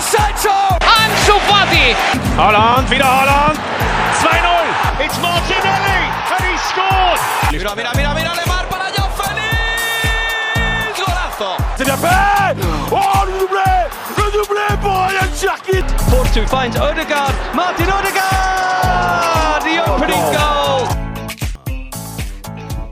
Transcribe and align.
Sancho! 0.00 0.50
Ansu 0.80 1.38
Fati! 1.46 1.94
Holland, 2.36 2.90
wieder 2.90 3.04
Holland! 3.04 3.58
2-0! 4.22 5.04
It's 5.04 5.18
Martinelli! 5.20 6.00
And 6.32 6.44
he 6.44 6.56
scored! 6.68 7.20
Mira, 7.52 7.74
mira, 7.76 7.92
mira, 7.94 8.14
mira, 8.14 8.32
Lemar 8.34 8.64
para 8.68 8.90
Joao 8.96 9.10
Félix! 9.18 10.98
Golazo! 10.98 11.56
C'est 11.76 11.84
bien 11.84 11.96
fait! 11.96 12.56
Oh, 12.90 13.24
le 13.26 13.40
doublé! 13.40 13.72
Le 14.16 14.30
doublé 14.32 14.66
pour 14.80 14.92
Ryan 14.92 15.30
Cherkit! 15.38 15.84
Force 16.08 16.38
finds 16.48 16.76
Odegaard. 16.80 17.34
Martin 17.54 17.84
Odegaard! 17.84 19.62
The 19.62 19.80
opening 19.86 20.16
oh. 20.16 20.32
goal! 20.32 21.09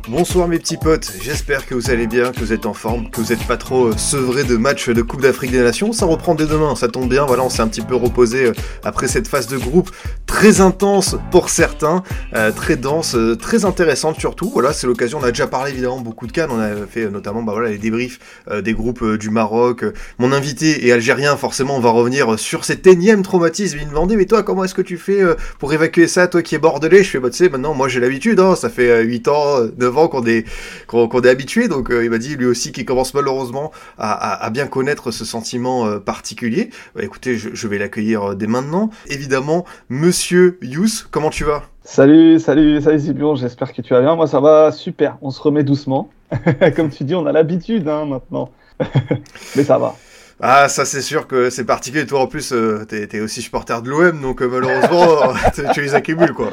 Bonsoir 0.08 0.48
mes 0.48 0.58
petits 0.58 0.78
potes, 0.78 1.12
j'espère 1.20 1.66
que 1.66 1.74
vous 1.74 1.90
allez 1.90 2.06
bien, 2.06 2.32
que 2.32 2.38
vous 2.38 2.54
êtes 2.54 2.64
en 2.64 2.72
forme, 2.72 3.10
que 3.10 3.20
vous 3.20 3.28
n'êtes 3.28 3.46
pas 3.46 3.58
trop 3.58 3.88
euh, 3.88 3.96
sevrés 3.98 4.44
de 4.44 4.56
matchs 4.56 4.88
de 4.88 5.02
Coupe 5.02 5.20
d'Afrique 5.20 5.50
des 5.50 5.60
Nations. 5.60 5.92
Ça 5.92 6.06
reprend 6.06 6.34
dès 6.34 6.46
demain, 6.46 6.74
ça 6.76 6.88
tombe 6.88 7.10
bien, 7.10 7.26
voilà, 7.26 7.42
on 7.42 7.50
s'est 7.50 7.60
un 7.60 7.68
petit 7.68 7.82
peu 7.82 7.94
reposé 7.94 8.46
euh, 8.46 8.52
après 8.84 9.06
cette 9.06 9.28
phase 9.28 9.48
de 9.48 9.58
groupe 9.58 9.90
très 10.24 10.62
intense 10.62 11.16
pour 11.30 11.50
certains, 11.50 12.02
euh, 12.34 12.52
très 12.52 12.76
dense, 12.76 13.16
très 13.38 13.66
intéressante 13.66 14.18
surtout. 14.18 14.48
Voilà, 14.48 14.72
c'est 14.72 14.86
l'occasion, 14.86 15.18
on 15.20 15.24
a 15.24 15.30
déjà 15.30 15.46
parlé 15.46 15.72
évidemment 15.72 16.00
beaucoup 16.00 16.26
de 16.26 16.32
Cannes, 16.32 16.50
on 16.50 16.58
a 16.58 16.86
fait 16.86 17.10
notamment 17.10 17.42
bah, 17.42 17.52
voilà, 17.52 17.68
les 17.68 17.78
débriefs 17.78 18.18
des 18.62 18.72
groupes 18.72 19.04
du 19.16 19.28
Maroc. 19.28 19.84
Mon 20.18 20.32
invité 20.32 20.86
est 20.86 20.92
algérien, 20.92 21.36
forcément 21.36 21.76
on 21.76 21.80
va 21.80 21.90
revenir 21.90 22.38
sur 22.38 22.64
cet 22.64 22.86
énième 22.86 23.22
traumatisme. 23.22 23.76
Il 23.78 23.86
me 23.86 23.90
demandait, 23.90 24.16
mais 24.16 24.24
toi 24.24 24.42
comment 24.42 24.64
est-ce 24.64 24.74
que 24.74 24.82
tu 24.82 24.96
fais 24.96 25.20
pour 25.58 25.74
évacuer 25.74 26.08
ça, 26.08 26.28
toi 26.28 26.40
qui 26.40 26.54
es 26.54 26.58
bordelais? 26.58 27.04
Je 27.04 27.10
fais, 27.10 27.18
bah 27.18 27.28
tu 27.28 27.36
sais, 27.36 27.50
maintenant 27.50 27.74
moi 27.74 27.88
j'ai 27.88 28.00
l'habitude, 28.00 28.40
hein, 28.40 28.56
ça 28.56 28.70
fait 28.70 28.90
euh, 28.90 29.02
8 29.02 29.28
ans, 29.28 29.58
euh, 29.58 29.74
9 29.76 29.97
ans 29.97 29.97
qu'on 30.06 30.24
est, 30.26 30.44
qu'on 30.86 31.08
qu'on 31.08 31.20
est 31.22 31.28
habitué, 31.28 31.66
donc 31.66 31.90
euh, 31.90 32.04
il 32.04 32.10
m'a 32.10 32.18
dit 32.18 32.36
lui 32.36 32.46
aussi 32.46 32.70
qu'il 32.70 32.84
commence 32.84 33.12
malheureusement 33.14 33.72
à, 33.98 34.12
à- 34.12 34.44
à 34.46 34.50
bien 34.50 34.68
connaître 34.68 35.10
ce 35.10 35.24
sentiment 35.24 35.86
euh, 35.86 35.98
particulier. 35.98 36.70
Bah, 36.94 37.02
écoutez, 37.02 37.36
je, 37.36 37.48
je 37.52 37.66
vais 37.66 37.78
l'accueillir 37.78 38.22
euh, 38.30 38.34
dès 38.36 38.46
maintenant. 38.46 38.90
Évidemment, 39.08 39.64
monsieur 39.88 40.58
Yous, 40.62 41.08
comment 41.10 41.30
tu 41.30 41.42
vas? 41.42 41.64
Salut, 41.82 42.38
salut, 42.38 42.80
salut 42.82 42.98
Zibion, 43.00 43.34
j'espère 43.34 43.72
que 43.72 43.82
tu 43.82 43.94
vas 43.94 44.00
bien. 44.02 44.14
Moi 44.14 44.26
ça 44.28 44.38
va 44.40 44.70
super, 44.70 45.16
on 45.22 45.30
se 45.30 45.40
remet 45.40 45.64
doucement. 45.64 46.10
Comme 46.76 46.90
tu 46.90 47.04
dis, 47.04 47.14
on 47.14 47.24
a 47.26 47.32
l'habitude 47.32 47.88
hein, 47.88 48.04
maintenant. 48.04 48.50
Mais 49.56 49.64
ça 49.64 49.78
va. 49.78 49.96
Ah, 50.40 50.68
ça 50.68 50.84
c'est 50.84 51.02
sûr 51.02 51.26
que 51.26 51.50
c'est 51.50 51.64
particulier. 51.64 52.06
Toi 52.06 52.20
en 52.20 52.26
plus, 52.28 52.52
euh, 52.52 52.84
t'es 52.84 53.20
aussi 53.20 53.42
supporter 53.42 53.82
de 53.82 53.88
l'OM, 53.90 54.20
donc 54.20 54.40
euh, 54.42 54.46
malheureusement, 54.48 55.32
tu- 55.54 55.62
tu 55.74 55.80
les 55.80 55.94
accumules 55.94 56.32
quoi. 56.32 56.50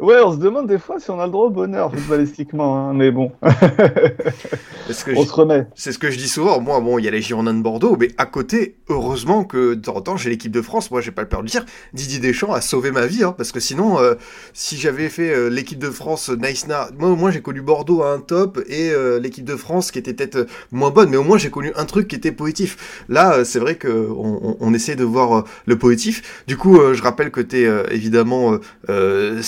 Ouais, 0.00 0.16
on 0.24 0.32
se 0.32 0.38
demande 0.38 0.66
des 0.66 0.78
fois 0.78 0.98
si 0.98 1.10
on 1.10 1.20
a 1.20 1.26
le 1.26 1.32
droit 1.32 1.46
au 1.46 1.50
bonheur 1.50 1.92
footballistiquement, 1.92 2.76
hein, 2.88 2.92
mais 2.94 3.10
bon, 3.10 3.32
que 3.42 5.16
on 5.16 5.22
je- 5.22 5.28
se 5.28 5.32
remet. 5.32 5.66
c'est 5.74 5.92
ce 5.92 5.98
que 5.98 6.10
je 6.10 6.18
dis 6.18 6.28
souvent. 6.28 6.60
Moi, 6.60 6.80
bon, 6.80 6.98
il 6.98 7.04
y 7.04 7.08
a 7.08 7.10
les 7.10 7.20
Girondins 7.22 7.54
de 7.54 7.62
Bordeaux, 7.62 7.96
mais 7.98 8.08
à 8.18 8.26
côté, 8.26 8.76
heureusement 8.88 9.44
que 9.44 9.74
de 9.74 9.80
temps 9.80 9.96
en 9.96 10.00
temps, 10.00 10.16
j'ai 10.16 10.30
l'équipe 10.30 10.50
de 10.52 10.62
France. 10.62 10.90
Moi, 10.90 11.00
j'ai 11.00 11.10
pas 11.10 11.22
le 11.22 11.28
peur 11.28 11.40
de 11.40 11.44
le 11.44 11.50
dire. 11.50 11.64
Didier 11.92 12.18
Deschamps 12.18 12.52
a 12.52 12.60
sauvé 12.60 12.90
ma 12.90 13.06
vie, 13.06 13.22
hein, 13.24 13.34
parce 13.36 13.52
que 13.52 13.60
sinon, 13.60 13.98
euh, 13.98 14.14
si 14.52 14.76
j'avais 14.76 15.08
fait 15.08 15.32
euh, 15.34 15.48
l'équipe 15.48 15.78
de 15.78 15.90
France 15.90 16.30
Nice 16.30 16.66
Na, 16.66 16.88
moi, 16.98 17.10
au 17.10 17.16
moins, 17.16 17.30
j'ai 17.30 17.42
connu 17.42 17.60
Bordeaux 17.60 18.02
à 18.02 18.12
un 18.12 18.18
top 18.20 18.58
et 18.68 18.90
euh, 18.90 19.20
l'équipe 19.20 19.44
de 19.44 19.56
France 19.56 19.90
qui 19.90 19.98
était 19.98 20.14
peut-être 20.14 20.36
euh, 20.36 20.46
moins 20.72 20.90
bonne, 20.90 21.10
mais 21.10 21.16
au 21.16 21.24
moins, 21.24 21.38
j'ai 21.38 21.50
connu 21.50 21.72
un 21.76 21.84
truc 21.84 22.08
qui 22.08 22.16
était 22.16 22.32
positif. 22.32 23.04
Là, 23.08 23.34
euh, 23.34 23.44
c'est 23.44 23.58
vrai 23.58 23.74
que 23.76 24.08
on, 24.10 24.72
essaie 24.74 24.96
de 24.96 25.04
voir 25.04 25.38
euh, 25.38 25.44
le 25.66 25.76
positif. 25.76 26.44
Du 26.46 26.56
coup, 26.56 26.80
euh, 26.80 26.94
je 26.94 27.02
rappelle 27.02 27.30
que 27.30 27.40
t'es 27.40 27.64
euh, 27.66 27.82
évidemment 27.90 28.58
euh, 28.88 29.42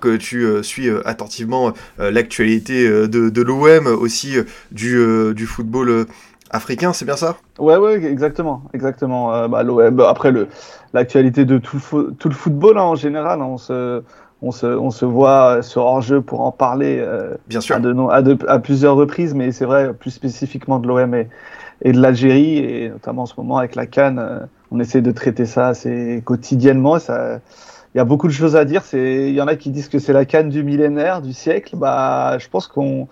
que 0.00 0.16
tu 0.16 0.44
euh, 0.44 0.62
suis 0.62 0.88
euh, 0.88 1.00
attentivement 1.06 1.72
euh, 2.00 2.10
l'actualité 2.10 2.88
de, 2.88 3.06
de 3.30 3.42
l'OM, 3.42 3.86
aussi 3.86 4.36
du, 4.72 4.98
du 5.34 5.46
football 5.46 6.06
africain, 6.50 6.92
c'est 6.92 7.04
bien 7.04 7.16
ça? 7.16 7.36
Ouais, 7.58 7.76
ouais, 7.76 8.04
exactement, 8.04 8.62
exactement. 8.74 9.34
Euh, 9.34 9.48
bah, 9.48 9.62
l'OM, 9.62 9.94
bah, 9.96 10.10
après 10.10 10.30
le, 10.30 10.48
l'actualité 10.92 11.44
de 11.44 11.58
tout 11.58 11.76
le, 11.76 11.80
fo- 11.80 12.16
tout 12.16 12.28
le 12.28 12.34
football 12.34 12.78
hein, 12.78 12.82
en 12.82 12.94
général, 12.94 13.40
hein, 13.40 13.46
on 13.46 13.56
se, 13.58 14.02
on 14.42 14.50
se, 14.52 14.66
on 14.66 14.90
se 14.90 15.06
voit 15.06 15.62
sur 15.62 15.82
hors-jeu 15.82 16.20
pour 16.20 16.42
en 16.42 16.52
parler. 16.52 16.98
euh, 17.00 17.34
Bien 17.48 17.60
sûr. 17.62 17.76
à, 17.76 17.80
de 17.80 17.92
no- 17.92 18.10
à, 18.10 18.20
de- 18.22 18.38
à 18.46 18.58
plusieurs 18.58 18.94
reprises, 18.96 19.34
mais 19.34 19.52
c'est 19.52 19.64
vrai, 19.64 19.94
plus 19.94 20.10
spécifiquement 20.10 20.78
de 20.78 20.86
l'OM 20.86 21.14
et, 21.14 21.28
et 21.82 21.92
de 21.92 22.00
l'Algérie, 22.00 22.58
et 22.58 22.88
notamment 22.90 23.22
en 23.22 23.26
ce 23.26 23.34
moment 23.38 23.58
avec 23.58 23.74
la 23.74 23.86
Cannes, 23.86 24.48
on 24.70 24.80
essaie 24.80 25.02
de 25.02 25.12
traiter 25.12 25.46
ça 25.46 25.68
assez 25.68 26.22
quotidiennement. 26.24 26.98
Ça, 26.98 27.40
il 27.96 27.98
y 27.98 28.02
a 28.02 28.04
beaucoup 28.04 28.26
de 28.26 28.32
choses 28.32 28.56
à 28.56 28.66
dire. 28.66 28.84
C'est, 28.84 29.30
il 29.30 29.34
y 29.34 29.40
en 29.40 29.46
a 29.46 29.56
qui 29.56 29.70
disent 29.70 29.88
que 29.88 29.98
c'est 29.98 30.12
la 30.12 30.26
Cannes 30.26 30.50
du 30.50 30.62
millénaire, 30.62 31.22
du 31.22 31.32
siècle. 31.32 31.76
Bah, 31.76 32.36
je 32.38 32.46
pense 32.46 32.66
qu'on, 32.66 33.08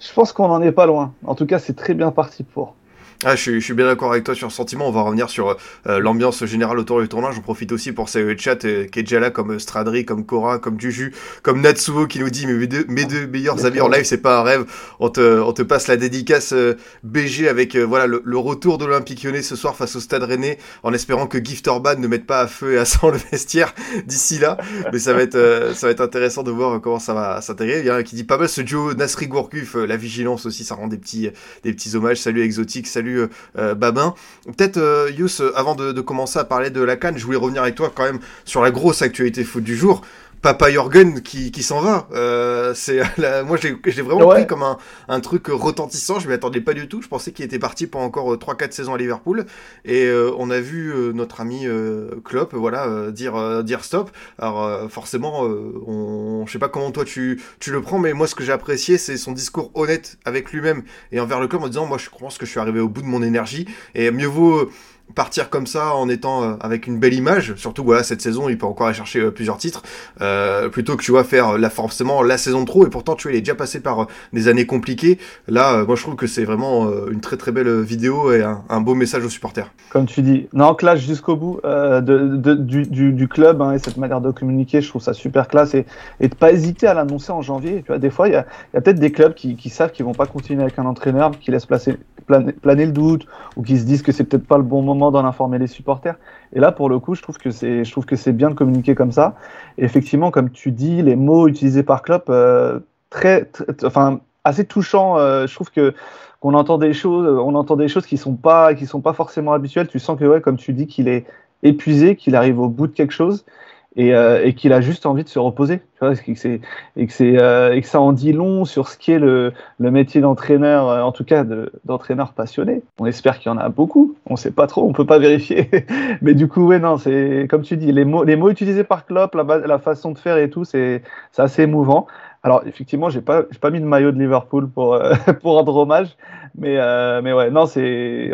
je 0.00 0.12
pense 0.12 0.32
qu'on 0.32 0.48
n'en 0.48 0.60
est 0.60 0.72
pas 0.72 0.86
loin. 0.86 1.14
En 1.24 1.36
tout 1.36 1.46
cas, 1.46 1.60
c'est 1.60 1.74
très 1.74 1.94
bien 1.94 2.10
parti 2.10 2.42
pour. 2.42 2.74
Ah, 3.22 3.36
je, 3.36 3.58
suis, 3.60 3.74
bien 3.74 3.86
d'accord 3.86 4.12
avec 4.12 4.24
toi 4.24 4.34
sur 4.34 4.50
ce 4.50 4.56
sentiment. 4.56 4.88
On 4.88 4.90
va 4.90 5.02
revenir 5.02 5.30
sur 5.30 5.56
euh, 5.86 5.98
l'ambiance 5.98 6.44
générale 6.44 6.78
autour 6.78 7.00
du 7.00 7.08
tournage. 7.08 7.36
J'en 7.36 7.42
profite 7.42 7.72
aussi 7.72 7.92
pour 7.92 8.08
saluer 8.08 8.34
le 8.34 8.38
chat 8.38 8.64
euh, 8.64 8.86
qui 8.86 8.98
est 8.98 9.02
déjà 9.02 9.20
là, 9.20 9.30
comme 9.30 9.52
euh, 9.52 9.58
Stradri, 9.58 10.04
comme 10.04 10.26
Cora, 10.26 10.58
comme 10.58 10.80
Juju, 10.80 11.14
comme 11.42 11.60
Natsuo 11.60 12.06
qui 12.06 12.18
nous 12.18 12.30
dit 12.30 12.46
mes 12.46 12.66
deux, 12.66 13.26
meilleurs 13.26 13.64
amis 13.64 13.80
en 13.80 13.88
live, 13.88 14.04
c'est 14.04 14.18
pas 14.18 14.40
un 14.40 14.42
rêve. 14.42 14.64
On 15.00 15.08
te, 15.08 15.62
passe 15.62 15.86
la 15.86 15.96
dédicace 15.96 16.52
euh, 16.52 16.76
BG 17.02 17.48
avec 17.48 17.76
voilà 17.76 18.06
le, 18.06 18.20
le 18.24 18.38
retour 18.38 18.78
de 18.78 18.84
l'Olympique 18.84 19.22
lyonnais 19.22 19.42
ce 19.42 19.56
soir 19.56 19.76
face 19.76 19.96
au 19.96 20.00
Stade 20.00 20.22
Rennais, 20.22 20.58
en 20.82 20.92
espérant 20.92 21.26
que 21.26 21.42
Gift 21.42 21.68
Orban 21.68 21.96
ne 21.96 22.08
mette 22.08 22.26
pas 22.26 22.40
à 22.40 22.46
feu 22.46 22.74
et 22.74 22.78
à 22.78 22.84
sang 22.84 23.10
le 23.10 23.18
vestiaire 23.30 23.74
d'ici 24.06 24.38
là. 24.38 24.58
Mais 24.92 24.98
ça 24.98 25.12
va 25.12 25.22
être, 25.22 25.72
ça 25.74 25.86
va 25.86 25.92
être 25.92 26.00
intéressant 26.00 26.42
de 26.42 26.50
voir 26.50 26.80
comment 26.80 26.98
ça 26.98 27.14
va 27.14 27.40
s'intégrer. 27.40 27.80
Il 27.80 27.86
y 27.86 27.90
en 27.90 27.94
a 27.94 28.02
qui 28.02 28.16
dit 28.16 28.24
pas 28.24 28.36
mal 28.36 28.48
ce 28.48 28.60
duo 28.60 28.92
Nasri 28.94 29.28
Gourcuff, 29.28 29.74
la 29.74 29.96
vigilance 29.96 30.46
aussi, 30.46 30.64
ça 30.64 30.74
rend 30.74 30.88
des 30.88 30.98
petits, 30.98 31.30
des 31.62 31.72
petits 31.72 31.96
hommages. 31.96 32.18
Salut 32.18 32.42
Exotique, 32.42 32.86
salut 32.86 33.03
euh, 33.12 33.30
euh, 33.58 33.74
Babin. 33.74 34.14
Peut-être, 34.46 34.76
euh, 34.76 35.10
Yous, 35.16 35.42
avant 35.54 35.74
de, 35.74 35.92
de 35.92 36.00
commencer 36.00 36.38
à 36.38 36.44
parler 36.44 36.70
de 36.70 36.82
la 36.82 36.96
Cannes, 36.96 37.18
je 37.18 37.24
voulais 37.24 37.38
revenir 37.38 37.62
avec 37.62 37.74
toi 37.74 37.92
quand 37.94 38.04
même 38.04 38.20
sur 38.44 38.62
la 38.62 38.70
grosse 38.70 39.02
actualité 39.02 39.44
foot 39.44 39.64
du 39.64 39.76
jour. 39.76 40.02
Papa 40.44 40.70
Jorgen 40.70 41.22
qui, 41.22 41.50
qui 41.50 41.62
s'en 41.62 41.80
va. 41.80 42.06
Euh, 42.12 42.74
c'est 42.74 43.00
la- 43.16 43.42
moi, 43.44 43.56
l'ai 43.96 44.02
vraiment 44.02 44.26
Ouais. 44.28 44.34
pris 44.40 44.46
comme 44.46 44.62
un, 44.62 44.76
un 45.08 45.20
truc 45.20 45.46
retentissant. 45.48 46.20
Je 46.20 46.28
m'y 46.28 46.34
attendais 46.34 46.60
pas 46.60 46.74
du 46.74 46.86
tout. 46.86 47.00
Je 47.00 47.08
pensais 47.08 47.32
qu'il 47.32 47.46
était 47.46 47.58
parti 47.58 47.86
pour 47.86 48.02
encore 48.02 48.34
euh, 48.34 48.36
3-4 48.36 48.72
saisons 48.72 48.92
à 48.92 48.98
Liverpool. 48.98 49.46
Et 49.86 50.04
euh, 50.04 50.30
on 50.36 50.50
a 50.50 50.60
vu 50.60 50.92
euh, 50.92 51.12
notre 51.14 51.40
ami 51.40 51.62
euh, 51.66 52.10
Klopp, 52.26 52.52
voilà, 52.54 52.84
euh, 52.88 53.10
dire 53.10 53.36
euh, 53.36 53.62
dire 53.62 53.82
stop. 53.84 54.10
Alors 54.38 54.62
euh, 54.62 54.86
forcément, 54.88 55.46
euh, 55.46 55.72
on, 55.86 56.44
je 56.46 56.52
sais 56.52 56.58
pas 56.58 56.68
comment 56.68 56.90
toi 56.90 57.06
tu 57.06 57.40
tu 57.58 57.72
le 57.72 57.80
prends, 57.80 57.98
mais 57.98 58.12
moi 58.12 58.26
ce 58.26 58.34
que 58.34 58.44
j'ai 58.44 58.52
apprécié, 58.52 58.98
c'est 58.98 59.16
son 59.16 59.32
discours 59.32 59.70
honnête 59.72 60.18
avec 60.26 60.52
lui-même 60.52 60.82
et 61.10 61.20
envers 61.20 61.40
le 61.40 61.48
club 61.48 61.62
en 61.62 61.68
disant, 61.68 61.86
moi 61.86 61.96
je 61.96 62.10
pense 62.10 62.36
que 62.36 62.44
je 62.44 62.50
suis 62.50 62.60
arrivé 62.60 62.80
au 62.80 62.88
bout 62.90 63.00
de 63.00 63.06
mon 63.06 63.22
énergie 63.22 63.66
et 63.94 64.10
mieux 64.10 64.26
vaut 64.26 64.58
euh, 64.58 64.70
partir 65.14 65.50
comme 65.50 65.66
ça 65.66 65.94
en 65.94 66.08
étant 66.08 66.42
euh, 66.42 66.54
avec 66.60 66.86
une 66.86 66.98
belle 66.98 67.14
image, 67.14 67.54
surtout 67.56 67.84
voilà 67.84 68.02
cette 68.02 68.20
saison 68.20 68.48
il 68.48 68.58
peut 68.58 68.66
encore 68.66 68.86
aller 68.86 68.96
chercher 68.96 69.20
euh, 69.20 69.30
plusieurs 69.30 69.58
titres, 69.58 69.82
euh, 70.20 70.68
plutôt 70.68 70.96
que 70.96 71.02
tu 71.02 71.10
vois 71.10 71.24
faire 71.24 71.58
là 71.58 71.70
forcément 71.70 72.22
la 72.22 72.38
saison 72.38 72.60
de 72.60 72.66
trop 72.66 72.86
et 72.86 72.90
pourtant 72.90 73.14
tu 73.14 73.28
vois 73.28 73.32
il 73.32 73.38
est 73.38 73.42
déjà 73.42 73.54
passé 73.54 73.80
par 73.80 74.06
des 74.32 74.48
années 74.48 74.66
compliquées. 74.66 75.18
Là 75.46 75.84
moi 75.84 75.96
je 75.96 76.02
trouve 76.02 76.16
que 76.16 76.26
c'est 76.26 76.44
vraiment 76.44 76.90
une 77.10 77.20
très 77.20 77.36
très 77.36 77.52
belle 77.52 77.82
vidéo 77.82 78.32
et 78.32 78.42
un, 78.42 78.80
beau 78.80 78.94
message 78.94 79.24
aux 79.24 79.30
supporters. 79.30 79.70
Comme 79.90 80.06
tu 80.06 80.22
dis, 80.22 80.48
non, 80.52 80.74
classe 80.74 81.00
jusqu'au 81.00 81.36
bout 81.36 81.60
du, 82.02 83.28
club 83.28 83.62
hein, 83.62 83.72
et 83.72 83.78
cette 83.78 83.96
manière 83.96 84.20
de 84.20 84.30
communiquer, 84.30 84.80
je 84.80 84.88
trouve 84.88 85.02
ça 85.02 85.12
super 85.12 85.48
classe 85.48 85.74
et, 85.74 85.86
et 86.20 86.28
de 86.28 86.34
pas 86.34 86.52
hésiter 86.52 86.86
à 86.86 86.94
l'annoncer 86.94 87.32
en 87.32 87.42
janvier. 87.42 87.82
Tu 87.82 87.88
vois, 87.88 87.98
des 87.98 88.10
fois, 88.10 88.28
il 88.28 88.32
y 88.32 88.36
a, 88.36 88.44
peut-être 88.72 88.98
des 88.98 89.12
clubs 89.12 89.34
qui, 89.34 89.68
savent 89.68 89.92
qu'ils 89.92 90.04
vont 90.04 90.12
pas 90.12 90.26
continuer 90.26 90.62
avec 90.62 90.78
un 90.78 90.86
entraîneur, 90.86 91.32
qui 91.38 91.50
laissent 91.50 91.66
planer, 91.66 92.52
planer 92.52 92.86
le 92.86 92.92
doute 92.92 93.26
ou 93.56 93.62
qui 93.62 93.78
se 93.78 93.84
disent 93.84 94.02
que 94.02 94.12
c'est 94.12 94.24
peut-être 94.24 94.46
pas 94.46 94.56
le 94.56 94.62
bon 94.62 94.82
moment 94.82 94.93
d'en 94.94 95.24
informer 95.24 95.58
les 95.58 95.66
supporters. 95.66 96.16
Et 96.52 96.60
là, 96.60 96.72
pour 96.72 96.88
le 96.88 96.98
coup, 96.98 97.14
je 97.14 97.22
trouve 97.22 97.38
que 97.38 97.50
c'est, 97.50 97.84
je 97.84 97.90
trouve 97.90 98.06
que 98.06 98.16
c'est 98.16 98.32
bien 98.32 98.50
de 98.50 98.54
communiquer 98.54 98.94
comme 98.94 99.12
ça. 99.12 99.34
Et 99.78 99.84
effectivement, 99.84 100.30
comme 100.30 100.50
tu 100.50 100.70
dis, 100.70 101.02
les 101.02 101.16
mots 101.16 101.48
utilisés 101.48 101.82
par 101.82 102.02
Klopp, 102.02 102.26
euh, 102.28 102.80
très, 103.10 103.50
enfin, 103.84 104.20
assez 104.44 104.64
touchants. 104.64 105.18
euh, 105.18 105.46
je 105.46 105.54
trouve 105.54 105.70
que 105.70 105.94
qu'on 106.40 106.52
entend 106.54 106.76
des 106.76 106.92
choses, 106.92 107.26
on 107.26 107.54
entend 107.54 107.76
des 107.76 107.88
choses 107.88 108.06
qui 108.06 108.18
sont 108.18 108.34
pas, 108.34 108.74
qui 108.74 108.86
sont 108.86 109.00
pas 109.00 109.14
forcément 109.14 109.52
habituelles. 109.54 109.88
Tu 109.88 109.98
sens 109.98 110.18
que, 110.18 110.24
ouais, 110.24 110.42
comme 110.42 110.58
tu 110.58 110.74
dis, 110.74 110.86
qu'il 110.86 111.08
est 111.08 111.24
épuisé, 111.62 112.16
qu'il 112.16 112.36
arrive 112.36 112.60
au 112.60 112.68
bout 112.68 112.86
de 112.86 112.92
quelque 112.92 113.12
chose 113.14 113.46
et, 113.96 114.14
euh, 114.14 114.44
et 114.44 114.54
qu'il 114.54 114.72
a 114.72 114.80
juste 114.80 115.06
envie 115.06 115.22
de 115.22 115.28
se 115.28 115.38
reposer. 115.38 115.78
Tu 115.78 115.98
vois, 116.00 116.10
euh, 116.10 117.72
et 117.72 117.80
que 117.80 117.86
ça 117.86 118.00
en 118.00 118.12
dit 118.12 118.32
long 118.32 118.64
sur 118.64 118.88
ce 118.88 118.98
qu'est 118.98 119.18
le, 119.18 119.52
le 119.78 119.90
métier 119.90 120.20
d'entraîneur, 120.20 120.88
euh, 120.88 121.02
en 121.02 121.12
tout 121.12 121.24
cas 121.24 121.44
de- 121.44 121.72
d'entraîneur 121.84 122.32
passionné. 122.32 122.82
On 122.98 123.06
espère 123.06 123.38
qu'il 123.38 123.50
y 123.50 123.54
en 123.54 123.58
a 123.58 123.68
beaucoup. 123.68 124.16
On 124.26 124.36
sait 124.36 124.50
pas 124.50 124.66
trop, 124.66 124.84
on 124.86 124.92
peut 124.92 125.06
pas 125.06 125.18
vérifier. 125.18 125.70
Mais 126.22 126.34
du 126.34 126.48
coup, 126.48 126.66
ouais, 126.66 126.80
non, 126.80 126.98
c'est 126.98 127.46
comme 127.48 127.62
tu 127.62 127.76
dis, 127.76 127.92
les 127.92 128.04
mots, 128.04 128.24
utilisés 128.50 128.84
par 128.84 129.06
Klopp, 129.06 129.34
la, 129.34 129.78
façon 129.78 130.10
de 130.12 130.18
faire 130.18 130.38
et 130.38 130.50
tout, 130.50 130.64
c'est 130.64 131.02
assez 131.38 131.62
émouvant. 131.62 132.06
Alors 132.42 132.62
effectivement, 132.66 133.08
j'ai 133.10 133.22
pas 133.22 133.44
pas 133.60 133.70
mis 133.70 133.80
de 133.80 133.86
maillot 133.86 134.12
de 134.12 134.18
Liverpool 134.18 134.68
pour 134.68 134.94
euh, 134.94 135.14
pour 135.40 135.54
rendre 135.54 135.76
hommage, 135.76 136.16
mais 136.58 136.76
mais 137.22 137.32
ouais, 137.32 137.50
non, 137.50 137.66
c'est 137.66 138.32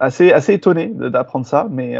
assez 0.00 0.32
assez 0.32 0.54
étonné 0.54 0.88
d'apprendre 0.88 1.46
ça, 1.46 1.68
mais 1.70 1.96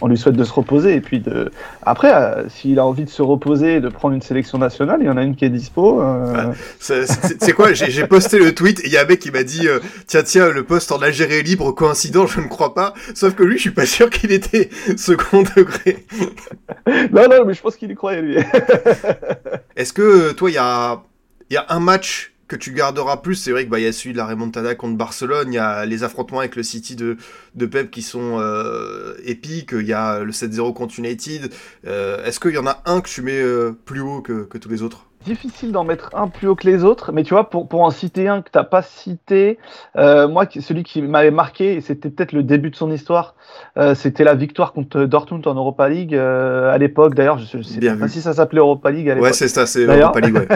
on 0.00 0.08
lui 0.08 0.16
souhaite 0.16 0.36
de 0.36 0.44
se 0.44 0.52
reposer 0.52 0.94
et 0.94 1.00
puis 1.00 1.20
de. 1.20 1.50
Après, 1.82 2.12
euh, 2.12 2.48
s'il 2.48 2.78
a 2.78 2.86
envie 2.86 3.04
de 3.04 3.10
se 3.10 3.22
reposer, 3.22 3.80
de 3.80 3.88
prendre 3.88 4.14
une 4.14 4.22
sélection 4.22 4.58
nationale, 4.58 4.98
il 5.00 5.06
y 5.06 5.10
en 5.10 5.16
a 5.16 5.22
une 5.22 5.36
qui 5.36 5.44
est 5.44 5.50
dispo. 5.50 6.02
Euh... 6.02 6.52
C'est 6.78 7.52
quoi? 7.52 7.72
J'ai 7.72 8.06
posté 8.06 8.38
le 8.38 8.54
tweet 8.54 8.80
et 8.80 8.86
il 8.86 8.92
y 8.92 8.96
a 8.96 9.02
un 9.02 9.06
mec 9.06 9.20
qui 9.20 9.30
m'a 9.30 9.42
dit 9.42 9.68
euh, 9.68 9.80
tiens 10.06 10.22
tiens 10.22 10.50
le 10.50 10.64
poste 10.64 10.92
en 10.92 10.98
Algérie 10.98 11.34
est 11.34 11.42
libre 11.42 11.72
coïncident 11.72 12.26
je 12.26 12.40
ne 12.40 12.46
crois 12.46 12.74
pas. 12.74 12.94
Sauf 13.14 13.34
que 13.34 13.42
lui 13.42 13.56
je 13.56 13.62
suis 13.62 13.70
pas 13.70 13.86
sûr 13.86 14.10
qu'il 14.10 14.32
était 14.32 14.70
second 14.96 15.42
degré. 15.56 16.06
non 17.12 17.28
non 17.28 17.44
mais 17.46 17.54
je 17.54 17.62
pense 17.62 17.76
qu'il 17.76 17.90
y 17.90 17.94
croyait 17.94 18.22
lui. 18.22 18.36
Est-ce 19.76 19.92
que 19.92 20.32
toi 20.32 20.50
il 20.50 20.54
y 20.54 20.58
a 20.58 21.02
il 21.50 21.54
y 21.54 21.56
a 21.56 21.66
un 21.68 21.80
match 21.80 22.33
que 22.48 22.56
tu 22.56 22.72
garderas 22.72 23.18
plus, 23.18 23.36
c'est 23.36 23.50
vrai 23.50 23.62
qu'il 23.62 23.70
bah, 23.70 23.80
y 23.80 23.86
a 23.86 23.92
celui 23.92 24.12
de 24.12 24.18
la 24.18 24.26
remontada 24.26 24.74
contre 24.74 24.96
Barcelone, 24.96 25.52
il 25.52 25.56
y 25.56 25.58
a 25.58 25.86
les 25.86 26.02
affrontements 26.02 26.40
avec 26.40 26.56
le 26.56 26.62
City 26.62 26.96
de, 26.96 27.16
de 27.54 27.66
Pep 27.66 27.90
qui 27.90 28.02
sont 28.02 28.38
euh, 28.40 29.14
épiques, 29.24 29.72
il 29.72 29.86
y 29.86 29.92
a 29.92 30.20
le 30.20 30.32
7-0 30.32 30.74
contre 30.74 30.98
United. 30.98 31.52
Euh, 31.86 32.24
est-ce 32.24 32.40
qu'il 32.40 32.52
y 32.52 32.58
en 32.58 32.66
a 32.66 32.82
un 32.86 33.00
que 33.00 33.08
tu 33.08 33.22
mets 33.22 33.40
euh, 33.40 33.72
plus 33.84 34.00
haut 34.00 34.20
que, 34.20 34.44
que 34.44 34.58
tous 34.58 34.68
les 34.68 34.82
autres? 34.82 35.06
Difficile 35.24 35.72
d'en 35.72 35.84
mettre 35.84 36.10
un 36.14 36.28
plus 36.28 36.48
haut 36.48 36.54
que 36.54 36.66
les 36.66 36.84
autres, 36.84 37.12
mais 37.12 37.22
tu 37.22 37.34
vois, 37.34 37.48
pour, 37.50 37.66
pour 37.66 37.82
en 37.82 37.90
citer 37.90 38.28
un 38.28 38.42
que 38.42 38.50
tu 38.50 38.58
n'as 38.58 38.64
pas 38.64 38.82
cité, 38.82 39.58
euh, 39.96 40.28
moi, 40.28 40.46
celui 40.60 40.84
qui 40.84 41.02
m'avait 41.02 41.30
marqué, 41.30 41.74
et 41.74 41.80
c'était 41.80 42.10
peut-être 42.10 42.32
le 42.32 42.42
début 42.42 42.70
de 42.70 42.76
son 42.76 42.90
histoire, 42.90 43.34
euh, 43.76 43.94
c'était 43.94 44.24
la 44.24 44.34
victoire 44.34 44.72
contre 44.72 45.04
Dortmund 45.04 45.46
en 45.46 45.54
Europa 45.54 45.88
League 45.88 46.14
euh, 46.14 46.72
à 46.72 46.78
l'époque. 46.78 47.14
D'ailleurs, 47.14 47.38
je 47.38 47.56
ne 47.56 47.62
sais 47.62 47.96
pas 47.96 48.08
si 48.08 48.20
ça 48.20 48.34
s'appelait 48.34 48.60
Europa 48.60 48.90
League 48.90 49.08
à 49.08 49.14
l'époque. 49.14 49.28
Ouais, 49.28 49.32
c'est 49.32 49.48
ça, 49.48 49.66
c'est 49.66 49.84
Europa 49.84 50.20
League. 50.20 50.34
Ouais. 50.36 50.46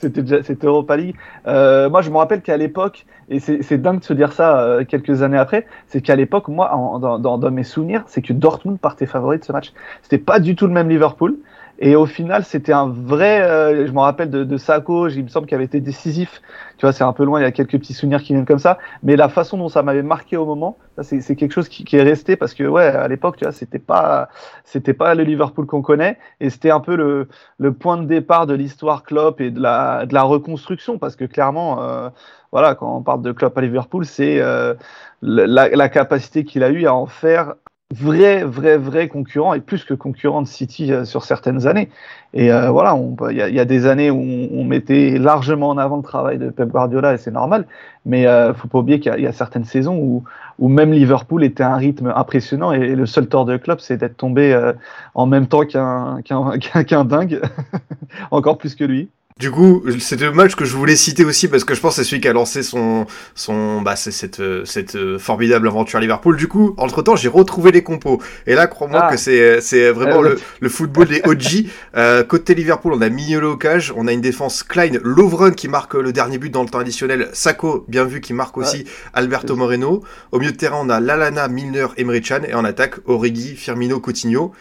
c'était 0.42 0.66
Europa 0.66 0.96
League. 0.96 1.14
moi, 1.46 2.02
je 2.02 2.10
me 2.10 2.16
rappelle 2.16 2.42
qu'à 2.42 2.56
l'époque, 2.56 3.06
et 3.30 3.40
c'est 3.40 3.78
dingue 3.78 4.00
de 4.00 4.04
se 4.04 4.12
dire 4.12 4.32
ça 4.32 4.78
quelques 4.88 5.22
années 5.22 5.38
après, 5.38 5.66
c'est 5.86 6.00
qu'à 6.00 6.16
l'époque, 6.16 6.48
moi, 6.48 6.74
en, 6.74 6.98
dans, 6.98 7.18
dans, 7.18 7.38
dans, 7.38 7.50
mes 7.50 7.64
souvenirs, 7.64 8.02
c'est 8.06 8.22
que 8.22 8.32
Dortmund 8.32 8.78
partait 8.78 9.06
favori 9.06 9.38
de 9.38 9.44
ce 9.44 9.52
match. 9.52 9.72
C'était 10.02 10.18
pas 10.18 10.40
du 10.40 10.56
tout 10.56 10.66
le 10.66 10.72
même 10.72 10.88
Liverpool. 10.88 11.36
Et 11.78 11.96
au 11.96 12.06
final, 12.06 12.44
c'était 12.44 12.72
un 12.72 12.88
vrai. 12.88 13.42
Euh, 13.42 13.86
je 13.86 13.92
me 13.92 13.98
rappelle 13.98 14.30
de, 14.30 14.44
de 14.44 14.56
Sako, 14.56 15.08
il 15.08 15.24
me 15.24 15.28
semble 15.28 15.46
qu'il 15.46 15.56
avait 15.56 15.64
été 15.64 15.80
décisif. 15.80 16.40
Tu 16.76 16.86
vois, 16.86 16.92
c'est 16.92 17.02
un 17.04 17.12
peu 17.12 17.24
loin, 17.24 17.40
il 17.40 17.42
y 17.42 17.46
a 17.46 17.52
quelques 17.52 17.78
petits 17.78 17.94
souvenirs 17.94 18.22
qui 18.22 18.32
viennent 18.32 18.46
comme 18.46 18.60
ça. 18.60 18.78
Mais 19.02 19.16
la 19.16 19.28
façon 19.28 19.58
dont 19.58 19.68
ça 19.68 19.82
m'avait 19.82 20.02
marqué 20.02 20.36
au 20.36 20.46
moment, 20.46 20.78
c'est 21.02 21.34
quelque 21.34 21.52
chose 21.52 21.68
qui, 21.68 21.84
qui, 21.84 21.96
est 21.96 22.02
resté 22.02 22.36
parce 22.36 22.54
que, 22.54 22.62
ouais, 22.64 22.86
à 22.86 23.08
l'époque, 23.08 23.36
tu 23.36 23.44
vois, 23.44 23.52
c'était 23.52 23.80
pas, 23.80 24.28
c'était 24.64 24.94
pas 24.94 25.14
le 25.14 25.24
Liverpool 25.24 25.66
qu'on 25.66 25.82
connaît. 25.82 26.16
Et 26.40 26.48
c'était 26.48 26.70
un 26.70 26.80
peu 26.80 26.94
le, 26.94 27.28
le, 27.58 27.72
point 27.72 27.96
de 27.96 28.06
départ 28.06 28.46
de 28.46 28.54
l'histoire 28.54 29.02
Klopp 29.02 29.40
et 29.40 29.50
de 29.50 29.60
la, 29.60 30.06
de 30.06 30.14
la 30.14 30.22
reconstruction. 30.22 30.98
Parce 30.98 31.16
que 31.16 31.24
clairement, 31.24 31.82
euh, 31.82 32.08
voilà, 32.52 32.76
quand 32.76 32.96
on 32.96 33.02
parle 33.02 33.22
de 33.22 33.32
Klopp 33.32 33.58
à 33.58 33.60
Liverpool, 33.60 34.04
c'est 34.04 34.40
euh, 34.40 34.74
la, 35.22 35.68
la 35.68 35.88
capacité 35.88 36.44
qu'il 36.44 36.62
a 36.62 36.70
eu 36.70 36.86
à 36.86 36.94
en 36.94 37.06
faire 37.06 37.54
vrai, 37.90 38.44
vrai, 38.44 38.76
vrai 38.76 39.08
concurrent 39.08 39.54
et 39.54 39.60
plus 39.60 39.84
que 39.84 39.94
concurrent 39.94 40.42
de 40.42 40.48
City 40.48 40.92
euh, 40.92 41.04
sur 41.04 41.24
certaines 41.24 41.66
années. 41.66 41.90
Et 42.32 42.52
euh, 42.52 42.70
voilà, 42.70 42.98
il 43.30 43.36
y, 43.36 43.54
y, 43.54 43.60
a 43.60 43.64
des 43.64 43.86
années 43.86 44.10
où 44.10 44.20
on, 44.20 44.64
mettait 44.64 45.18
largement 45.18 45.68
en 45.68 45.78
avant 45.78 45.96
le 45.96 46.02
travail 46.02 46.38
de 46.38 46.50
Pep 46.50 46.68
Guardiola 46.68 47.14
et 47.14 47.18
c'est 47.18 47.30
normal. 47.30 47.66
Mais 48.06 48.26
euh, 48.26 48.52
faut 48.54 48.68
pas 48.68 48.78
oublier 48.78 49.00
qu'il 49.00 49.14
y, 49.18 49.22
y, 49.22 49.26
a 49.26 49.32
certaines 49.32 49.64
saisons 49.64 49.96
où, 49.96 50.24
où 50.58 50.68
même 50.68 50.92
Liverpool 50.92 51.44
était 51.44 51.62
à 51.62 51.72
un 51.72 51.76
rythme 51.76 52.12
impressionnant 52.14 52.72
et, 52.72 52.94
le 52.94 53.06
seul 53.06 53.28
tort 53.28 53.44
de 53.44 53.56
club, 53.56 53.80
c'est 53.80 53.96
d'être 53.96 54.16
tombé 54.16 54.52
euh, 54.52 54.72
en 55.14 55.26
même 55.26 55.46
temps 55.46 55.64
qu'un 55.64 56.22
qu'un 56.22 57.04
dingue, 57.04 57.40
encore 58.30 58.58
plus 58.58 58.74
que 58.74 58.84
lui. 58.84 59.08
Du 59.40 59.50
coup, 59.50 59.82
c'est 59.98 60.20
le 60.20 60.30
match 60.30 60.54
que 60.54 60.64
je 60.64 60.76
voulais 60.76 60.94
citer 60.94 61.24
aussi 61.24 61.48
parce 61.48 61.64
que 61.64 61.74
je 61.74 61.80
pense 61.80 61.96
que 61.96 62.04
c'est 62.04 62.08
celui 62.08 62.22
qui 62.22 62.28
a 62.28 62.32
lancé 62.32 62.62
son, 62.62 63.04
son, 63.34 63.82
bah, 63.82 63.96
c'est 63.96 64.12
cette, 64.12 64.40
cette 64.64 64.94
euh, 64.94 65.18
formidable 65.18 65.66
aventure 65.66 65.96
à 65.96 66.00
Liverpool. 66.00 66.36
Du 66.36 66.46
coup, 66.46 66.72
entre 66.76 67.02
temps, 67.02 67.16
j'ai 67.16 67.26
retrouvé 67.26 67.72
les 67.72 67.82
compos. 67.82 68.22
Et 68.46 68.54
là, 68.54 68.68
crois-moi 68.68 69.00
ah. 69.02 69.10
que 69.10 69.16
c'est, 69.16 69.60
c'est 69.60 69.90
vraiment 69.90 70.22
euh, 70.22 70.34
le, 70.34 70.40
le, 70.60 70.68
football 70.68 71.08
des 71.08 71.20
OG. 71.24 71.66
euh, 71.96 72.22
côté 72.22 72.54
Liverpool, 72.54 72.92
on 72.94 73.00
a 73.00 73.08
Mignolo 73.08 73.54
au 73.54 73.56
cage, 73.56 73.92
on 73.96 74.06
a 74.06 74.12
une 74.12 74.20
défense 74.20 74.62
Klein, 74.62 75.00
Lovren 75.02 75.52
qui 75.52 75.66
marque 75.66 75.94
le 75.94 76.12
dernier 76.12 76.38
but 76.38 76.50
dans 76.50 76.62
le 76.62 76.68
temps 76.68 76.78
additionnel, 76.78 77.28
Sako, 77.32 77.86
bien 77.88 78.04
vu, 78.04 78.20
qui 78.20 78.34
marque 78.34 78.56
aussi 78.56 78.84
Alberto 79.14 79.56
Moreno. 79.56 80.04
Au 80.30 80.38
milieu 80.38 80.52
de 80.52 80.56
terrain, 80.56 80.78
on 80.80 80.88
a 80.88 81.00
Lalana, 81.00 81.48
Milner, 81.48 81.88
Emre 81.98 82.20
Can 82.24 82.42
et 82.46 82.54
en 82.54 82.64
attaque, 82.64 83.00
Origi, 83.06 83.56
Firmino, 83.56 83.98
Coutinho. 83.98 84.52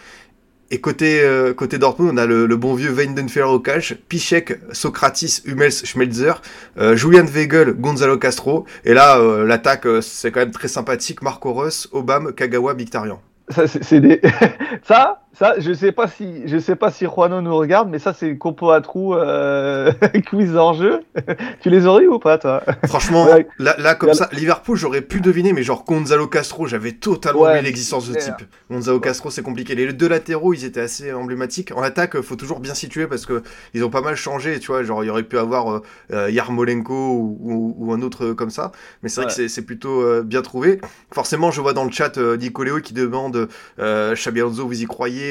Et 0.74 0.81
côté, 0.81 1.22
euh, 1.22 1.54
côté 1.54 1.78
Dortmund, 1.78 2.16
on 2.16 2.18
a 2.18 2.25
le, 2.25 2.48
le 2.48 2.56
bon 2.56 2.74
vieux 2.74 2.90
Weidenfeller 2.90 3.46
au 3.46 3.60
cash, 3.60 3.94
Pichek, 4.10 4.58
Socratis, 4.72 5.44
Hummels, 5.46 5.72
Schmelzer, 5.72 6.42
euh, 6.80 6.96
Julian 6.96 7.25
Weigel, 7.25 7.74
Gonzalo 7.74 8.18
Castro. 8.18 8.66
Et 8.84 8.96
là, 8.96 9.20
euh, 9.20 9.46
l'attaque, 9.46 9.86
euh, 9.86 10.02
c'est 10.02 10.31
quand 10.31 10.40
même 10.40 10.50
très 10.50 10.68
sympathique. 10.68 11.22
Marco 11.22 11.54
Reus, 11.54 11.88
Obama, 11.92 12.31
Kagawa, 12.31 12.74
Mkhitaryan. 12.74 13.22
Ça, 13.50 13.68
c'est 13.68 14.00
des... 14.00 14.20
ça, 14.88 15.22
ça, 15.33 15.56
je 15.57 15.74
sais 15.74 15.91
pas 15.91 16.07
si, 16.07 16.47
je 16.47 16.57
sais 16.57 16.75
pas 16.75 16.91
si 16.91 17.06
Juano 17.06 17.41
nous 17.41 17.56
regarde, 17.56 17.89
mais 17.89 18.00
ça, 18.00 18.13
c'est 18.13 18.38
compo 18.38 18.71
à 18.71 18.81
trous, 18.81 19.15
euh, 19.15 19.91
quiz 20.30 20.56
en 20.56 20.74
jeu. 20.74 21.01
tu 21.62 21.69
les 21.69 21.85
aurais 21.85 22.03
eu 22.03 22.07
ou 22.07 22.19
pas, 22.19 22.38
toi? 22.38 22.63
Franchement, 22.85 23.25
ouais. 23.25 23.47
là, 23.59 23.75
là, 23.80 23.95
comme 23.95 24.13
ça, 24.13 24.30
Liverpool, 24.31 24.77
j'aurais 24.77 25.01
pu 25.01 25.21
deviner, 25.21 25.53
mais 25.53 25.63
genre 25.63 25.83
Gonzalo 25.85 26.27
Castro, 26.27 26.68
j'avais 26.68 26.91
totalement 26.91 27.41
ouais, 27.41 27.50
oublié 27.50 27.63
l'existence 27.63 28.07
de 28.07 28.19
ce 28.19 28.25
type. 28.25 28.47
Gonzalo 28.69 29.00
Castro, 29.00 29.30
c'est 29.30 29.41
compliqué. 29.41 29.75
Les 29.75 29.91
deux 29.91 30.07
latéraux, 30.07 30.53
ils 30.53 30.65
étaient 30.65 30.81
assez 30.81 31.12
emblématiques. 31.12 31.71
En 31.75 31.81
attaque, 31.81 32.19
faut 32.21 32.35
toujours 32.35 32.59
bien 32.59 32.74
situer 32.74 33.07
parce 33.07 33.25
que 33.25 33.41
ils 33.74 33.83
ont 33.83 33.89
pas 33.89 34.01
mal 34.01 34.15
changé, 34.15 34.59
tu 34.59 34.68
vois. 34.68 34.83
Genre, 34.83 35.03
il 35.03 35.07
y 35.07 35.09
aurait 35.09 35.24
pu 35.24 35.38
avoir 35.38 35.81
euh, 36.12 36.30
Yarmolenko 36.30 36.94
ou, 36.94 37.38
ou, 37.41 37.75
ou, 37.77 37.94
un 37.94 38.01
autre 38.01 38.33
comme 38.33 38.50
ça. 38.50 38.71
Mais 39.01 39.09
c'est 39.09 39.21
vrai 39.21 39.31
ouais. 39.31 39.35
que 39.35 39.47
c'est 39.47 39.62
plutôt 39.63 40.01
euh, 40.01 40.21
bien 40.24 40.41
trouvé. 40.41 40.80
Forcément, 41.12 41.51
je 41.51 41.62
vois 41.62 41.74
dans 41.74 41.85
le 41.85 41.91
chat 41.91 42.18
euh, 42.18 42.38
Nicoléo 42.38 42.80
qui 42.80 42.94
demande 42.94 43.47
euh, 43.80 44.15
vous 44.63 44.81
y 44.81 44.85
croyez? 44.85 45.23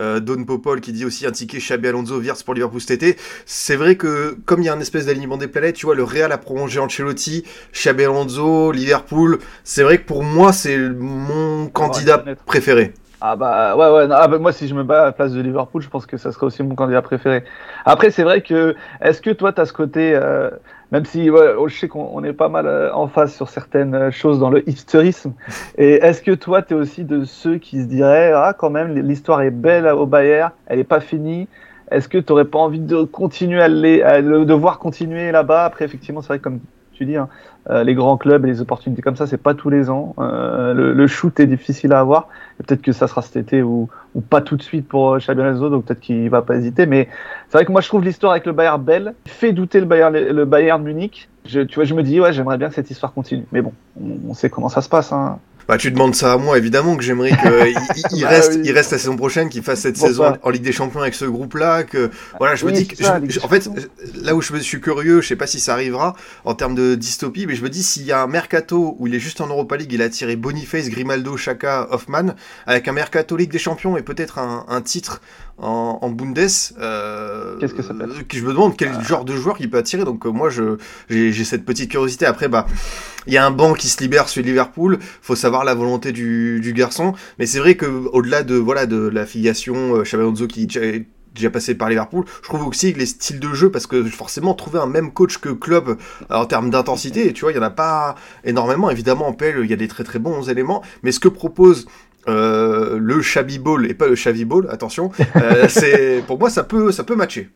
Euh, 0.00 0.20
Don 0.20 0.44
Popol 0.44 0.80
qui 0.80 0.92
dit 0.92 1.04
aussi 1.04 1.26
un 1.26 1.30
ticket 1.30 1.58
Xabi 1.58 1.88
Alonso 1.88 2.18
Virts 2.18 2.44
pour 2.44 2.54
Liverpool 2.54 2.80
cet 2.80 3.02
été. 3.02 3.16
C'est 3.46 3.76
vrai 3.76 3.96
que 3.96 4.36
comme 4.44 4.62
il 4.62 4.66
y 4.66 4.68
a 4.68 4.74
un 4.74 4.80
espèce 4.80 5.06
d'alignement 5.06 5.36
des 5.36 5.48
planètes, 5.48 5.76
tu 5.76 5.86
vois, 5.86 5.94
le 5.94 6.04
Real 6.04 6.32
a 6.32 6.38
prolongé 6.38 6.80
Ancelotti, 6.80 7.44
Xabi 7.72 8.04
Alonso, 8.04 8.72
Liverpool. 8.72 9.38
C'est 9.64 9.82
vrai 9.82 9.98
que 9.98 10.06
pour 10.06 10.22
moi, 10.22 10.52
c'est 10.52 10.78
mon 10.78 11.68
candidat 11.68 12.22
ouais, 12.24 12.36
préféré. 12.46 12.92
Ah 13.22 13.36
bah 13.36 13.76
ouais 13.76 13.90
ouais 13.90 14.06
non, 14.06 14.14
ah 14.18 14.28
bah 14.28 14.38
moi 14.38 14.50
si 14.50 14.66
je 14.66 14.74
me 14.74 14.82
bats 14.82 15.02
à 15.02 15.04
la 15.06 15.12
place 15.12 15.32
de 15.32 15.42
Liverpool 15.42 15.82
je 15.82 15.90
pense 15.90 16.06
que 16.06 16.16
ça 16.16 16.32
serait 16.32 16.46
aussi 16.46 16.62
mon 16.62 16.74
candidat 16.74 17.02
préféré. 17.02 17.44
Après 17.84 18.10
c'est 18.10 18.22
vrai 18.22 18.40
que 18.40 18.74
est-ce 19.02 19.20
que 19.20 19.28
toi 19.28 19.52
tu 19.52 19.60
as 19.60 19.66
ce 19.66 19.74
côté 19.74 20.14
euh, 20.14 20.48
même 20.92 21.04
si 21.04 21.30
ouais, 21.30 21.54
je 21.66 21.76
sais 21.76 21.88
qu'on 21.88 22.22
est 22.24 22.32
pas 22.32 22.48
mal 22.48 22.66
euh, 22.66 22.92
en 22.92 23.06
face 23.06 23.34
sur 23.34 23.48
certaines 23.48 24.10
choses 24.10 24.38
dans 24.38 24.50
le 24.50 24.68
hipsterisme 24.68 25.32
et 25.78 25.94
est-ce 25.94 26.22
que 26.22 26.32
toi 26.32 26.62
tu 26.62 26.74
es 26.74 26.76
aussi 26.76 27.04
de 27.04 27.24
ceux 27.24 27.58
qui 27.58 27.80
se 27.82 27.86
diraient 27.86 28.32
ah 28.32 28.54
quand 28.56 28.70
même 28.70 28.94
l'histoire 28.94 29.42
est 29.42 29.50
belle 29.50 29.86
au 29.86 30.06
Bayern, 30.06 30.52
elle 30.66 30.78
est 30.78 30.84
pas 30.84 31.00
finie. 31.00 31.48
Est-ce 31.90 32.08
que 32.08 32.18
tu 32.18 32.32
aurais 32.32 32.44
pas 32.44 32.60
envie 32.60 32.78
de 32.78 33.02
continuer 33.02 33.60
à, 33.60 33.66
les, 33.66 34.00
à 34.02 34.20
le, 34.20 34.44
de 34.44 34.54
voir 34.54 34.78
continuer 34.78 35.32
là-bas? 35.32 35.64
Après 35.64 35.84
effectivement 35.84 36.22
c'est 36.22 36.28
vrai 36.28 36.38
que 36.38 36.44
comme 36.44 36.60
tu 37.00 37.06
dis 37.06 37.16
hein, 37.16 37.28
euh, 37.70 37.82
les 37.82 37.94
grands 37.94 38.18
clubs 38.18 38.44
et 38.44 38.48
les 38.48 38.60
opportunités 38.60 39.00
comme 39.00 39.16
ça, 39.16 39.26
c'est 39.26 39.38
pas 39.38 39.54
tous 39.54 39.70
les 39.70 39.88
ans. 39.88 40.14
Euh, 40.18 40.74
le, 40.74 41.06
shoot 41.06 41.40
est 41.40 41.46
difficile 41.46 41.94
à 41.94 42.00
avoir. 42.00 42.28
Peut-être 42.58 42.82
que 42.82 42.92
ça 42.92 43.08
sera 43.08 43.22
cet 43.22 43.36
été 43.36 43.62
ou, 43.62 43.88
ou 44.14 44.20
pas 44.20 44.42
tout 44.42 44.58
de 44.58 44.62
suite 44.62 44.86
pour 44.86 45.16
Xabi 45.16 45.40
Alonso, 45.40 45.70
donc 45.70 45.86
peut-être 45.86 46.00
qu'il 46.00 46.28
va 46.28 46.42
pas 46.42 46.56
hésiter. 46.56 46.84
Mais 46.84 47.08
c'est 47.48 47.56
vrai 47.56 47.64
que 47.64 47.72
moi 47.72 47.80
je 47.80 47.88
trouve 47.88 48.04
l'histoire 48.04 48.32
avec 48.32 48.44
le 48.44 48.52
Bayern 48.52 48.82
belle, 48.82 49.14
fait 49.26 49.52
douter 49.52 49.80
le 49.80 49.86
Bayern, 49.86 50.14
le 50.14 50.44
Bayern 50.44 50.82
Munich. 50.82 51.30
Je, 51.46 51.62
tu 51.62 51.76
vois, 51.76 51.84
je 51.84 51.94
me 51.94 52.02
dis 52.02 52.20
ouais, 52.20 52.34
j'aimerais 52.34 52.58
bien 52.58 52.68
que 52.68 52.74
cette 52.74 52.90
histoire 52.90 53.14
continue. 53.14 53.46
Mais 53.50 53.62
bon, 53.62 53.72
on, 53.98 54.18
on 54.28 54.34
sait 54.34 54.50
comment 54.50 54.68
ça 54.68 54.82
se 54.82 54.90
passe. 54.90 55.10
Hein. 55.10 55.38
Bah, 55.70 55.78
tu 55.78 55.92
demandes 55.92 56.16
ça 56.16 56.32
à 56.32 56.36
moi, 56.36 56.58
évidemment, 56.58 56.96
que 56.96 57.04
j'aimerais 57.04 57.30
qu'il 57.30 58.18
il, 58.18 58.22
bah, 58.22 58.28
reste, 58.28 58.54
oui. 58.56 58.62
il 58.64 58.72
reste 58.72 58.90
la 58.90 58.98
saison 58.98 59.16
prochaine, 59.16 59.48
qu'il 59.48 59.62
fasse 59.62 59.82
cette 59.82 59.96
saison 59.96 60.24
en, 60.26 60.36
en 60.42 60.50
Ligue 60.50 60.64
des 60.64 60.72
Champions 60.72 61.00
avec 61.00 61.14
ce 61.14 61.24
groupe-là. 61.26 61.84
Que 61.84 62.10
voilà, 62.40 62.56
je 62.56 62.66
oui, 62.66 62.72
me 62.72 62.76
dis 62.76 62.88
que, 62.88 62.96
ça, 62.96 63.20
je, 63.22 63.38
en 63.38 63.46
fait, 63.46 63.70
là 64.20 64.34
où 64.34 64.42
je, 64.42 64.52
me, 64.52 64.58
je 64.58 64.64
suis 64.64 64.80
curieux, 64.80 65.20
je 65.20 65.28
sais 65.28 65.36
pas 65.36 65.46
si 65.46 65.60
ça 65.60 65.74
arrivera 65.74 66.16
en 66.44 66.56
termes 66.56 66.74
de 66.74 66.96
dystopie, 66.96 67.46
mais 67.46 67.54
je 67.54 67.62
me 67.62 67.70
dis 67.70 67.84
s'il 67.84 68.02
y 68.02 68.10
a 68.10 68.20
un 68.20 68.26
mercato 68.26 68.96
où 68.98 69.06
il 69.06 69.14
est 69.14 69.20
juste 69.20 69.40
en 69.40 69.46
Europa 69.46 69.76
League, 69.76 69.92
il 69.92 70.02
a 70.02 70.08
tiré 70.08 70.34
Boniface, 70.34 70.88
Grimaldo, 70.88 71.36
Chaka, 71.36 71.86
Hoffman, 71.92 72.34
avec 72.66 72.88
un 72.88 72.92
mercato 72.92 73.36
Ligue 73.36 73.52
des 73.52 73.60
Champions 73.60 73.96
et 73.96 74.02
peut-être 74.02 74.40
un, 74.40 74.66
un 74.66 74.80
titre 74.80 75.20
en, 75.60 75.98
en 76.00 76.10
Bundes. 76.10 76.38
Euh, 76.78 77.56
Qu'est-ce 77.58 77.74
que 77.74 77.82
ça 77.82 77.94
peut 77.94 78.04
être 78.04 78.24
Je 78.32 78.42
me 78.44 78.52
demande 78.52 78.76
quel 78.76 78.92
ah. 78.94 79.02
genre 79.02 79.24
de 79.24 79.34
joueur 79.34 79.56
il 79.60 79.70
peut 79.70 79.78
attirer. 79.78 80.04
Donc 80.04 80.26
euh, 80.26 80.30
moi, 80.30 80.50
je 80.50 80.78
j'ai 81.08 81.44
cette 81.44 81.64
petite 81.64 81.90
curiosité. 81.90 82.26
Après, 82.26 82.48
bah, 82.48 82.66
il 83.26 83.32
y 83.32 83.36
a 83.36 83.46
un 83.46 83.50
banc 83.50 83.74
qui 83.74 83.88
se 83.88 84.00
libère 84.00 84.28
sur 84.28 84.42
Liverpool. 84.42 84.98
Faut 85.22 85.36
savoir 85.36 85.64
la 85.64 85.74
volonté 85.74 86.12
du, 86.12 86.60
du 86.60 86.72
garçon. 86.72 87.14
Mais 87.38 87.46
c'est 87.46 87.58
vrai 87.58 87.76
que 87.76 87.86
au-delà 87.86 88.42
de 88.42 88.54
voilà 88.56 88.86
de 88.86 89.08
la 89.08 89.26
filiation 89.26 89.96
euh, 89.96 90.02
Xabi 90.02 90.46
qui 90.48 90.66
déjà 91.34 91.50
passé 91.50 91.76
par 91.76 91.88
Liverpool. 91.88 92.24
Je 92.42 92.48
trouve 92.48 92.66
aussi 92.66 92.92
que 92.92 92.98
les 92.98 93.06
styles 93.06 93.38
de 93.38 93.52
jeu, 93.54 93.70
parce 93.70 93.86
que 93.86 94.02
forcément 94.04 94.52
trouver 94.54 94.80
un 94.80 94.86
même 94.86 95.12
coach 95.12 95.38
que 95.38 95.50
club 95.50 95.96
en 96.28 96.44
termes 96.44 96.70
d'intensité, 96.70 97.32
tu 97.32 97.42
vois, 97.42 97.52
il 97.52 97.56
y 97.56 97.58
en 97.58 97.62
a 97.62 97.70
pas 97.70 98.16
énormément. 98.44 98.90
Évidemment, 98.90 99.28
en 99.28 99.32
PL, 99.32 99.60
il 99.62 99.70
y 99.70 99.72
a 99.72 99.76
des 99.76 99.86
très 99.86 100.02
très 100.02 100.18
bons 100.18 100.48
éléments, 100.48 100.82
mais 101.04 101.12
ce 101.12 101.20
que 101.20 101.28
propose 101.28 101.86
euh, 102.30 102.98
le 102.98 103.18
Xavi 103.20 103.58
Ball 103.58 103.86
et 103.86 103.94
pas 103.94 104.06
le 104.06 104.14
Xavi 104.14 104.44
Ball, 104.44 104.66
attention, 104.70 105.10
euh, 105.36 105.64
c'est 105.68 106.22
pour 106.26 106.38
moi 106.38 106.50
ça 106.50 106.64
peut 106.64 106.92
ça 106.92 107.04
peut 107.04 107.16
matcher. 107.16 107.50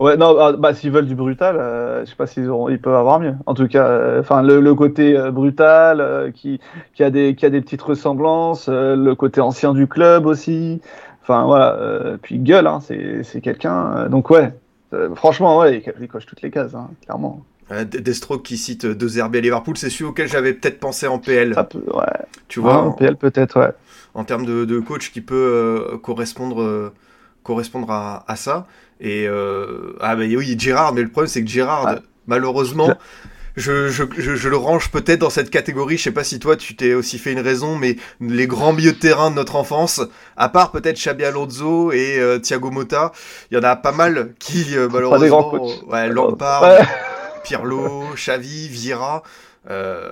Ouais, 0.00 0.16
non, 0.16 0.36
ah, 0.40 0.52
bah, 0.52 0.74
s'ils 0.74 0.90
veulent 0.90 1.06
du 1.06 1.14
brutal, 1.14 1.56
euh, 1.56 2.04
je 2.04 2.10
sais 2.10 2.16
pas 2.16 2.26
s'ils 2.26 2.48
auront, 2.48 2.68
ils 2.68 2.80
peuvent 2.80 2.96
avoir 2.96 3.20
mieux. 3.20 3.34
En 3.46 3.54
tout 3.54 3.68
cas, 3.68 4.18
enfin, 4.18 4.42
le, 4.42 4.60
le, 4.60 4.74
côté 4.74 5.16
brutal, 5.30 6.32
qui, 6.34 6.58
qui 6.94 7.04
a 7.04 7.10
des, 7.10 7.36
qui 7.36 7.46
a 7.46 7.50
des 7.50 7.60
petites 7.60 7.82
ressemblances, 7.82 8.68
le 8.68 9.14
côté 9.14 9.40
ancien 9.40 9.72
du 9.72 9.86
club 9.86 10.26
aussi. 10.26 10.80
Enfin, 11.22 11.44
voilà. 11.44 12.16
puis 12.20 12.40
gueule, 12.40 12.66
hein, 12.66 12.80
c'est, 12.82 13.40
quelqu'un. 13.40 14.08
donc 14.08 14.30
ouais, 14.30 14.52
franchement, 15.14 15.58
ouais, 15.58 15.80
il, 16.00 16.08
coche 16.08 16.26
toutes 16.26 16.42
les 16.42 16.50
cases, 16.50 16.74
hein, 16.74 16.90
clairement. 17.04 17.44
Destro 17.70 18.38
qui 18.38 18.56
cite 18.56 18.84
deux 18.86 19.22
RB 19.22 19.36
à 19.36 19.40
Liverpool, 19.40 19.76
c'est 19.76 19.90
celui 19.90 20.04
auquel 20.04 20.28
j'avais 20.28 20.54
peut-être 20.54 20.80
pensé 20.80 21.06
en 21.06 21.18
PL. 21.18 21.54
Peut, 21.70 21.78
ouais. 21.94 22.02
Tu 22.48 22.60
vois, 22.60 22.78
en 22.78 22.92
PL 22.92 23.16
peut-être, 23.16 23.60
ouais. 23.60 23.70
En 24.14 24.24
termes 24.24 24.46
de, 24.46 24.64
de 24.64 24.78
coach 24.78 25.10
qui 25.10 25.20
peut 25.20 25.98
correspondre, 26.02 26.92
correspondre 27.44 27.90
à, 27.90 28.24
à 28.26 28.34
ça. 28.34 28.66
Et 29.00 29.26
euh, 29.28 29.96
ah 30.00 30.16
bah 30.16 30.24
oui, 30.26 30.56
Gérard, 30.58 30.92
mais 30.92 31.02
le 31.02 31.08
problème 31.08 31.28
c'est 31.28 31.44
que 31.44 31.50
Gérard, 31.50 31.86
ah. 31.86 31.98
malheureusement, 32.26 32.96
je, 33.56 33.88
je, 33.88 34.04
je, 34.18 34.48
le 34.48 34.56
range 34.56 34.90
peut-être 34.90 35.20
dans 35.20 35.30
cette 35.30 35.50
catégorie. 35.50 35.98
Je 35.98 36.04
sais 36.04 36.10
pas 36.12 36.24
si 36.24 36.38
toi 36.38 36.56
tu 36.56 36.74
t'es 36.74 36.94
aussi 36.94 37.18
fait 37.18 37.32
une 37.32 37.40
raison, 37.40 37.76
mais 37.76 37.96
les 38.20 38.46
grands 38.46 38.72
milieux 38.72 38.92
de 38.92 38.98
terrain 38.98 39.30
de 39.30 39.36
notre 39.36 39.56
enfance, 39.56 40.00
à 40.36 40.48
part 40.48 40.72
peut-être 40.72 40.96
Xabi 40.96 41.24
Alonso 41.24 41.92
et 41.92 42.18
euh, 42.18 42.38
Thiago 42.38 42.70
Motta, 42.70 43.12
il 43.50 43.56
y 43.56 43.60
en 43.60 43.64
a 43.64 43.76
pas 43.76 43.92
mal 43.92 44.34
qui 44.38 44.76
euh, 44.76 44.88
malheureusement, 44.90 45.52
ouais, 45.88 46.08
Lampard, 46.08 46.64
Pirlo, 47.44 48.04
Xavi, 48.14 48.68
Vieira. 48.68 49.22
Euh, 49.70 50.08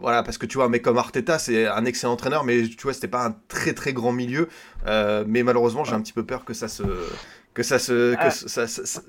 voilà, 0.00 0.22
parce 0.22 0.38
que 0.38 0.46
tu 0.46 0.56
vois, 0.56 0.66
un 0.66 0.68
mec 0.68 0.82
comme 0.82 0.98
Arteta, 0.98 1.38
c'est 1.38 1.66
un 1.66 1.84
excellent 1.84 2.14
entraîneur, 2.14 2.44
mais 2.44 2.62
tu 2.62 2.82
vois, 2.82 2.92
c'était 2.92 3.08
pas 3.08 3.26
un 3.26 3.34
très 3.48 3.72
très 3.72 3.92
grand 3.92 4.12
milieu. 4.12 4.48
Euh, 4.86 5.24
mais 5.26 5.42
malheureusement, 5.42 5.84
j'ai 5.84 5.94
un 5.94 6.00
petit 6.00 6.12
peu 6.12 6.24
peur 6.24 6.44
que 6.44 6.54
ça 6.54 6.68
se, 6.68 6.82
que 7.52 7.62
ça 7.62 7.78
se, 7.78 8.14
que 8.14 8.30
ça, 8.30 8.62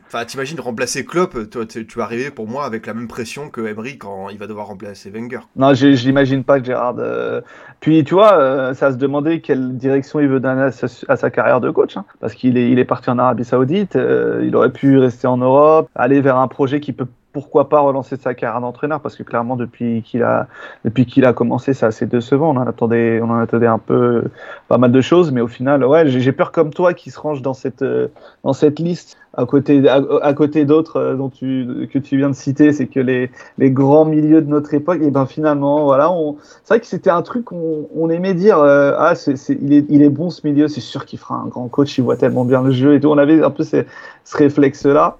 enfin, 0.08 0.25
t'imagines 0.25 0.60
remplacer 0.60 1.06
Klopp, 1.06 1.50
toi, 1.50 1.66
tu, 1.66 1.86
vas 1.96 2.04
arriver 2.04 2.32
pour 2.32 2.48
moi 2.48 2.66
avec 2.66 2.86
la 2.86 2.94
même 2.94 3.08
pression 3.08 3.50
que 3.50 3.62
Emery 3.62 3.98
quand 3.98 4.28
il 4.30 4.38
va 4.38 4.48
devoir 4.48 4.68
remplacer 4.68 5.10
Wenger. 5.10 5.40
Non, 5.56 5.74
j'imagine 5.74 6.44
pas 6.44 6.60
que 6.60 6.66
Gérard. 6.66 6.96
Euh, 7.00 7.40
puis 7.80 8.04
tu 8.04 8.13
vois, 8.13 8.74
ça 8.74 8.92
se 8.92 8.98
demandait 8.98 9.40
quelle 9.40 9.78
direction 9.78 10.20
il 10.20 10.28
veut 10.28 10.42
donner 10.42 10.70
à 11.08 11.16
sa, 11.16 11.32
carrière 11.32 11.62
de 11.62 11.72
coach, 11.72 11.96
hein. 11.96 12.04
parce 12.20 12.34
qu'il 12.34 12.58
est, 12.58 12.70
il 12.70 12.78
est 12.78 12.86
parti 12.86 13.10
en 13.10 13.20
Arabie 13.20 13.46
Saoudite, 13.46 13.96
il 13.96 14.54
aurait 14.56 14.74
pu 14.74 14.98
rester 14.98 15.28
en 15.28 15.38
Europe, 15.38 15.90
aller 15.96 16.20
vers 16.20 16.38
un 16.38 16.50
projet 16.50 16.82
qui 16.82 16.92
peut 16.92 17.08
pourquoi 17.31 17.69
pas 17.69 17.79
relancer 17.79 18.17
sa 18.17 18.33
carrière 18.33 18.61
d'entraîneur? 18.61 19.00
Parce 19.01 19.15
que 19.15 19.23
clairement 19.23 19.55
depuis 19.55 20.01
qu'il 20.03 20.23
a 20.23 20.47
depuis 20.85 21.05
qu'il 21.05 21.25
a 21.25 21.33
commencé 21.33 21.73
c'est 21.73 21.85
assez 21.85 22.05
décevant 22.05 22.51
on 22.55 22.57
en 22.57 22.67
attendait 22.67 23.21
on 23.21 23.29
en 23.29 23.39
attendait 23.39 23.67
un 23.67 23.79
peu 23.79 24.23
pas 24.67 24.77
mal 24.77 24.91
de 24.91 25.01
choses 25.01 25.31
mais 25.31 25.41
au 25.41 25.47
final 25.47 25.85
ouais 25.85 26.07
j'ai 26.07 26.31
peur 26.31 26.51
comme 26.51 26.73
toi 26.73 26.93
qui 26.93 27.11
se 27.11 27.19
range 27.19 27.41
dans 27.41 27.53
cette 27.53 27.85
dans 28.43 28.53
cette 28.53 28.79
liste. 28.79 29.17
À 29.33 29.45
côté 29.45 29.81
à, 29.88 30.33
côté 30.33 30.65
d'autres 30.65 30.97
euh, 30.97 31.15
dont 31.15 31.29
tu 31.29 31.88
que 31.89 32.00
tu 32.00 32.17
viens 32.17 32.29
de 32.29 32.35
citer 32.35 32.73
c'est 32.73 32.88
que 32.88 33.00
les 33.00 33.31
les 33.57 33.71
grands 33.71 34.03
milieux 34.03 34.41
de 34.41 34.50
notre 34.50 34.73
époque 34.73 35.00
et 35.01 35.09
ben 35.09 35.25
finalement 35.25 35.85
voilà 35.85 36.11
on 36.11 36.35
c'est 36.41 36.73
vrai 36.73 36.79
que 36.81 36.85
c'était 36.85 37.09
un 37.09 37.21
truc 37.21 37.53
on 37.53 38.09
aimait 38.09 38.33
dire 38.33 38.59
euh, 38.59 38.93
ah 38.97 39.15
c'est 39.15 39.35
il 39.61 39.71
est 39.71 39.85
il 39.88 40.01
est 40.01 40.09
bon 40.09 40.29
ce 40.29 40.45
milieu 40.45 40.67
c'est 40.67 40.81
sûr 40.81 41.05
qu'il 41.05 41.17
fera 41.17 41.35
un 41.35 41.47
grand 41.47 41.69
coach 41.69 41.97
il 41.97 42.03
voit 42.03 42.17
tellement 42.17 42.43
bien 42.43 42.61
le 42.61 42.71
jeu 42.71 42.93
et 42.95 43.00
tout. 43.00 43.07
On 43.07 43.17
avait 43.17 43.41
un 43.41 43.51
peu 43.51 43.63
ce 43.63 43.85
réflexe 44.33 44.85
là 44.85 45.17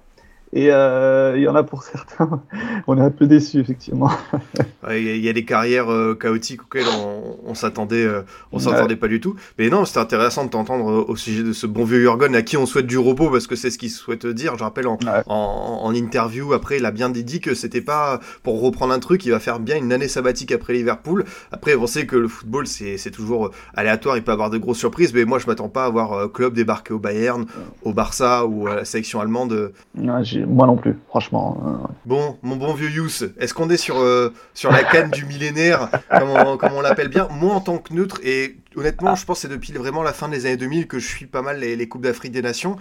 et 0.54 0.70
euh, 0.70 1.32
il 1.36 1.42
y 1.42 1.48
en 1.48 1.54
a 1.54 1.62
pour 1.62 1.82
certains, 1.82 2.42
on 2.86 2.98
est 2.98 3.00
un 3.00 3.10
peu 3.10 3.26
déçus, 3.26 3.58
effectivement. 3.58 4.10
Il 4.90 5.24
y, 5.24 5.28
a 5.28 5.32
des 5.32 5.44
carrières 5.44 5.90
euh, 5.90 6.14
chaotiques 6.14 6.62
auxquelles 6.62 6.88
on, 6.92 7.36
on 7.46 7.54
s'attendait, 7.54 8.04
euh, 8.04 8.22
on 8.50 8.58
s'attendait 8.58 8.96
pas 8.96 9.06
du 9.06 9.20
tout. 9.20 9.36
Mais 9.56 9.70
non, 9.70 9.84
c'était 9.84 10.00
intéressant 10.00 10.44
de 10.44 10.50
t'entendre 10.50 11.08
au 11.08 11.16
sujet 11.16 11.44
de 11.44 11.52
ce 11.52 11.66
bon 11.66 11.84
vieux 11.84 12.00
Jurgen 12.00 12.34
à 12.34 12.42
qui 12.42 12.56
on 12.56 12.66
souhaite 12.66 12.86
du 12.86 12.98
repos 12.98 13.30
parce 13.30 13.46
que 13.46 13.54
c'est 13.54 13.70
ce 13.70 13.78
qu'il 13.78 13.90
souhaite 13.90 14.26
dire. 14.26 14.58
Je 14.58 14.64
rappelle 14.64 14.88
en, 14.88 14.98
en, 15.26 15.94
interview 15.94 16.52
après, 16.52 16.78
il 16.78 16.84
a 16.84 16.90
bien 16.90 17.10
dit 17.10 17.40
que 17.40 17.54
c'était 17.54 17.80
pas 17.80 18.18
pour 18.42 18.60
reprendre 18.60 18.92
un 18.92 18.98
truc, 18.98 19.24
il 19.24 19.30
va 19.30 19.38
faire 19.38 19.60
bien 19.60 19.76
une 19.76 19.92
année 19.92 20.08
sabbatique 20.08 20.50
après 20.50 20.72
Liverpool. 20.72 21.24
Après, 21.52 21.76
on 21.76 21.86
sait 21.86 22.06
que 22.06 22.16
le 22.16 22.28
football 22.28 22.66
c'est 22.66 23.10
toujours 23.12 23.52
aléatoire, 23.74 24.16
il 24.16 24.24
peut 24.24 24.32
avoir 24.32 24.50
de 24.50 24.58
grosses 24.58 24.78
surprises, 24.78 25.14
mais 25.14 25.24
moi 25.24 25.38
je 25.38 25.46
m'attends 25.46 25.68
pas 25.68 25.84
à 25.84 25.90
voir 25.90 26.30
club 26.32 26.54
débarquer 26.54 26.92
au 26.92 26.98
Bayern, 26.98 27.46
au 27.82 27.92
Barça 27.92 28.46
ou 28.46 28.66
à 28.66 28.74
la 28.74 28.84
sélection 28.84 29.20
allemande 29.20 29.72
moi 30.46 30.66
non 30.66 30.76
plus, 30.76 30.96
franchement. 31.08 31.62
Euh, 31.66 31.92
bon, 32.06 32.38
mon 32.42 32.56
bon 32.56 32.74
vieux 32.74 32.90
Yous, 32.90 33.24
est-ce 33.38 33.54
qu'on 33.54 33.70
est 33.70 33.76
sur, 33.76 33.98
euh, 33.98 34.32
sur 34.54 34.70
la 34.70 34.84
canne 34.84 35.10
du 35.10 35.24
millénaire, 35.24 35.88
comme 36.10 36.30
on, 36.30 36.80
l'appelle 36.80 37.08
bien? 37.08 37.28
Moi, 37.30 37.54
en 37.54 37.60
tant 37.60 37.78
que 37.78 37.92
neutre, 37.92 38.20
et 38.22 38.56
honnêtement, 38.76 39.14
je 39.14 39.24
pense 39.24 39.38
que 39.38 39.48
c'est 39.48 39.54
depuis 39.54 39.72
vraiment 39.72 40.02
la 40.02 40.12
fin 40.12 40.28
des 40.28 40.46
années 40.46 40.56
2000 40.56 40.86
que 40.86 40.98
je 40.98 41.06
suis 41.06 41.26
pas 41.26 41.42
mal 41.42 41.58
les 41.60 41.88
Coupes 41.88 42.02
d'Afrique 42.02 42.32
des 42.32 42.42
Nations 42.42 42.76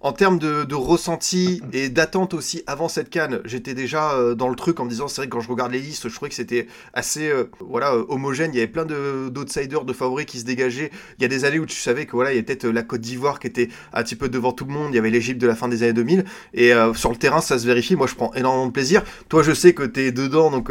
en 0.00 0.12
termes 0.12 0.38
de, 0.38 0.64
de, 0.64 0.74
ressenti 0.74 1.60
et 1.74 1.90
d'attente 1.90 2.32
aussi 2.32 2.62
avant 2.66 2.88
cette 2.88 3.10
canne, 3.10 3.40
j'étais 3.44 3.74
déjà 3.74 4.12
euh, 4.14 4.34
dans 4.34 4.48
le 4.48 4.56
truc 4.56 4.80
en 4.80 4.84
me 4.84 4.90
disant 4.90 5.08
c'est 5.08 5.20
vrai 5.20 5.26
que 5.26 5.32
quand 5.32 5.40
je 5.40 5.48
regarde 5.48 5.72
les 5.72 5.78
listes, 5.78 6.08
je 6.08 6.14
trouvais 6.14 6.30
que 6.30 6.34
c'était 6.34 6.68
assez 6.94 7.28
euh, 7.28 7.50
voilà 7.60 7.92
euh, 7.92 8.04
homogène. 8.08 8.50
Il 8.54 8.56
y 8.56 8.60
avait 8.60 8.70
plein 8.70 8.86
d'outsiders, 8.86 9.84
de, 9.84 9.92
favoris 9.92 10.24
qui 10.24 10.38
se 10.38 10.46
dégageaient. 10.46 10.90
Il 11.18 11.22
y 11.22 11.24
a 11.26 11.28
des 11.28 11.44
années 11.44 11.58
où 11.58 11.66
tu 11.66 11.76
savais 11.76 12.06
que 12.06 12.12
voilà, 12.12 12.32
il 12.32 12.36
y 12.36 12.38
avait 12.38 12.46
peut-être 12.46 12.66
la 12.66 12.82
Côte 12.82 13.02
d'Ivoire 13.02 13.38
qui 13.38 13.46
était 13.46 13.68
un 13.92 14.02
petit 14.02 14.16
peu 14.16 14.30
devant 14.30 14.52
tout 14.52 14.64
le 14.64 14.72
monde. 14.72 14.88
Il 14.90 14.96
y 14.96 14.98
avait 14.98 15.10
l'Égypte 15.10 15.40
de 15.40 15.46
la 15.46 15.54
fin 15.54 15.68
des 15.68 15.82
années 15.82 15.92
2000 15.92 16.24
et 16.54 16.72
sur 16.94 17.10
le 17.10 17.16
terrain 17.16 17.42
ça 17.42 17.58
se 17.58 17.66
vérifie. 17.66 17.94
Moi 17.94 18.06
je 18.06 18.14
prends 18.14 18.32
énormément 18.34 18.66
de 18.66 18.72
plaisir. 18.72 19.02
Toi 19.28 19.42
je 19.42 19.52
sais 19.52 19.74
que 19.74 19.82
tu 19.82 20.00
es 20.00 20.12
dedans 20.12 20.50
donc 20.50 20.70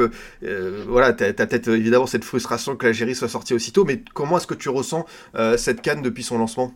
voilà, 0.87 1.13
tu 1.13 1.23
as, 1.23 1.33
peut-être 1.33 1.67
évidemment 1.69 2.07
cette 2.07 2.23
frustration 2.23 2.75
que 2.75 2.85
l'Algérie 2.87 3.15
soit 3.15 3.29
sortie 3.29 3.53
aussitôt. 3.53 3.85
Mais 3.85 4.01
comment 4.13 4.37
est-ce 4.37 4.47
que 4.47 4.55
tu 4.55 4.69
ressens 4.69 5.05
cette 5.57 5.81
canne 5.81 6.01
depuis 6.01 6.23
son 6.23 6.39
lancement? 6.39 6.73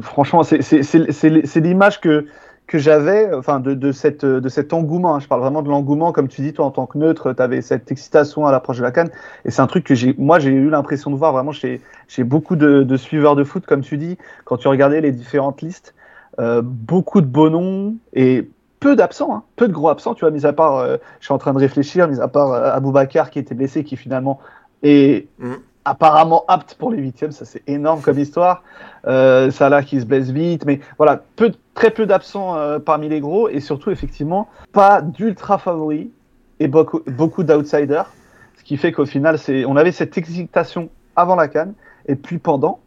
Franchement, 0.00 0.42
c'est 0.42 1.60
l'image 1.60 2.00
que, 2.00 2.26
j'avais 2.72 3.34
enfin 3.34 3.58
de, 3.58 3.92
cet 3.92 4.72
engouement. 4.72 5.18
Je 5.18 5.26
parle 5.26 5.40
vraiment 5.40 5.62
de 5.62 5.68
l'engouement, 5.68 6.12
comme 6.12 6.28
tu 6.28 6.42
dis, 6.42 6.52
toi 6.52 6.66
en 6.66 6.70
tant 6.70 6.86
que 6.86 6.98
neutre, 6.98 7.32
tu 7.32 7.42
avais 7.42 7.62
cette 7.62 7.90
excitation 7.90 8.46
à 8.46 8.52
l'approche 8.52 8.78
de 8.78 8.82
la 8.82 8.92
canne. 8.92 9.10
Et 9.44 9.50
c'est 9.50 9.60
un 9.60 9.66
truc 9.66 9.84
que 9.84 10.20
moi 10.20 10.38
j'ai 10.38 10.50
eu 10.50 10.70
l'impression 10.70 11.10
de 11.10 11.16
voir 11.16 11.32
vraiment 11.32 11.52
chez, 11.52 11.80
beaucoup 12.20 12.56
de, 12.56 12.96
suiveurs 12.96 13.34
de 13.34 13.44
foot, 13.44 13.66
comme 13.66 13.80
tu 13.80 13.96
dis, 13.96 14.18
quand 14.44 14.56
tu 14.56 14.68
regardais 14.68 15.00
les 15.00 15.12
différentes 15.12 15.62
listes, 15.62 15.94
euh, 16.38 16.62
beaucoup 16.62 17.20
de 17.20 17.26
beaux 17.26 17.50
noms 17.50 17.96
et 18.12 18.48
peu 18.78 18.94
d'absents, 18.96 19.34
hein, 19.34 19.42
peu 19.56 19.66
de 19.66 19.72
gros 19.72 19.90
absents. 19.90 20.14
Tu 20.14 20.20
vois, 20.20 20.30
mis 20.30 20.46
à 20.46 20.52
part, 20.52 20.76
euh, 20.76 20.96
je 21.18 21.26
suis 21.26 21.34
en 21.34 21.38
train 21.38 21.52
de 21.52 21.58
réfléchir, 21.58 22.06
mis 22.08 22.20
à 22.20 22.28
part 22.28 22.52
euh, 22.52 22.70
Aboubacar 22.72 23.30
qui 23.30 23.40
était 23.40 23.54
blessé, 23.54 23.82
qui 23.82 23.96
finalement 23.96 24.38
est 24.82 25.26
mmh 25.38 25.54
apparemment 25.84 26.44
apte 26.48 26.74
pour 26.74 26.90
les 26.90 26.98
huitièmes, 26.98 27.32
ça 27.32 27.44
c'est 27.44 27.62
énorme 27.66 28.00
comme 28.00 28.18
histoire. 28.18 28.62
Euh, 29.06 29.50
Salah 29.50 29.82
qui 29.82 30.00
se 30.00 30.06
blesse 30.06 30.30
vite, 30.30 30.64
mais 30.66 30.80
voilà, 30.98 31.22
très 31.74 31.90
peu 31.90 32.06
d'absents 32.06 32.56
euh, 32.56 32.78
parmi 32.78 33.08
les 33.08 33.20
gros 33.20 33.48
et 33.48 33.60
surtout 33.60 33.90
effectivement 33.90 34.48
pas 34.72 35.00
d'ultra 35.00 35.58
favoris 35.58 36.08
et 36.58 36.68
beaucoup, 36.68 37.00
beaucoup 37.06 37.42
d'outsiders, 37.42 38.12
ce 38.58 38.64
qui 38.64 38.76
fait 38.76 38.92
qu'au 38.92 39.06
final 39.06 39.38
c'est, 39.38 39.64
on 39.64 39.76
avait 39.76 39.92
cette 39.92 40.16
excitation 40.18 40.90
avant 41.16 41.36
la 41.36 41.48
canne 41.48 41.72
et 42.06 42.14
puis 42.14 42.38
pendant, 42.38 42.80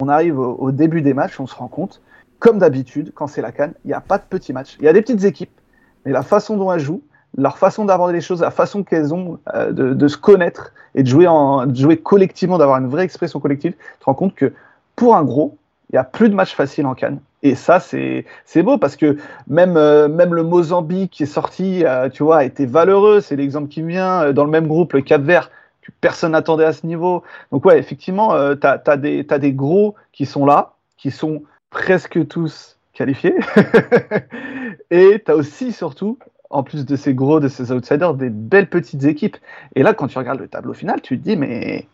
on 0.00 0.08
arrive 0.08 0.38
au, 0.38 0.70
début 0.70 1.00
des 1.00 1.14
matchs, 1.14 1.40
on 1.40 1.46
se 1.46 1.54
rend 1.54 1.68
compte, 1.68 2.02
comme 2.38 2.58
d'habitude 2.58 3.12
quand 3.14 3.26
c'est 3.26 3.42
la 3.42 3.52
canne, 3.52 3.72
il 3.84 3.88
n'y 3.88 3.94
a 3.94 4.00
pas 4.00 4.18
de 4.18 4.24
petits 4.28 4.52
matchs, 4.52 4.76
il 4.80 4.84
y 4.84 4.88
a 4.88 4.92
des 4.92 5.00
petites 5.00 5.24
équipes, 5.24 5.58
mais 6.04 6.12
la 6.12 6.22
façon 6.22 6.56
dont 6.56 6.70
elles 6.70 6.80
jouent, 6.80 7.02
leur 7.36 7.58
façon 7.58 7.84
d'aborder 7.84 8.12
les 8.12 8.20
choses, 8.20 8.40
la 8.40 8.50
façon 8.50 8.82
qu'elles 8.82 9.12
ont 9.12 9.38
euh, 9.54 9.72
de, 9.72 10.08
se 10.08 10.16
connaître 10.16 10.72
et 10.94 11.02
de 11.02 11.08
jouer, 11.08 11.26
en, 11.26 11.72
jouer 11.74 11.96
collectivement, 11.96 12.58
d'avoir 12.58 12.78
une 12.78 12.88
vraie 12.88 13.04
expression 13.04 13.40
collective, 13.40 13.72
tu 13.72 14.00
te 14.00 14.04
rends 14.04 14.14
compte 14.14 14.34
que 14.34 14.52
pour 14.96 15.16
un 15.16 15.24
gros, 15.24 15.56
il 15.90 15.96
y 15.96 15.98
a 15.98 16.04
plus 16.04 16.28
de 16.28 16.34
matchs 16.34 16.54
faciles 16.54 16.86
en 16.86 16.94
Cannes. 16.94 17.20
Et 17.42 17.54
ça, 17.54 17.78
c'est 17.78 18.24
beau 18.62 18.78
parce 18.78 18.96
que 18.96 19.18
même, 19.48 19.76
euh, 19.76 20.08
même 20.08 20.32
le 20.32 20.42
Mozambique 20.42 21.10
qui 21.10 21.24
est 21.24 21.26
sorti, 21.26 21.84
euh, 21.84 22.08
tu 22.08 22.22
vois, 22.22 22.44
été 22.44 22.64
valeureux. 22.64 23.20
C'est 23.20 23.36
l'exemple 23.36 23.68
qui 23.68 23.82
vient. 23.82 24.32
Dans 24.32 24.44
le 24.44 24.50
même 24.50 24.66
groupe, 24.66 24.94
le 24.94 25.02
Cap 25.02 25.20
Vert, 25.20 25.50
que 25.82 25.90
personne 26.00 26.32
n'attendait 26.32 26.64
à 26.64 26.72
ce 26.72 26.86
niveau. 26.86 27.22
Donc, 27.52 27.66
ouais, 27.66 27.78
effectivement, 27.78 28.30
tu 28.54 28.66
as, 28.66 28.80
as, 28.86 28.92
as 28.92 29.38
des 29.38 29.52
gros 29.52 29.94
qui 30.12 30.24
sont 30.24 30.46
là, 30.46 30.72
qui 30.96 31.10
sont 31.10 31.42
presque 31.68 32.26
tous 32.28 32.78
qualifiés. 32.94 33.34
et 34.90 35.22
tu 35.22 35.30
as 35.30 35.36
aussi, 35.36 35.72
surtout, 35.72 36.18
en 36.54 36.62
plus 36.62 36.86
de 36.86 36.96
ces 36.96 37.14
gros, 37.14 37.40
de 37.40 37.48
ces 37.48 37.72
outsiders, 37.72 38.14
des 38.14 38.30
belles 38.30 38.68
petites 38.68 39.04
équipes. 39.04 39.36
Et 39.74 39.82
là, 39.82 39.92
quand 39.92 40.06
tu 40.06 40.16
regardes 40.16 40.38
le 40.38 40.48
tableau 40.48 40.72
final, 40.72 41.02
tu 41.02 41.18
te 41.18 41.24
dis, 41.24 41.36
mais 41.36 41.88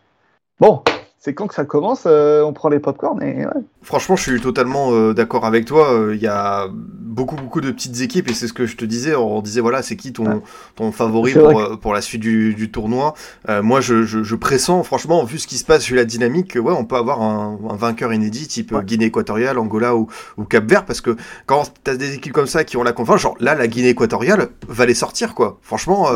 bon, 0.61 0.83
c'est 1.23 1.35
quand 1.35 1.49
que 1.49 1.55
ça 1.55 1.67
commence, 1.67 2.05
euh, 2.07 2.43
on 2.43 2.55
prend 2.55 2.71
les 2.71 2.79
popcorn 2.79 3.23
et 3.23 3.45
ouais. 3.45 3.53
Franchement, 3.83 4.17
je 4.17 4.23
suis 4.23 4.41
totalement 4.41 4.93
euh, 4.93 5.13
d'accord 5.13 5.45
avec 5.45 5.67
toi. 5.67 5.93
Euh, 5.93 6.15
il 6.15 6.23
y 6.23 6.27
a 6.27 6.69
beaucoup, 6.73 7.37
beaucoup 7.37 7.61
de 7.61 7.71
petites 7.71 8.01
équipes 8.01 8.31
et 8.31 8.33
c'est 8.33 8.49
ce 8.49 8.55
que 8.55 8.65
je 8.65 8.75
te 8.75 8.87
disais. 8.87 9.15
On 9.15 9.43
disait, 9.43 9.61
voilà, 9.61 9.83
c'est 9.83 9.97
qui 9.97 10.15
ton, 10.15 10.43
ton 10.77 10.93
favori 10.93 11.35
pour, 11.35 11.79
pour, 11.79 11.93
la 11.93 12.01
suite 12.01 12.23
du, 12.23 12.55
du 12.55 12.71
tournoi 12.71 13.13
Moi, 13.49 13.83
je, 13.83 14.05
je, 14.05 14.23
je, 14.23 14.35
pressens, 14.35 14.83
franchement, 14.83 15.23
vu 15.23 15.39
ce 15.39 15.47
qui 15.47 15.59
se 15.59 15.65
passe, 15.67 15.87
vu 15.87 15.95
la 15.95 16.07
dynamique, 16.07 16.57
ouais, 16.59 16.73
on 16.73 16.87
peut 16.87 16.97
avoir 16.97 17.21
un, 17.21 17.59
un 17.69 17.77
vainqueur 17.77 18.15
inédit 18.15 18.49
type 18.49 18.75
Guinée 18.85 19.07
équatoriale, 19.07 19.59
Angola 19.59 19.97
ou, 19.97 20.09
ou 20.39 20.45
Cap 20.45 20.65
Vert 20.65 20.87
parce 20.87 21.03
que 21.03 21.17
quand 21.45 21.71
tu 21.85 21.91
as 21.91 21.97
des 21.99 22.15
équipes 22.15 22.33
comme 22.33 22.47
ça 22.47 22.65
qui 22.65 22.79
ont 22.79 22.83
la 22.83 22.93
confiance, 22.93 23.21
genre 23.21 23.37
là, 23.41 23.55
la 23.55 23.67
Guinée 23.67 23.91
équatoriale 23.91 24.49
va 24.69 24.87
les 24.87 24.95
sortir, 24.95 25.35
quoi. 25.35 25.59
Franchement, 25.61 26.09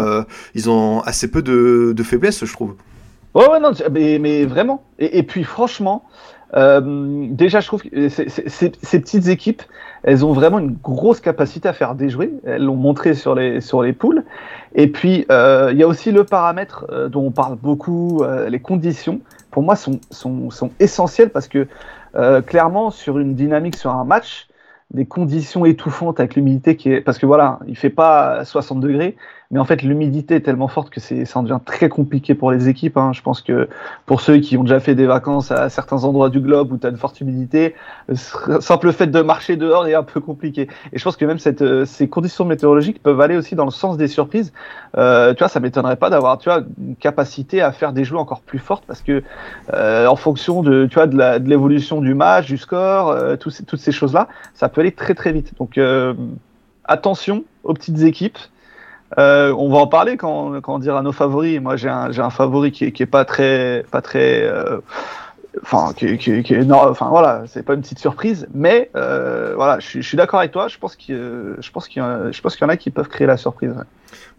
ils 0.55 0.71
ont 0.71 1.01
assez 1.01 1.29
peu 1.29 1.43
de, 1.43 1.93
de 1.95 2.03
faiblesse, 2.03 2.43
je 2.47 2.53
trouve. 2.53 2.75
Ouais, 3.35 3.49
ouais, 3.51 3.59
non, 3.61 3.73
mais, 3.91 4.19
mais 4.21 4.45
vraiment. 4.45 4.85
Et, 4.99 5.23
puis, 5.25 5.45
franchement, 5.45 6.05
Euh, 6.57 7.27
déjà, 7.31 7.59
je 7.61 7.67
trouve 7.67 7.83
que 7.83 8.09
ces 8.09 9.01
petites 9.01 9.27
équipes, 9.27 9.63
elles 10.05 10.25
ont 10.25 10.33
vraiment 10.33 10.61
une 10.61 10.75
grosse 10.77 11.19
capacité 11.21 11.69
à 11.69 11.73
faire 11.73 11.97
déjouer. 11.97 12.33
Elles 12.45 12.63
l'ont 12.63 12.77
montré 12.77 13.15
sur 13.15 13.35
les, 13.35 13.61
sur 13.61 13.83
les 13.83 13.93
poules. 13.93 14.25
Et 14.75 14.87
puis, 14.93 15.27
euh, 15.33 15.71
il 15.73 15.79
y 15.79 15.83
a 15.83 15.89
aussi 15.89 16.13
le 16.13 16.25
paramètre 16.25 16.87
euh, 16.91 17.09
dont 17.09 17.27
on 17.27 17.33
parle 17.33 17.57
beaucoup, 17.57 18.23
euh, 18.23 18.49
les 18.49 18.61
conditions. 18.61 19.21
Pour 19.51 19.65
moi, 19.65 19.75
sont, 19.75 20.01
sont, 20.11 20.51
sont 20.51 20.75
essentielles 20.79 21.31
parce 21.31 21.49
que 21.49 21.67
euh, 22.17 22.41
clairement, 22.43 22.91
sur 22.93 23.19
une 23.19 23.35
dynamique, 23.35 23.77
sur 23.77 23.91
un 23.91 24.05
match, 24.05 24.47
des 24.93 25.07
conditions 25.07 25.65
étouffantes 25.65 26.21
avec 26.21 26.37
l'humidité 26.37 26.77
qui 26.77 26.93
est 26.93 27.01
parce 27.01 27.19
que 27.19 27.27
voilà, 27.27 27.59
il 27.67 27.77
fait 27.77 27.91
pas 27.91 28.45
60 28.45 28.81
degrés, 28.81 29.17
mais 29.51 29.61
en 29.61 29.65
fait, 29.65 29.83
l'humidité 29.83 30.37
est 30.37 30.41
tellement 30.41 30.69
forte 30.69 30.91
que 30.91 31.01
c'est, 31.01 31.25
ça 31.25 31.39
en 31.39 31.43
devient 31.43 31.61
très 31.65 31.89
compliqué 31.89 32.35
pour 32.35 32.51
les 32.51 32.69
équipes. 32.69 32.97
Hein. 32.97 33.13
Je 33.13 33.23
pense 33.23 33.43
que 33.43 33.69
pour 34.07 34.21
ceux 34.21 34.39
qui 34.39 34.57
ont 34.57 34.63
déjà 34.63 34.81
fait 34.81 34.95
des 34.95 35.07
vacances 35.07 35.51
à 35.51 35.69
certains 35.69 36.05
endroits 36.05 36.31
du 36.31 36.41
globe 36.41 36.73
où 36.73 36.79
tu 36.79 36.87
as 36.87 36.91
une 36.91 36.97
forte 36.97 37.21
humidité, 37.21 37.75
le 38.09 38.61
simple 38.61 38.93
fait 38.93 39.07
de 39.07 39.21
marcher 39.21 39.57
dehors 39.57 39.87
est 39.87 39.95
un 39.95 40.03
peu 40.03 40.21
compliqué. 40.21 40.69
Et 40.93 40.99
je 40.99 41.05
pense 41.05 41.17
que 41.17 41.25
même 41.25 41.39
cette, 41.39 41.63
euh, 41.63 41.85
ces 41.85 42.09
conditions 42.09 42.45
météorologiques 42.45 43.03
peuvent 43.03 43.21
aller 43.21 43.37
aussi 43.37 43.55
dans 43.55 43.65
le 43.65 43.71
sens 43.71 43.97
des 43.97 44.09
surprises. 44.09 44.53
Euh, 44.97 45.35
tu 45.35 45.41
vois, 45.41 45.49
ça 45.49 45.61
m'étonnerait 45.61 45.97
pas 45.97 46.11
d'avoir, 46.11 46.39
tu 46.39 46.49
vois, 46.49 46.63
une 46.79 46.97
capacité 46.97 47.61
à 47.61 47.73
faire 47.73 47.93
des 47.93 48.05
jeux 48.05 48.17
encore 48.17 48.41
plus 48.41 48.59
fortes 48.59 48.85
parce 48.87 49.03
que 49.03 49.23
euh, 49.73 50.07
en 50.07 50.17
fonction 50.17 50.63
de, 50.63 50.87
tu 50.87 50.95
vois, 50.95 51.07
de, 51.07 51.17
la, 51.17 51.39
de 51.39 51.49
l'évolution 51.49 52.01
du 52.01 52.15
match, 52.15 52.47
du 52.47 52.59
score, 52.59 53.11
euh, 53.11 53.37
tous 53.37 53.63
toutes 53.67 53.81
ces 53.81 53.93
choses-là, 53.93 54.29
ça 54.55 54.69
peut 54.69 54.81
aller 54.81 54.93
très 54.93 55.15
très 55.15 55.33
vite. 55.33 55.53
Donc 55.59 55.79
euh, 55.79 56.15
attention 56.85 57.45
aux 57.63 57.75
petites 57.75 58.03
équipes. 58.03 58.39
Euh, 59.19 59.53
on 59.57 59.71
va 59.71 59.79
en 59.79 59.87
parler 59.87 60.17
quand, 60.17 60.61
quand 60.61 60.75
on 60.75 60.79
dira 60.79 61.03
nos 61.03 61.13
favoris. 61.13 61.61
Moi, 61.61 61.77
j'ai 61.77 61.89
un, 61.89 62.11
un 62.19 62.31
favori 62.31 62.73
qui 62.73 62.91
qui 62.93 63.03
est 63.03 63.07
pas 63.07 63.25
très, 63.25 63.85
pas 63.91 64.03
très, 64.03 64.43
euh, 64.43 64.81
enfin, 65.63 65.93
qui, 65.95 66.19
qui, 66.19 66.43
qui 66.43 66.55
est, 66.55 66.65
non, 66.65 66.79
enfin 66.89 67.09
voilà, 67.09 67.45
c'est 67.47 67.63
pas 67.63 67.75
une 67.75 67.83
petite 67.83 68.01
surprise, 68.01 68.49
mais 68.55 68.91
euh, 68.97 69.55
voilà, 69.55 69.79
je 69.79 69.87
suis, 69.87 70.03
je 70.03 70.09
suis 70.09 70.17
d'accord 70.17 70.41
avec 70.41 70.53
toi. 70.53 70.69
Je 70.69 70.79
pense 70.79 70.97
qu'il, 70.97 71.17
je 71.17 71.71
pense 71.71 71.87
qu'il 71.89 72.03
je 72.03 72.41
pense 72.41 72.59
y 72.59 72.65
en 72.65 72.69
a 72.69 72.77
qui 72.77 72.91
peuvent 72.91 73.09
créer 73.09 73.27
la 73.27 73.37
surprise. 73.37 73.71
Ouais. 73.71 73.85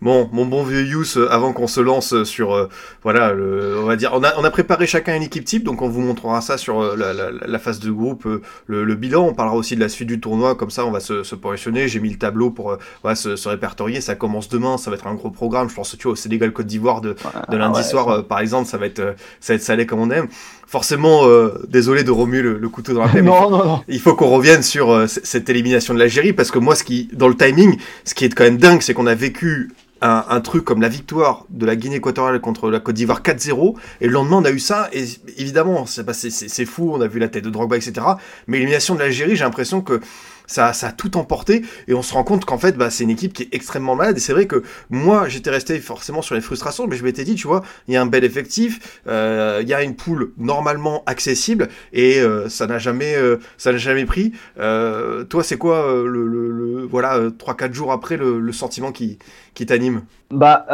Bon, 0.02 0.30
mon 0.34 0.46
bon 0.46 0.64
vieux 0.64 0.84
Yous, 0.86 1.18
euh, 1.18 1.28
avant 1.32 1.54
qu'on 1.54 1.68
se 1.68 1.80
lance 1.80 2.14
euh, 2.14 2.26
sur, 2.26 2.54
euh, 2.54 2.70
voilà, 3.04 3.34
le, 3.34 3.80
on 3.80 3.86
va 3.86 3.96
dire, 3.96 4.12
on 4.14 4.24
a, 4.24 4.34
on 4.38 4.44
a 4.44 4.52
préparé 4.52 4.88
chacun 4.88 5.16
une 5.16 5.24
équipe 5.24 5.46
type, 5.46 5.64
donc 5.64 5.82
on 5.82 5.88
vous 5.88 6.02
montrera 6.02 6.42
ça 6.42 6.58
sur 6.58 6.96
la, 6.96 7.14
la, 7.14 7.32
la 7.32 7.60
phase 7.60 7.80
de 7.80 7.90
groupe, 7.92 8.26
le, 8.68 8.84
le, 8.84 8.96
bilan. 8.96 9.28
On 9.28 9.34
parlera 9.34 9.56
aussi 9.56 9.76
de 9.76 9.80
la 9.80 9.90
suite 9.90 10.08
du 10.08 10.20
tournoi, 10.20 10.56
comme 10.56 10.70
ça 10.70 10.86
on 10.86 10.92
va 10.92 11.00
se, 11.00 11.24
se 11.24 11.36
positionner. 11.36 11.88
J'ai 11.88 12.00
mis 12.00 12.10
le 12.10 12.18
tableau 12.18 12.52
pour 12.52 12.78
voilà, 13.02 13.16
se, 13.16 13.36
se, 13.36 13.48
répertorier. 13.50 14.02
Ça 14.02 14.16
commence 14.16 14.50
demain, 14.50 14.78
ça 14.78 14.90
va 14.92 14.98
être 14.98 15.08
un 15.08 15.16
gros 15.16 15.32
programme. 15.32 15.70
Je 15.70 15.76
pense, 15.76 15.98
tu 15.98 16.04
vois, 16.04 16.14
au 16.14 16.16
Sénégal 16.16 16.52
Côte 16.52 16.68
d'Ivoire 16.68 17.02
de, 17.02 17.16
de 17.50 17.58
lundi 17.58 17.78
ouais, 17.78 17.84
soir, 17.84 18.26
par 18.26 18.40
exemple, 18.40 18.68
ça 18.70 18.78
va 18.78 18.86
être, 18.88 19.16
ça 19.40 19.54
va 19.54 19.56
être 19.56 19.64
salé 19.64 19.86
comme 19.86 20.00
on 20.00 20.12
aime. 20.12 20.28
Forcément, 20.68 21.28
euh, 21.28 21.64
désolé 21.70 22.04
de 22.04 22.12
remuer 22.12 22.42
le, 22.42 22.58
le, 22.58 22.70
couteau 22.70 22.94
dans 22.94 23.04
la 23.04 23.10
plaie. 23.10 23.22
non, 23.22 23.50
non, 23.50 23.66
non. 23.66 23.82
Il 23.88 24.00
faut 24.00 24.16
qu'on 24.16 24.30
revienne 24.30 24.64
sur 24.64 24.92
euh, 24.92 25.06
cette 25.08 25.48
élimination 25.50 25.94
de 25.94 26.00
l'Algérie 26.00 26.34
parce 26.34 26.50
que 26.50 26.58
moi, 26.58 26.76
ce 26.76 26.84
qui, 26.84 27.08
dans 27.14 27.28
le 27.28 27.36
timing, 27.36 27.78
ce 28.04 28.16
qui 28.16 28.26
est 28.26 28.34
quand 28.34 28.44
même 28.44 28.58
dingue, 28.58 28.82
c'est 28.82 28.94
qu'on 28.94 29.06
a 29.06 29.16
vécu 29.16 29.72
un, 30.06 30.42
truc 30.42 30.64
comme 30.64 30.82
la 30.82 30.90
victoire 30.90 31.46
de 31.50 31.66
la 31.66 31.76
Guinée 31.76 31.98
équatoriale 31.98 32.40
contre 32.40 32.70
la 32.70 32.80
Côte 32.80 32.96
d'Ivoire 32.96 33.22
4-0, 33.22 33.76
et 34.02 34.08
le 34.08 34.14
lendemain 34.14 34.38
on 34.38 34.46
a 34.46 34.52
eu 34.52 34.60
ça, 34.60 34.90
et 34.94 35.06
évidemment, 35.38 35.86
c'est 35.86 36.66
fou, 36.66 36.92
on 36.94 37.02
a 37.02 37.08
vu 37.08 37.20
la 37.20 37.28
tête 37.28 37.44
de 37.44 37.50
Drogba, 37.50 37.78
etc. 37.78 38.06
Mais 38.48 38.58
l'élimination 38.58 38.96
de 38.96 39.00
l'Algérie, 39.00 39.36
j'ai 39.36 39.44
l'impression 39.44 39.82
que 39.82 40.02
ça, 40.48 40.74
ça 40.74 40.88
a 40.88 40.92
tout 40.92 41.18
emporté. 41.18 41.64
Et 41.88 41.94
on 41.94 42.02
se 42.02 42.14
rend 42.14 42.24
compte 42.24 42.46
qu'en 42.46 42.58
fait 42.58 42.78
bah, 42.78 42.90
c'est 42.90 43.04
une 43.04 43.10
équipe 43.10 43.34
qui 43.34 43.44
est 43.44 43.50
extrêmement 43.54 43.96
malade. 43.96 44.18
Et 44.18 44.20
c'est 44.20 44.34
vrai 44.34 44.48
que 44.48 44.64
moi 44.90 45.28
j'étais 45.30 45.50
resté 45.50 45.80
forcément 45.80 46.22
sur 46.22 46.36
les 46.36 46.42
frustrations 46.42 46.88
mais 46.88 46.96
je 46.96 47.04
m'étais 47.04 47.24
dit 47.24 47.36
tu 47.36 47.48
vois 47.48 47.64
il 47.88 47.94
y 47.94 47.98
a 47.98 48.02
un 48.02 48.06
bel 48.06 48.24
effectif 48.24 49.02
euh, 49.08 49.60
il 49.62 49.68
y 49.68 49.74
a 49.74 49.84
une 49.84 49.96
poule 49.96 50.32
normalement 50.38 51.04
accessible 51.06 51.70
et 51.94 52.20
euh, 52.20 52.50
ça 52.50 52.68
n'a 52.68 52.78
jamais 52.78 53.16
euh, 53.16 53.38
ça 53.58 53.72
n'a 53.72 53.78
jamais 53.78 54.06
pris. 54.06 54.34
Euh, 54.60 55.24
toi 55.24 55.44
c'est 55.44 55.58
quoi 55.58 55.86
euh, 55.86 56.08
le, 56.08 56.28
le, 56.28 56.52
le 56.52 56.86
voilà 56.86 57.20
trois 57.38 57.56
quatre 57.56 57.74
jours 57.74 57.92
après 57.92 58.18
le, 58.18 58.40
le, 58.40 58.52
sentiment 58.52 58.92
qui 58.92 59.20
qui 59.54 59.66
t'anime? 59.66 60.04
Bah 60.32 60.66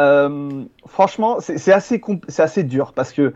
franchement 0.86 1.38
c'est 1.40 1.72
assez 1.72 2.00
c'est 2.28 2.42
assez 2.42 2.62
dur 2.62 2.92
parce 2.94 3.12
que 3.12 3.32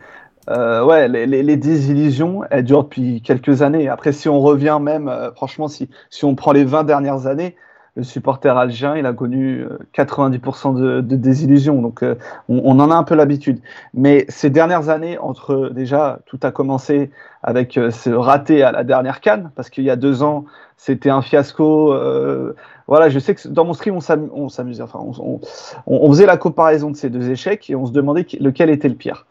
euh, 0.49 0.85
ouais, 0.85 1.09
les, 1.09 1.26
les, 1.26 1.43
les, 1.43 1.57
désillusions, 1.57 2.43
elles 2.50 2.65
durent 2.65 2.85
depuis 2.85 3.21
quelques 3.21 3.62
années. 3.62 3.88
Après, 3.88 4.12
si 4.12 4.29
on 4.29 4.41
revient 4.41 4.79
même, 4.81 5.09
euh, 5.09 5.33
franchement, 5.33 5.69
si, 5.69 5.88
si 6.11 6.25
on 6.25 6.35
prend 6.35 6.53
les 6.53 6.65
20 6.65 6.85
dernières 6.85 7.26
années, 7.26 7.57
le 7.97 8.03
supporter 8.03 8.57
algérien, 8.57 8.97
il 8.97 9.07
a 9.07 9.12
connu 9.15 9.65
90% 9.95 10.79
de, 10.79 11.00
de 11.00 11.17
désillusions. 11.17 11.81
Donc, 11.81 12.03
euh, 12.03 12.15
on, 12.49 12.61
on, 12.65 12.79
en 12.79 12.91
a 12.91 12.95
un 12.95 13.05
peu 13.05 13.15
l'habitude. 13.15 13.61
Mais 13.95 14.26
ces 14.29 14.50
dernières 14.50 14.91
années, 14.91 15.19
entre 15.19 15.71
déjà, 15.71 16.21
tout 16.26 16.38
a 16.43 16.53
commencé 16.53 17.11
avec 17.43 17.79
euh, 17.79 17.91
ce 17.91 18.11
raté 18.11 18.63
à 18.63 18.71
la 18.71 18.85
dernière 18.85 19.21
canne, 19.21 19.50
parce 19.56 19.71
qu'il 19.71 19.85
y 19.85 19.91
a 19.91 19.97
deux 19.97 20.23
ans, 20.23 20.45
c'était 20.76 21.11
un 21.11 21.23
fiasco. 21.23 21.95
Euh, 22.89 22.93
voilà, 22.93 23.09
je 23.09 23.19
sais 23.19 23.35
que 23.35 23.49
dans 23.49 23.65
mon 23.65 23.75
stream, 23.75 23.99
on 24.33 24.49
s'amusait. 24.49 24.83
Enfin, 24.83 25.01
on, 25.87 26.11
faisait 26.11 26.27
la 26.27 26.37
comparaison 26.37 26.91
de 26.91 26.97
ces 26.97 27.11
deux 27.11 27.31
échecs 27.31 27.69
et 27.69 27.77
on 27.77 27.87
se 27.87 27.93
demandait 27.93 28.27
lequel 28.41 28.71
était 28.71 28.89
le 28.89 28.95
pire. 28.95 29.27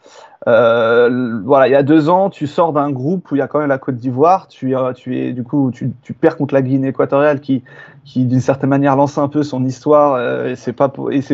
Euh, 0.47 1.39
voilà, 1.43 1.67
il 1.67 1.71
y 1.71 1.75
a 1.75 1.81
deux 1.81 2.09
ans, 2.09 2.29
tu 2.29 2.45
sors 2.45 2.71
d'un 2.73 2.91
groupe 2.91 3.31
où 3.31 3.35
il 3.35 3.39
y 3.39 3.41
a 3.41 3.47
quand 3.47 3.59
même 3.59 3.69
la 3.69 3.77
Côte 3.77 3.95
d'Ivoire. 3.95 4.47
Tu, 4.47 4.75
tu 4.95 5.17
es 5.17 5.31
du 5.31 5.43
coup, 5.43 5.71
tu, 5.71 6.13
perds 6.13 6.37
contre 6.37 6.53
la 6.53 6.61
Guinée 6.61 6.89
équatoriale 6.89 7.39
qui, 7.39 7.63
qui 8.03 8.25
d'une 8.25 8.41
certaine 8.41 8.69
manière 8.69 8.95
lance 8.95 9.17
un 9.17 9.29
peu 9.29 9.41
son 9.41 9.63
histoire. 9.65 10.15
Euh, 10.15 10.49
et 10.49 10.55
c'est 10.55 10.73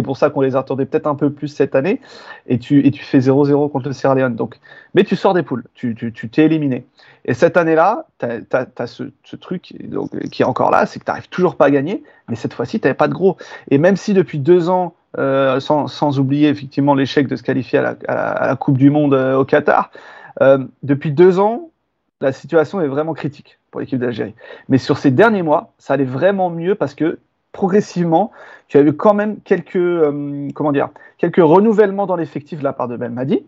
pour, 0.01 0.17
ça 0.17 0.29
qu'on 0.29 0.41
les 0.41 0.55
attendait 0.55 0.85
peut-être 0.85 1.07
un 1.07 1.15
peu 1.15 1.31
plus 1.31 1.47
cette 1.47 1.75
année. 1.75 1.99
Et 2.47 2.59
tu 2.59 2.91
fais 2.93 3.19
0-0 3.19 3.71
contre 3.71 3.87
le 3.87 3.93
Sierra 3.93 4.15
Leone. 4.15 4.35
Donc, 4.35 4.59
mais 4.93 5.03
tu 5.03 5.15
sors 5.15 5.33
des 5.33 5.43
poules. 5.43 5.65
Tu 5.73 5.95
t'es 5.95 6.45
éliminé. 6.45 6.85
Et 7.25 7.33
cette 7.33 7.57
année-là, 7.57 8.07
tu 8.19 8.25
as, 8.25 8.87
ce, 8.87 9.35
truc 9.35 9.73
qui 10.31 10.41
est 10.41 10.45
encore 10.45 10.71
là, 10.71 10.85
c'est 10.85 10.99
que 10.99 11.05
tu 11.05 11.11
n'arrives 11.11 11.29
toujours 11.29 11.55
pas 11.55 11.65
à 11.65 11.71
gagner, 11.71 12.03
mais 12.27 12.35
cette 12.35 12.53
fois-ci, 12.53 12.79
tu 12.79 12.87
n'avais 12.87 12.97
pas 12.97 13.07
de 13.07 13.13
gros. 13.13 13.37
Et 13.69 13.77
même 13.77 13.95
si 13.95 14.13
depuis 14.13 14.39
deux 14.39 14.69
ans, 14.69 14.95
euh, 15.17 15.59
sans, 15.59 16.19
oublier 16.19 16.47
effectivement 16.47 16.95
l'échec 16.95 17.27
de 17.27 17.35
se 17.35 17.43
qualifier 17.43 17.79
à 17.79 17.97
la, 18.07 18.55
Coupe 18.55 18.77
du 18.77 18.89
Monde 18.89 19.13
euh, 19.13 19.35
au 19.35 19.45
Qatar, 19.45 19.91
euh, 20.41 20.65
depuis 20.83 21.11
deux 21.11 21.39
ans, 21.39 21.69
la 22.21 22.31
situation 22.31 22.79
est 22.81 22.87
vraiment 22.87 23.13
critique 23.13 23.59
pour 23.71 23.81
l'équipe 23.81 23.99
d'Algérie. 23.99 24.35
Mais 24.69 24.77
sur 24.77 24.97
ces 24.97 25.11
derniers 25.11 25.43
mois, 25.43 25.73
ça 25.77 25.95
allait 25.95 26.05
vraiment 26.05 26.49
mieux 26.49 26.75
parce 26.75 26.95
que 26.95 27.19
progressivement, 27.51 28.31
tu 28.67 28.77
as 28.77 28.81
eu 28.81 28.93
quand 28.93 29.13
même 29.13 29.41
quelques, 29.41 30.53
comment 30.53 30.71
dire, 30.71 30.89
quelques 31.17 31.41
renouvellements 31.43 32.05
dans 32.05 32.15
l'effectif 32.15 32.59
de 32.59 32.63
la 32.63 32.71
part 32.71 32.87
de 32.87 32.95
Belmadi. 32.95 33.43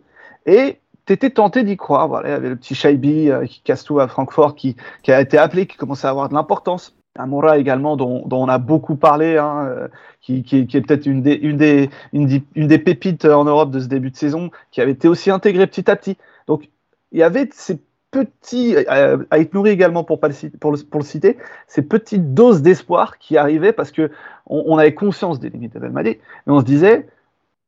Et 0.45 0.79
t'étais 1.05 1.29
tenté 1.29 1.63
d'y 1.63 1.77
croire. 1.77 2.07
Voilà, 2.07 2.29
il 2.29 2.31
y 2.31 2.35
avait 2.35 2.49
le 2.49 2.55
petit 2.55 2.75
Shaibi 2.75 3.29
euh, 3.29 3.45
qui 3.45 3.61
casse 3.61 3.83
tout 3.83 3.99
à 3.99 4.07
Francfort, 4.07 4.55
qui, 4.55 4.75
a 5.07 5.21
été 5.21 5.37
appelé, 5.37 5.65
qui 5.67 5.77
commençait 5.77 6.07
à 6.07 6.11
avoir 6.11 6.29
de 6.29 6.33
l'importance. 6.33 6.95
Amoura 7.15 7.59
également, 7.59 7.95
dont, 7.95 8.27
on 8.31 8.47
a 8.47 8.57
beaucoup 8.57 8.95
parlé, 8.95 9.37
hein, 9.37 9.67
euh, 9.67 9.87
qui, 10.21 10.43
est 10.49 10.81
peut-être 10.81 11.05
une 11.05 11.21
des, 11.21 12.77
pépites 12.79 13.25
en 13.25 13.43
Europe 13.43 13.69
de 13.69 13.79
ce 13.79 13.87
début 13.87 14.09
de 14.09 14.15
saison, 14.15 14.49
qui 14.71 14.81
avait 14.81 14.93
été 14.93 15.07
aussi 15.07 15.29
intégré 15.29 15.67
petit 15.67 15.91
à 15.91 15.95
petit. 15.95 16.17
Donc, 16.47 16.69
il 17.11 17.19
y 17.19 17.23
avait 17.23 17.47
ces 17.53 17.79
petits, 18.09 18.75
euh, 18.75 19.17
Aït 19.31 19.53
Nouri 19.53 19.71
également 19.71 20.03
pour, 20.03 20.19
le, 20.23 21.03
citer, 21.03 21.37
ces 21.67 21.81
petites 21.81 22.33
doses 22.33 22.61
d'espoir 22.61 23.17
qui 23.17 23.37
arrivaient 23.37 23.73
parce 23.73 23.91
que 23.91 24.11
on, 24.45 24.77
avait 24.77 24.93
conscience 24.93 25.39
des 25.39 25.49
limites 25.49 25.73
de 25.73 25.79
Belmadi, 25.79 26.17
mais 26.45 26.53
on 26.53 26.59
se 26.59 26.65
disait, 26.65 27.07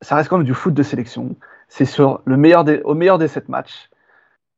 ça 0.02 0.15
reste 0.15 0.30
quand 0.30 0.38
même 0.38 0.45
du 0.45 0.54
foot 0.54 0.74
de 0.74 0.84
sélection 0.84 1.36
c'est 1.75 1.83
sur 1.83 2.21
le 2.23 2.38
meilleur 2.38 2.63
des, 2.63 2.79
au 2.85 2.93
meilleur 2.93 3.17
des 3.17 3.27
sept 3.27 3.49
matchs. 3.49 3.89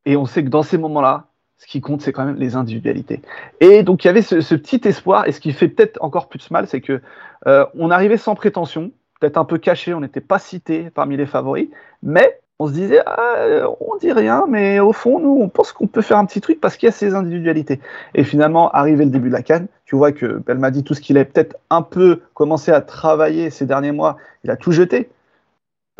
Et 0.06 0.16
on 0.16 0.24
sait 0.24 0.44
que 0.44 0.50
dans 0.50 0.62
ces 0.62 0.78
moments-là, 0.78 1.26
ce 1.56 1.66
qui 1.66 1.80
compte, 1.80 2.00
c'est 2.00 2.12
quand 2.12 2.24
même 2.24 2.36
les 2.36 2.54
individualités. 2.54 3.22
Et 3.58 3.82
donc, 3.82 4.04
il 4.04 4.06
y 4.06 4.10
avait 4.10 4.22
ce, 4.22 4.54
petit 4.54 4.80
espoir, 4.86 5.26
et 5.26 5.32
ce 5.32 5.40
qui 5.40 5.52
fait 5.52 5.66
peut-être 5.66 5.98
encore 6.00 6.28
plus 6.28 6.48
mal, 6.52 6.68
c'est 6.68 6.80
que 6.80 7.00
euh, 7.48 7.66
on 7.74 7.90
arrivait 7.90 8.18
sans 8.18 8.36
prétention, 8.36 8.92
peut-être 9.18 9.36
un 9.36 9.44
peu 9.44 9.58
caché, 9.58 9.94
on 9.94 10.00
n'était 10.00 10.20
pas 10.20 10.38
cité 10.38 10.90
parmi 10.90 11.16
les 11.16 11.26
favoris, 11.26 11.68
mais 12.04 12.38
on 12.60 12.68
se 12.68 12.72
disait, 12.72 13.00
ah, 13.04 13.66
on 13.80 13.96
dit 13.96 14.12
rien, 14.12 14.44
mais 14.48 14.78
au 14.78 14.92
fond, 14.92 15.18
nous, 15.18 15.38
on 15.40 15.48
pense 15.48 15.72
qu'on 15.72 15.88
peut 15.88 16.02
faire 16.02 16.18
un 16.18 16.24
petit 16.24 16.40
truc 16.40 16.60
parce 16.60 16.76
qu'il 16.76 16.86
y 16.86 16.90
a 16.90 16.92
ces 16.92 17.16
individualités. 17.16 17.80
Et 18.14 18.22
finalement, 18.22 18.70
arrivé 18.70 19.04
le 19.04 19.10
début 19.10 19.28
de 19.28 19.34
la 19.34 19.42
canne, 19.42 19.66
tu 19.86 19.96
vois 19.96 20.12
que 20.12 20.38
Belmadi, 20.46 20.84
tout 20.84 20.94
ce 20.94 21.00
qu'il 21.00 21.18
a 21.18 21.24
peut-être 21.24 21.56
un 21.68 21.82
peu 21.82 22.20
commencé 22.34 22.70
à 22.70 22.80
travailler 22.80 23.50
ces 23.50 23.66
derniers 23.66 23.92
mois, 23.92 24.18
il 24.44 24.52
a 24.52 24.56
tout 24.56 24.70
jeté 24.70 25.10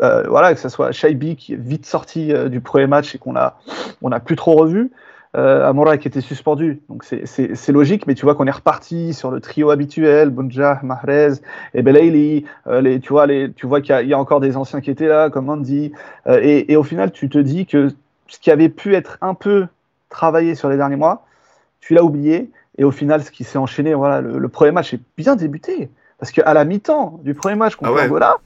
euh, 0.01 0.23
voilà, 0.27 0.53
que 0.53 0.59
ce 0.59 0.69
soit 0.69 0.91
Shaibi 0.91 1.35
qui 1.35 1.53
est 1.53 1.59
vite 1.59 1.85
sorti 1.85 2.33
euh, 2.33 2.49
du 2.49 2.61
premier 2.61 2.87
match 2.87 3.15
et 3.15 3.17
qu'on 3.17 3.35
a, 3.35 3.57
on 4.01 4.11
a 4.11 4.19
plus 4.19 4.35
trop 4.35 4.55
revu, 4.55 4.91
euh, 5.35 5.67
Amora 5.67 5.97
qui 5.97 6.07
était 6.07 6.21
suspendu, 6.21 6.81
donc 6.89 7.03
c'est 7.03 7.71
logique, 7.71 8.07
mais 8.07 8.15
tu 8.15 8.25
vois 8.25 8.33
qu'on 8.33 8.47
est 8.47 8.51
reparti 8.51 9.13
sur 9.13 9.29
le 9.29 9.39
trio 9.41 9.69
habituel, 9.69 10.29
Bonjah, 10.29 10.79
Mahrez 10.81 11.33
et 11.73 11.83
Belaili, 11.83 12.45
euh, 12.67 12.81
les, 12.81 12.99
tu 12.99 13.09
vois, 13.09 13.27
les, 13.27 13.51
tu 13.51 13.67
vois 13.67 13.81
qu'il 13.81 13.95
y, 14.01 14.07
y, 14.07 14.13
a 14.13 14.19
encore 14.19 14.39
des 14.39 14.57
anciens 14.57 14.81
qui 14.81 14.89
étaient 14.89 15.07
là, 15.07 15.29
comme 15.29 15.49
Andy, 15.49 15.91
et, 16.27 16.71
et, 16.71 16.75
au 16.77 16.83
final 16.83 17.11
tu 17.11 17.29
te 17.29 17.37
dis 17.37 17.67
que 17.67 17.89
ce 18.27 18.39
qui 18.39 18.49
avait 18.49 18.69
pu 18.69 18.95
être 18.95 19.17
un 19.21 19.35
peu 19.35 19.67
travaillé 20.09 20.55
sur 20.55 20.69
les 20.69 20.77
derniers 20.77 20.95
mois, 20.95 21.25
tu 21.79 21.93
l'as 21.93 22.03
oublié, 22.03 22.49
et 22.79 22.83
au 22.83 22.91
final 22.91 23.21
ce 23.21 23.29
qui 23.29 23.43
s'est 23.43 23.59
enchaîné, 23.59 23.93
voilà, 23.93 24.21
le, 24.21 24.39
le, 24.39 24.49
premier 24.49 24.71
match 24.71 24.95
est 24.95 25.01
bien 25.15 25.35
débuté, 25.35 25.91
parce 26.17 26.31
qu'à 26.31 26.53
la 26.55 26.65
mi-temps 26.65 27.19
du 27.23 27.35
premier 27.35 27.55
match 27.55 27.75
contre 27.75 27.91
ah 27.91 27.95
ouais. 27.95 28.05
Angola, 28.05 28.37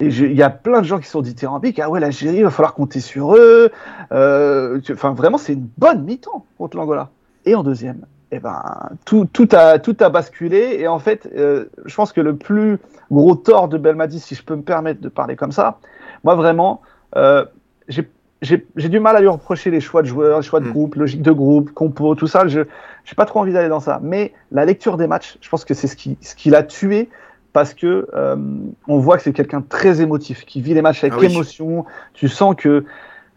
Et 0.00 0.06
il 0.06 0.34
y 0.34 0.42
a 0.42 0.50
plein 0.50 0.80
de 0.80 0.86
gens 0.86 0.98
qui 0.98 1.08
sont 1.08 1.20
dithyrambiques. 1.20 1.78
Ah 1.78 1.90
ouais, 1.90 2.00
l'Algérie, 2.00 2.38
il 2.38 2.44
va 2.44 2.50
falloir 2.50 2.74
compter 2.74 3.00
sur 3.00 3.36
eux. 3.36 3.70
Euh, 4.12 4.80
enfin, 4.90 5.12
vraiment, 5.12 5.36
c'est 5.36 5.52
une 5.52 5.68
bonne 5.76 6.04
mi-temps 6.04 6.46
contre 6.56 6.78
l'Angola. 6.78 7.10
Et 7.44 7.54
en 7.54 7.62
deuxième, 7.62 8.06
eh 8.32 8.38
ben, 8.38 8.62
tout, 9.04 9.28
tout, 9.30 9.48
a, 9.52 9.78
tout 9.78 9.96
a 10.00 10.08
basculé. 10.08 10.76
Et 10.78 10.88
en 10.88 10.98
fait, 10.98 11.28
euh, 11.36 11.66
je 11.84 11.94
pense 11.94 12.12
que 12.12 12.20
le 12.22 12.36
plus 12.36 12.78
gros 13.10 13.34
tort 13.34 13.68
de 13.68 13.76
Belmadi, 13.76 14.20
si 14.20 14.34
je 14.34 14.42
peux 14.42 14.56
me 14.56 14.62
permettre 14.62 15.02
de 15.02 15.10
parler 15.10 15.36
comme 15.36 15.52
ça, 15.52 15.78
moi 16.24 16.34
vraiment, 16.34 16.80
euh, 17.16 17.44
j'ai 17.88 18.88
du 18.88 19.00
mal 19.00 19.16
à 19.16 19.20
lui 19.20 19.28
reprocher 19.28 19.70
les 19.70 19.80
choix 19.80 20.00
de 20.00 20.06
joueurs, 20.06 20.38
les 20.38 20.46
choix 20.46 20.60
de 20.60 20.68
mm. 20.68 20.72
groupe, 20.72 20.94
logique 20.94 21.22
de 21.22 21.32
groupe, 21.32 21.72
compo, 21.72 22.14
tout 22.14 22.26
ça. 22.26 22.48
Je 22.48 22.60
n'ai 22.60 22.66
pas 23.16 23.26
trop 23.26 23.40
envie 23.40 23.52
d'aller 23.52 23.68
dans 23.68 23.80
ça. 23.80 24.00
Mais 24.02 24.32
la 24.50 24.64
lecture 24.64 24.96
des 24.96 25.06
matchs, 25.06 25.36
je 25.42 25.48
pense 25.50 25.66
que 25.66 25.74
c'est 25.74 25.88
ce 25.88 25.96
qui, 25.96 26.16
ce 26.22 26.34
qui 26.34 26.48
l'a 26.48 26.62
tué 26.62 27.10
parce 27.52 27.74
que 27.74 28.06
euh, 28.14 28.36
on 28.88 28.98
voit 28.98 29.16
que 29.16 29.22
c'est 29.22 29.32
quelqu'un 29.32 29.60
de 29.60 29.66
très 29.68 30.00
émotif, 30.00 30.44
qui 30.44 30.60
vit 30.60 30.74
les 30.74 30.82
matchs 30.82 31.04
avec 31.04 31.14
ah 31.18 31.24
émotion. 31.24 31.84
Tu 32.14 32.28
sens 32.28 32.54
que 32.56 32.84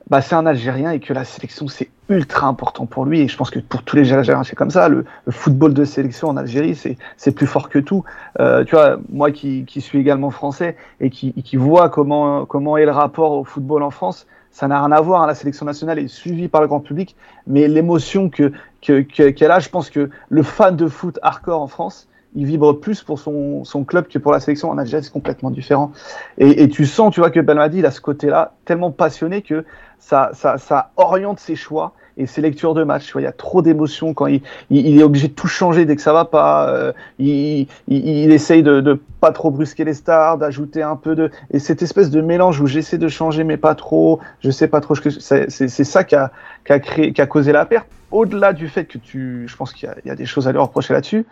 bah, 0.10 0.21
c'est 0.21 0.36
un 0.36 0.45
Algérien 0.45 0.91
et 0.91 0.99
que 0.99 1.13
la 1.13 1.23
sélection 1.23 1.67
c'est 1.67 1.89
ultra 2.10 2.47
important 2.47 2.86
pour 2.86 3.06
lui. 3.06 3.21
Et 3.21 3.28
je 3.28 3.38
pense 3.38 3.49
que 3.49 3.60
pour 3.60 3.84
tous 3.84 3.95
les 3.95 4.13
Algériens 4.13 4.43
c'est 4.43 4.56
comme 4.56 4.69
ça. 4.69 4.89
Le, 4.89 5.06
football 5.30 5.73
de 5.73 5.86
sélection 5.86 6.30
en 6.30 6.38
Algérie 6.38 6.76
c'est 7.17 7.32
plus 7.32 7.47
fort 7.47 7.69
que 7.69 7.80
tout. 7.80 8.04
Euh, 8.39 8.63
tu 8.63 8.76
vois, 8.76 8.97
moi 9.10 9.32
qui, 9.32 9.65
qui 9.65 9.82
suis 9.82 9.99
également 9.99 10.30
français 10.30 10.76
et 10.99 11.10
qui, 11.10 11.34
qui 11.34 11.58
vois 11.58 11.89
comment 11.89 12.45
comment 12.45 12.78
est 12.78 12.86
le 12.86 12.91
rapport 12.91 13.32
au 13.32 13.43
football 13.43 13.84
en 13.84 13.91
France, 13.91 14.28
ça 14.52 14.67
n'a 14.67 14.80
rien 14.80 14.91
à 14.91 15.02
voir. 15.02 15.23
Hein. 15.23 15.28
La 15.28 15.36
sélection 15.36 15.65
nationale 15.65 15.97
est 15.97 16.08
suivie 16.08 16.47
par 16.47 16.62
le 16.62 16.67
grand 16.67 16.82
public, 16.82 17.15
mais 17.47 17.67
l'émotion 17.67 18.30
que 18.30 18.52
qu'elle 18.82 19.52
a, 19.52 19.60
je 19.60 19.69
pense 19.69 19.89
que 19.89 20.10
le 20.30 20.43
fan 20.43 20.76
de 20.76 20.88
foot 20.88 21.17
hardcore 21.21 21.62
en 21.62 21.67
France 21.67 22.10
il 22.36 22.46
vibre 22.46 22.80
plus 22.80 23.04
pour 23.04 23.19
son, 23.19 23.63
son, 23.63 23.84
club 23.84 24.08
que 24.08 24.17
pour 24.17 24.32
la 24.32 24.39
sélection. 24.39 24.69
En 24.69 24.78
Algérie, 24.78 25.04
c'est 25.04 25.13
complètement 25.13 25.52
différent. 25.52 25.91
Et, 26.38 26.63
et, 26.63 26.69
tu 26.69 26.86
sens, 26.86 27.13
tu 27.13 27.19
vois, 27.19 27.30
que 27.30 27.39
Belmadi, 27.39 27.80
il 27.80 27.86
a 27.86 27.91
ce 27.91 28.02
côté-là, 28.02 28.54
tellement 28.65 28.91
passionné 28.91 29.41
que 29.41 29.65
ça, 30.00 30.32
ça, 30.34 30.58
ça, 30.58 30.91
oriente 30.98 31.39
ses 31.39 31.56
choix 31.56 31.93
et 32.17 32.26
ses 32.26 32.41
lectures 32.41 32.74
de 32.74 32.84
match. 32.84 33.06
Tu 33.06 33.13
vois, 33.13 33.22
il 33.22 33.26
y 33.26 33.28
a 33.28 33.32
trop 33.32 33.62
d'émotions 33.62 34.13
quand 34.13 34.28
il, 34.28 34.41
il, 34.69 35.00
est 35.00 35.04
obligé 35.04 35.28
de 35.28 35.34
tout 35.34 35.48
changer 35.48 35.86
dès 35.86 35.96
que 35.96 36.02
ça 36.02 36.13
va 36.13 36.26
pas. 36.26 36.69
Euh, 36.69 36.91
il, 37.19 37.67
il, 37.88 38.32
essaye 38.32 38.63
de, 38.63 38.82
de 38.82 39.00
pas 39.22 39.32
trop 39.32 39.52
brusquer 39.52 39.86
les 39.86 39.93
stars, 39.93 40.38
d'ajouter 40.38 40.84
un 40.84 40.96
peu 40.96 41.15
de 41.15 41.32
et 41.52 41.60
cette 41.60 41.82
espèce 41.82 42.10
de 42.10 42.22
mélange 42.22 42.60
où 42.60 42.67
j'essaie 42.67 42.98
de 42.98 43.08
changer 43.08 43.43
mais 43.43 43.58
pas 43.58 43.76
trop. 43.76 44.19
Je 44.41 44.52
sais 44.52 44.67
pas 44.67 44.82
trop. 44.82 44.96
C'est 44.96 45.69
ça 45.69 46.04
qui 46.04 46.15
a, 46.15 46.32
qui 46.65 46.74
a 46.74 46.80
créé, 46.80 47.13
qui 47.13 47.22
a 47.22 47.28
causé 47.28 47.52
la 47.52 47.65
perte. 47.65 47.88
Au-delà 48.12 48.54
du 48.54 48.67
fait 48.67 48.86
que 48.86 49.00
tu, 49.00 49.48
je 49.48 49.56
pense 49.56 49.74
qu'il 49.74 49.89
y, 50.06 50.08
y, 50.08 50.12
a 50.12 50.15
des 50.15 50.28
choses 50.28 50.48
à 50.48 50.52
lui 50.52 50.60
reprocher 50.60 50.93
là-dessus 50.93 51.26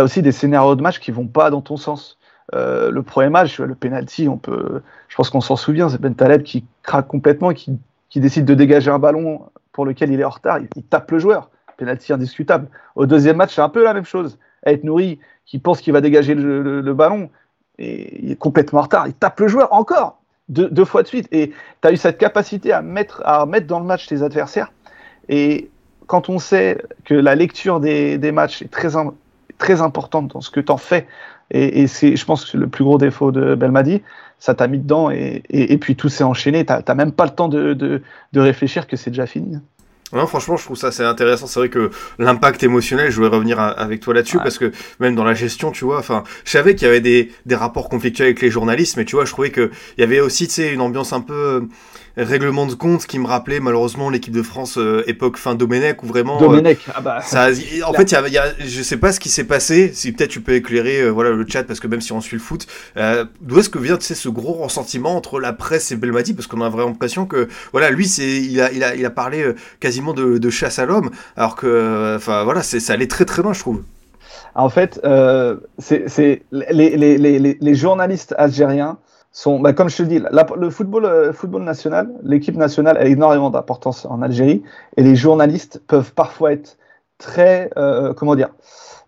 as 0.00 0.04
aussi 0.04 0.22
des 0.22 0.32
scénarios 0.32 0.74
de 0.74 0.82
match 0.82 0.98
qui 0.98 1.10
vont 1.10 1.26
pas 1.26 1.50
dans 1.50 1.60
ton 1.60 1.76
sens. 1.76 2.18
Euh, 2.54 2.90
le 2.90 3.02
premier 3.02 3.28
match, 3.28 3.60
le 3.60 3.74
penalty, 3.74 4.28
on 4.28 4.36
peut, 4.36 4.82
je 5.08 5.16
pense 5.16 5.30
qu'on 5.30 5.40
s'en 5.40 5.56
souvient, 5.56 5.88
c'est 5.88 6.00
Ben 6.00 6.14
Taleb 6.14 6.42
qui 6.42 6.64
craque 6.82 7.06
complètement, 7.06 7.52
qui, 7.52 7.78
qui, 8.08 8.18
décide 8.18 8.44
de 8.44 8.54
dégager 8.54 8.90
un 8.90 8.98
ballon 8.98 9.42
pour 9.72 9.84
lequel 9.84 10.10
il 10.10 10.20
est 10.20 10.24
en 10.24 10.30
retard, 10.30 10.58
il, 10.58 10.82
tape 10.82 11.10
le 11.12 11.18
joueur, 11.18 11.50
penalty 11.76 12.12
indiscutable. 12.12 12.66
Au 12.96 13.06
deuxième 13.06 13.36
match, 13.36 13.54
c'est 13.54 13.60
un 13.60 13.68
peu 13.68 13.84
la 13.84 13.94
même 13.94 14.04
chose. 14.04 14.38
Être 14.66 14.82
nourri 14.82 15.20
qui 15.46 15.58
pense 15.58 15.80
qu'il 15.80 15.92
va 15.92 16.00
dégager 16.00 16.34
le, 16.34 16.92
ballon 16.92 17.30
et 17.78 18.24
il 18.24 18.32
est 18.32 18.36
complètement 18.36 18.80
en 18.80 18.82
retard, 18.82 19.06
il 19.06 19.14
tape 19.14 19.38
le 19.40 19.48
joueur 19.48 19.72
encore 19.72 20.20
deux, 20.48 20.68
deux 20.68 20.84
fois 20.84 21.02
de 21.02 21.08
suite. 21.08 21.28
Et 21.30 21.52
tu 21.82 21.88
as 21.88 21.92
eu 21.92 21.96
cette 21.96 22.18
capacité 22.18 22.72
à 22.72 22.82
mettre, 22.82 23.22
à 23.24 23.46
mettre 23.46 23.68
dans 23.68 23.78
le 23.78 23.86
match 23.86 24.06
tes 24.06 24.22
adversaires. 24.22 24.72
Et 25.28 25.70
quand 26.08 26.28
on 26.28 26.40
sait 26.40 26.82
que 27.04 27.14
la 27.14 27.36
lecture 27.36 27.78
des, 27.78 28.18
des 28.18 28.32
matchs 28.32 28.62
est 28.62 28.70
très, 28.70 28.96
très 29.60 29.82
importante 29.82 30.32
dans 30.32 30.40
ce 30.40 30.50
que 30.50 30.58
tu 30.58 30.72
en 30.72 30.76
fais. 30.76 31.06
Et, 31.52 31.86
c'est, 31.86 32.16
je 32.16 32.24
pense 32.24 32.44
que 32.44 32.50
c'est 32.50 32.58
le 32.58 32.68
plus 32.68 32.84
gros 32.84 32.98
défaut 32.98 33.30
de 33.32 33.54
Belmadi. 33.54 34.02
Ça 34.38 34.54
t'a 34.54 34.66
mis 34.68 34.78
dedans 34.78 35.10
et, 35.10 35.42
et, 35.50 35.76
puis 35.78 35.96
tout 35.96 36.08
s'est 36.08 36.24
enchaîné. 36.24 36.64
Tu 36.64 36.72
n'as 36.72 36.94
même 36.94 37.12
pas 37.12 37.24
le 37.24 37.32
temps 37.32 37.48
de, 37.48 37.74
de, 37.74 38.02
de 38.32 38.40
réfléchir 38.40 38.86
que 38.86 38.96
c'est 38.96 39.10
déjà 39.10 39.26
fini. 39.26 39.58
Non, 40.12 40.26
franchement, 40.26 40.56
je 40.56 40.64
trouve 40.64 40.76
ça 40.76 40.90
c'est 40.90 41.04
intéressant. 41.04 41.46
C'est 41.46 41.60
vrai 41.60 41.68
que 41.68 41.90
l'impact 42.18 42.62
émotionnel, 42.62 43.10
je 43.10 43.16
voulais 43.16 43.28
revenir 43.28 43.60
avec 43.60 44.00
toi 44.00 44.14
là-dessus 44.14 44.38
parce 44.38 44.58
que 44.58 44.72
même 44.98 45.14
dans 45.14 45.24
la 45.24 45.34
gestion, 45.34 45.70
tu 45.70 45.84
vois, 45.84 45.98
enfin, 45.98 46.24
je 46.44 46.50
savais 46.50 46.74
qu'il 46.74 46.86
y 46.86 46.90
avait 46.90 47.00
des, 47.00 47.30
des 47.46 47.54
rapports 47.54 47.88
conflictuels 47.88 48.26
avec 48.28 48.40
les 48.40 48.50
journalistes, 48.50 48.96
mais 48.96 49.04
tu 49.04 49.14
vois, 49.14 49.24
je 49.24 49.30
trouvais 49.32 49.50
que 49.50 49.70
il 49.96 50.00
y 50.00 50.04
avait 50.04 50.20
aussi, 50.20 50.48
tu 50.48 50.54
sais, 50.54 50.72
une 50.72 50.80
ambiance 50.80 51.12
un 51.12 51.20
peu 51.20 51.68
règlement 52.16 52.66
de 52.66 52.74
compte 52.74 53.06
qui 53.06 53.18
me 53.18 53.26
rappelait 53.26 53.60
malheureusement 53.60 54.10
l'équipe 54.10 54.32
de 54.32 54.42
France 54.42 54.78
euh, 54.78 55.02
époque 55.06 55.36
fin 55.36 55.54
Domenech 55.54 56.02
où 56.02 56.06
vraiment 56.06 56.36
euh, 56.36 56.40
Domenech 56.40 56.86
ah 56.94 57.00
bah, 57.00 57.20
ça 57.22 57.48
en 57.86 57.92
fait 57.92 58.12
il 58.12 58.32
y 58.32 58.38
a, 58.38 58.44
je 58.58 58.82
sais 58.82 58.96
pas 58.96 59.12
ce 59.12 59.20
qui 59.20 59.28
s'est 59.28 59.44
passé 59.44 59.92
si 59.94 60.12
peut-être 60.12 60.30
tu 60.30 60.40
peux 60.40 60.54
éclairer 60.54 61.02
euh, 61.02 61.10
voilà 61.10 61.30
le 61.30 61.46
chat 61.46 61.62
parce 61.64 61.80
que 61.80 61.86
même 61.86 62.00
si 62.00 62.12
on 62.12 62.20
suit 62.20 62.36
le 62.36 62.42
foot 62.42 62.66
d'où 63.40 63.58
est-ce 63.58 63.70
que 63.70 63.78
vient 63.78 63.96
tu 63.96 64.04
sais 64.04 64.14
ce 64.14 64.28
gros 64.28 64.54
ressentiment 64.54 65.16
entre 65.16 65.40
la 65.40 65.52
presse 65.52 65.92
et 65.92 65.96
Belmadi? 65.96 66.34
Parce 66.34 66.46
qu'on 66.46 66.60
a 66.62 66.68
vraiment 66.68 66.88
l'impression 66.88 67.26
que 67.26 67.48
voilà 67.72 67.90
lui 67.90 68.06
c'est 68.06 68.40
il 68.40 68.60
a, 68.60 68.72
il 68.72 68.82
a 68.84 68.94
il 68.94 69.06
a 69.06 69.10
parlé 69.10 69.54
quasiment 69.78 70.12
de, 70.12 70.38
de 70.38 70.50
chasse 70.50 70.78
à 70.78 70.86
l'homme 70.86 71.10
alors 71.36 71.56
que 71.56 72.16
enfin 72.16 72.44
voilà 72.44 72.62
c'est 72.62 72.80
ça 72.80 72.94
allait 72.94 73.06
très 73.08 73.24
très 73.24 73.42
loin 73.42 73.52
je 73.52 73.60
trouve. 73.60 73.82
En 74.54 74.68
fait 74.68 75.00
c'est 75.78 76.42
les, 76.50 76.96
les, 76.96 77.18
les, 77.18 77.58
les 77.60 77.74
journalistes 77.74 78.34
algériens 78.36 78.98
sont, 79.32 79.60
bah, 79.60 79.72
comme 79.72 79.88
je 79.88 79.96
te 79.96 80.02
dis, 80.02 80.20
le 80.56 80.70
football, 80.70 81.04
euh, 81.04 81.32
football 81.32 81.62
national, 81.62 82.10
l'équipe 82.22 82.56
nationale 82.56 82.96
a 82.96 83.04
énormément 83.06 83.50
d'importance 83.50 84.04
en 84.06 84.22
Algérie 84.22 84.62
et 84.96 85.02
les 85.02 85.14
journalistes 85.14 85.80
peuvent 85.86 86.12
parfois 86.12 86.52
être 86.52 86.78
très, 87.18 87.70
euh, 87.76 88.12
comment 88.12 88.34
dire, 88.34 88.48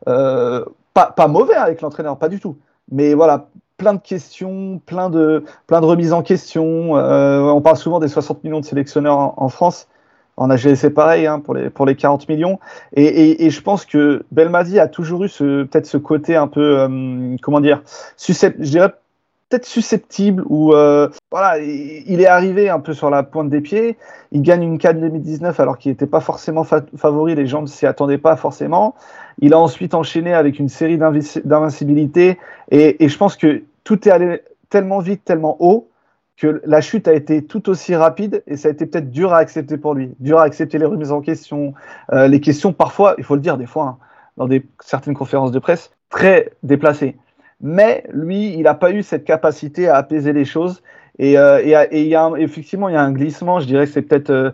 euh, 0.09 0.65
pas, 0.95 1.07
pas 1.07 1.27
mauvais 1.27 1.55
avec 1.55 1.81
l'entraîneur, 1.81 2.19
pas 2.19 2.29
du 2.29 2.39
tout, 2.39 2.57
mais 2.91 3.15
voilà, 3.15 3.49
plein 3.79 3.95
de 3.95 4.01
questions, 4.01 4.81
plein 4.87 5.11
de, 5.11 5.45
plein 5.67 5.81
de 5.81 5.87
remises 5.87 6.13
en 6.13 6.23
question. 6.23 6.93
on 6.93 7.61
parle 7.61 7.77
souvent 7.77 7.99
des 7.99 8.09
60 8.09 8.45
millions 8.45 8.61
de 8.61 8.65
sélectionneurs 8.65 9.35
en, 9.43 9.49
France. 9.49 9.89
En 10.37 10.51
Algérie, 10.51 10.77
c'est 10.77 10.91
pareil 10.91 11.27
hein, 11.27 11.41
pour, 11.41 11.55
les, 11.55 11.69
pour 11.69 11.85
les 11.85 11.97
40 11.97 12.29
millions. 12.29 12.61
Et, 12.95 13.05
et, 13.05 13.45
et, 13.45 13.51
je 13.51 13.61
pense 13.61 13.85
que 13.85 14.25
Belmadi 14.31 14.79
a 14.79 14.87
toujours 14.87 15.25
eu 15.25 15.29
peut-être 15.29 15.87
ce 15.87 15.97
côté 15.97 16.37
un 16.37 16.47
peu, 16.47 16.87
comment 17.43 17.61
dire, 17.61 17.83
je 18.19 18.63
dirais 18.63 18.93
peut-être 19.53 19.67
susceptible 19.67 20.43
ou 20.47 20.73
euh, 20.73 21.09
voilà, 21.31 21.59
il 21.63 22.21
est 22.23 22.27
arrivé 22.27 22.71
un 22.71 22.81
peu 22.81 22.95
sur 22.95 23.11
la 23.11 23.23
pointe 23.23 23.51
des 23.51 23.61
pieds. 23.61 23.99
Il 24.31 24.41
gagne 24.41 24.63
une 24.63 24.79
Cannes 24.79 25.01
2019 25.01 25.61
alors 25.61 25.77
qu'il 25.77 25.93
n'était 25.93 26.07
pas 26.07 26.21
forcément 26.21 26.65
favori, 26.65 27.35
les 27.35 27.47
gens 27.47 27.61
ne 27.61 27.67
s'y 27.67 27.87
attendaient 27.87 28.17
pas 28.17 28.37
forcément. 28.37 28.95
Il 29.41 29.53
a 29.53 29.59
ensuite 29.59 29.93
enchaîné 29.95 30.33
avec 30.33 30.59
une 30.59 30.71
série 30.71 30.97
d'invincibilité 30.97 32.39
et, 32.71 33.05
et, 33.05 33.09
je 33.11 33.19
pense 33.19 33.37
que 33.37 33.63
tout 33.85 34.09
est 34.09 34.11
allé 34.11 34.41
tellement 34.71 35.01
vite, 35.01 35.23
tellement 35.23 35.59
haut 35.61 35.91
que 36.39 36.63
la 36.65 36.81
chute 36.81 37.07
a 37.07 37.13
été 37.13 37.45
tout 37.45 37.69
aussi 37.69 37.95
rapide 37.95 38.43
et 38.47 38.57
ça 38.57 38.69
a 38.69 38.71
été 38.71 38.87
peut-être 38.87 39.11
dur 39.11 39.35
à 39.35 39.37
accepter 39.37 39.77
pour 39.77 39.93
lui, 39.93 40.15
dur 40.19 40.39
à 40.39 40.45
accepter 40.45 40.79
les 40.79 40.87
remises 40.87 41.13
en 41.13 41.21
question, 41.21 41.75
euh, 42.13 42.27
les 42.27 42.41
questions 42.41 42.73
parfois, 42.73 43.17
il 43.19 43.25
faut 43.25 43.35
le 43.35 43.43
dire 43.43 43.59
des 43.59 43.67
fois, 43.67 43.85
hein, 43.85 43.99
dans 44.39 44.47
des, 44.47 44.65
certaines 44.81 45.15
conférences 45.15 45.53
de 45.53 45.59
presse, 45.59 45.91
très 46.09 46.53
déplacées 46.63 47.17
mais 47.63 48.05
lui, 48.13 48.55
il 48.55 48.63
n'a 48.63 48.75
pas 48.75 48.91
eu 48.91 49.03
cette 49.03 49.25
capacité 49.25 49.89
à 49.89 49.97
apaiser 49.97 50.33
les 50.33 50.45
choses. 50.45 50.83
Et, 51.19 51.39
euh, 51.39 51.61
et, 51.63 52.05
y 52.05 52.15
a 52.15 52.31
effectivement, 52.39 52.89
il 52.89 52.95
y 52.95 52.97
a 52.97 53.03
un 53.03 53.13
glissement, 53.13 53.61
je 53.61 53.67
dirais 53.67 53.87
que 53.87 53.93
c'est 53.93 54.03
peut-être 54.03 54.31
euh, 54.31 54.51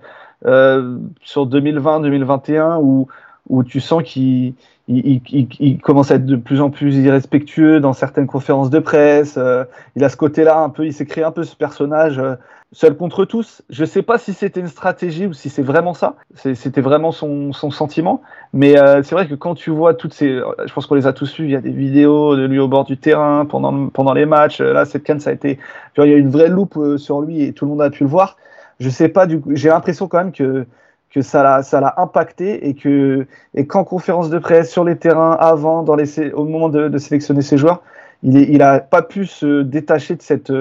euh 0.47 0.99
sur 1.23 1.49
2020-2021 1.49 2.81
où, 2.83 3.09
où 3.49 3.65
tu 3.65 3.81
sens 3.81 4.03
qu'il 4.03 4.55
il, 4.89 5.21
il, 5.31 5.49
il, 5.61 5.79
commence 5.81 6.11
à 6.11 6.17
être 6.17 6.27
de 6.27 6.37
plus 6.37 6.61
en 6.61 6.71
plus 6.71 6.97
irrespectueux 6.97 7.81
dans 7.81 7.93
certaines 7.93 8.27
conférences 8.27 8.71
de 8.71 8.79
presse. 8.79 9.37
Euh, 9.37 9.65
il 9.97 10.05
a 10.05 10.09
ce 10.09 10.17
côté-là 10.17 10.59
un 10.59 10.71
peu, 10.71 10.87
il 10.87 10.93
s'est 10.93 11.07
créé 11.07 11.25
un 11.25 11.31
peu 11.31 11.45
ce 11.45 11.55
personnage 11.55 12.19
euh, 12.19 12.35
seul 12.73 12.97
contre 12.97 13.25
tous. 13.25 13.63
Je 13.71 13.85
sais 13.85 14.03
pas 14.03 14.19
si 14.19 14.35
c'était 14.35 14.61
une 14.61 14.69
stratégie 14.69 15.27
ou 15.27 15.33
si 15.33 15.49
c'est 15.49 15.63
vraiment 15.63 15.95
ça. 15.95 16.17
C'était 16.35 16.81
vraiment 16.81 17.13
son, 17.13 17.53
son, 17.53 17.71
sentiment. 17.71 18.21
Mais 18.53 18.79
euh, 18.79 19.03
c'est 19.03 19.15
vrai 19.15 19.27
que 19.27 19.35
quand 19.35 19.55
tu 19.55 19.71
vois 19.71 19.95
toutes 19.95 20.13
ces, 20.13 20.41
je 20.67 20.73
pense 20.73 20.87
qu'on 20.87 20.95
les 20.95 21.07
a 21.07 21.13
tous 21.13 21.39
vus. 21.39 21.47
Il 21.47 21.51
y 21.51 21.57
a 21.57 21.61
des 21.61 21.71
vidéos 21.71 22.37
de 22.37 22.45
lui 22.45 22.59
au 22.59 22.69
bord 22.69 22.85
du 22.85 22.99
terrain 22.99 23.47
pendant 23.47 23.89
pendant 23.89 24.13
les 24.13 24.27
matchs. 24.27 24.61
Là, 24.61 24.85
cette 24.85 25.05
canne, 25.05 25.21
ça 25.21 25.31
a 25.31 25.33
été, 25.33 25.59
il 25.97 26.05
y 26.05 26.15
a 26.15 26.17
une 26.17 26.31
vraie 26.31 26.49
loupe 26.49 26.79
sur 26.99 27.21
lui 27.21 27.43
et 27.43 27.53
tout 27.53 27.65
le 27.65 27.71
monde 27.71 27.83
a 27.83 27.91
pu 27.91 28.05
le 28.05 28.11
voir. 28.11 28.37
Je 28.81 28.91
sais 28.91 29.09
pas 29.09 29.27
du 29.27 29.41
j'ai 29.51 29.69
l'impression 29.71 30.07
quand 30.09 30.19
même 30.19 30.33
que 30.33 30.67
que 31.11 31.23
ça 31.23 31.43
l'a 31.43 31.95
impacté 31.97 32.69
et 32.69 32.75
que 32.75 33.27
et 33.55 33.67
qu'en 33.67 33.85
conférence 33.85 34.29
de 34.29 34.39
presse 34.39 34.71
sur 34.71 34.85
les 34.85 34.97
terrains 34.97 35.33
avant 35.33 35.83
dans 35.83 35.97
les 35.97 36.33
au 36.33 36.45
moment 36.45 36.69
de, 36.69 36.97
sélectionner 36.99 37.41
ses 37.41 37.57
joueurs 37.57 37.83
il 38.23 38.37
est, 38.37 38.47
il 38.51 38.63
a 38.63 38.81
pas 38.81 39.03
pu 39.03 39.25
se 39.27 39.63
détacher 39.63 40.17
de 40.17 40.23
cette 40.23 40.53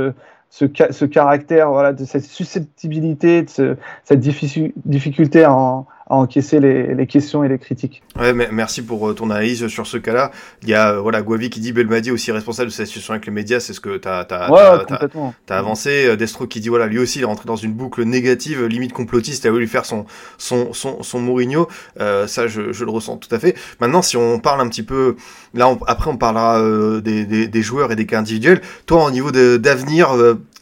ce, 0.49 1.05
caractère 1.05 1.69
voilà 1.71 1.93
de 1.93 2.05
cette 2.05 2.23
susceptibilité 2.23 3.43
de 3.43 3.49
ce, 3.49 3.77
cette 4.03 4.19
difficulté 4.19 5.45
en, 5.45 5.86
encaisser 6.10 6.60
les, 6.60 6.93
les, 6.93 7.08
questions 7.08 7.43
et 7.43 7.50
les 7.50 7.58
critiques. 7.58 8.02
Ouais, 8.20 8.34
mais 8.34 8.50
merci 8.52 8.82
pour 8.82 9.13
ton 9.15 9.30
analyse 9.30 9.67
sur 9.67 9.86
ce 9.88 9.98
cas-là. 9.98 10.32
Il 10.63 10.70
y 10.70 10.74
a 10.74 10.93
voilà 11.00 11.22
Guavi 11.22 11.50
qui 11.50 11.60
dit 11.60 11.72
Belmadi 11.72 12.12
aussi 12.12 12.32
responsable 12.32 12.70
de 12.70 12.74
cette 12.74 12.88
situation 12.88 13.13
avec 13.13 13.26
les 13.26 13.32
médias, 13.32 13.60
c'est 13.60 13.74
ce 13.74 13.80
que 13.80 13.98
tu 13.98 14.08
as, 14.08 14.26
as, 14.30 15.58
avancé. 15.58 16.15
Destro 16.17 16.48
qui 16.48 16.60
dit 16.60 16.70
voilà 16.70 16.88
lui 16.88 17.00
aussi 17.00 17.20
il 17.20 17.24
est 17.24 17.26
rentré 17.26 17.46
dans 17.46 17.56
une 17.56 17.74
boucle 17.74 18.04
négative, 18.04 18.65
limite 18.65 18.93
complotiste, 18.93 19.43
il 19.43 19.48
a 19.48 19.52
voulu 19.52 19.67
faire 19.67 19.86
son 19.86 20.06
son 20.38 20.74
son, 20.74 21.04
son 21.04 21.20
Mourinho. 21.20 21.67
ça 21.98 22.48
je, 22.48 22.72
je, 22.72 22.86
le 22.86 22.91
ressens 22.91 23.17
tout 23.17 23.34
à 23.34 23.39
fait. 23.39 23.56
Maintenant 23.80 24.02
si 24.02 24.17
on 24.17 24.39
parle 24.39 24.62
un 24.62 24.70
petit 24.70 24.84
peu 24.84 25.15
là 25.54 25.76
après 25.88 26.10
on 26.10 26.17
parlera 26.17 26.62
des, 27.02 27.26
des, 27.26 27.48
des, 27.48 27.62
joueurs 27.62 27.91
et 27.91 27.96
des 27.96 28.06
cas 28.06 28.20
individuels. 28.20 28.62
Toi 28.86 29.06
au 29.06 29.12
niveau 29.12 29.32
d'avenir 29.32 30.10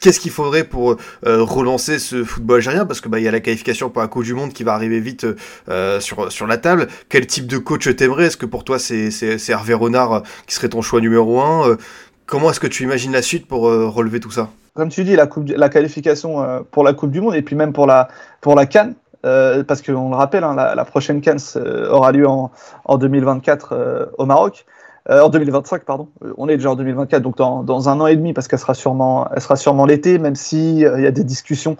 qu'est-ce 0.01 0.19
qu'il 0.19 0.31
faudrait 0.31 0.63
pour 0.63 0.97
euh, 1.25 1.43
relancer 1.43 1.99
ce 1.99 2.23
football 2.23 2.57
algérien? 2.57 2.85
Parce 2.85 3.01
que 3.01 3.09
bah 3.09 3.19
il 3.19 3.23
y 3.23 3.27
a 3.27 3.31
la 3.31 3.39
qualification 3.39 3.89
pour 3.89 4.01
la 4.01 4.07
Coupe 4.07 4.23
du 4.23 4.33
Monde 4.33 4.53
qui 4.53 4.63
va 4.63 4.73
arriver 4.73 4.99
vite 4.99 5.25
euh, 5.69 5.99
sur 5.99 6.31
sur 6.31 6.47
la 6.47 6.57
table. 6.57 6.87
Quel 7.09 7.27
type 7.27 7.47
de 7.47 7.57
coach 7.57 7.93
t'aimerais? 7.95 8.25
Est-ce 8.25 8.37
que 8.37 8.45
pour 8.45 8.63
toi 8.63 8.79
c'est 8.79 9.11
c'est 9.11 9.49
Hervé 9.49 9.73
Renard 9.73 10.13
euh, 10.13 10.19
qui 10.47 10.55
serait 10.55 10.69
ton 10.69 10.81
choix 10.81 11.01
numéro 11.01 11.41
un? 11.41 11.77
Comment 12.25 12.49
est-ce 12.49 12.59
que 12.59 12.67
tu 12.67 12.83
imagines 12.83 13.11
la 13.11 13.21
suite 13.21 13.47
pour 13.47 13.61
relever 13.61 14.19
tout 14.19 14.31
ça? 14.31 14.49
Comme 14.73 14.89
tu 14.89 15.03
dis, 15.03 15.15
la 15.15 15.27
coupe, 15.27 15.47
la 15.47 15.69
qualification 15.69 16.65
pour 16.71 16.83
la 16.83 16.93
Coupe 16.93 17.11
du 17.11 17.21
Monde 17.21 17.35
et 17.35 17.43
puis 17.43 17.55
même 17.55 17.71
pour 17.71 17.85
la 17.85 18.07
pour 18.41 18.55
la 18.55 18.65
Cannes. 18.65 18.95
parce 19.21 19.83
qu'on 19.83 20.09
le 20.09 20.15
rappelle, 20.15 20.43
hein, 20.43 20.55
la, 20.55 20.85
prochaine 20.85 21.21
Cannes 21.21 21.39
aura 21.89 22.11
lieu 22.11 22.27
en, 22.27 22.51
en 22.85 22.97
2024 22.97 24.13
au 24.17 24.25
Maroc. 24.25 24.65
Euh, 25.09 25.21
en 25.21 25.29
2025, 25.29 25.83
pardon. 25.83 26.09
Euh, 26.23 26.33
on 26.37 26.49
est 26.49 26.57
déjà 26.57 26.71
en 26.71 26.75
2024, 26.75 27.21
donc 27.21 27.37
dans, 27.37 27.89
un 27.89 27.99
an 27.99 28.07
et 28.07 28.15
demi, 28.15 28.33
parce 28.33 28.47
qu'elle 28.47 28.59
sera 28.59 28.73
sûrement, 28.73 29.27
l'été, 29.85 30.17
même 30.17 30.35
si 30.35 30.85
euh, 30.85 30.97
il 30.97 31.03
y 31.03 31.07
a 31.07 31.11
des 31.11 31.23
discussions 31.23 31.77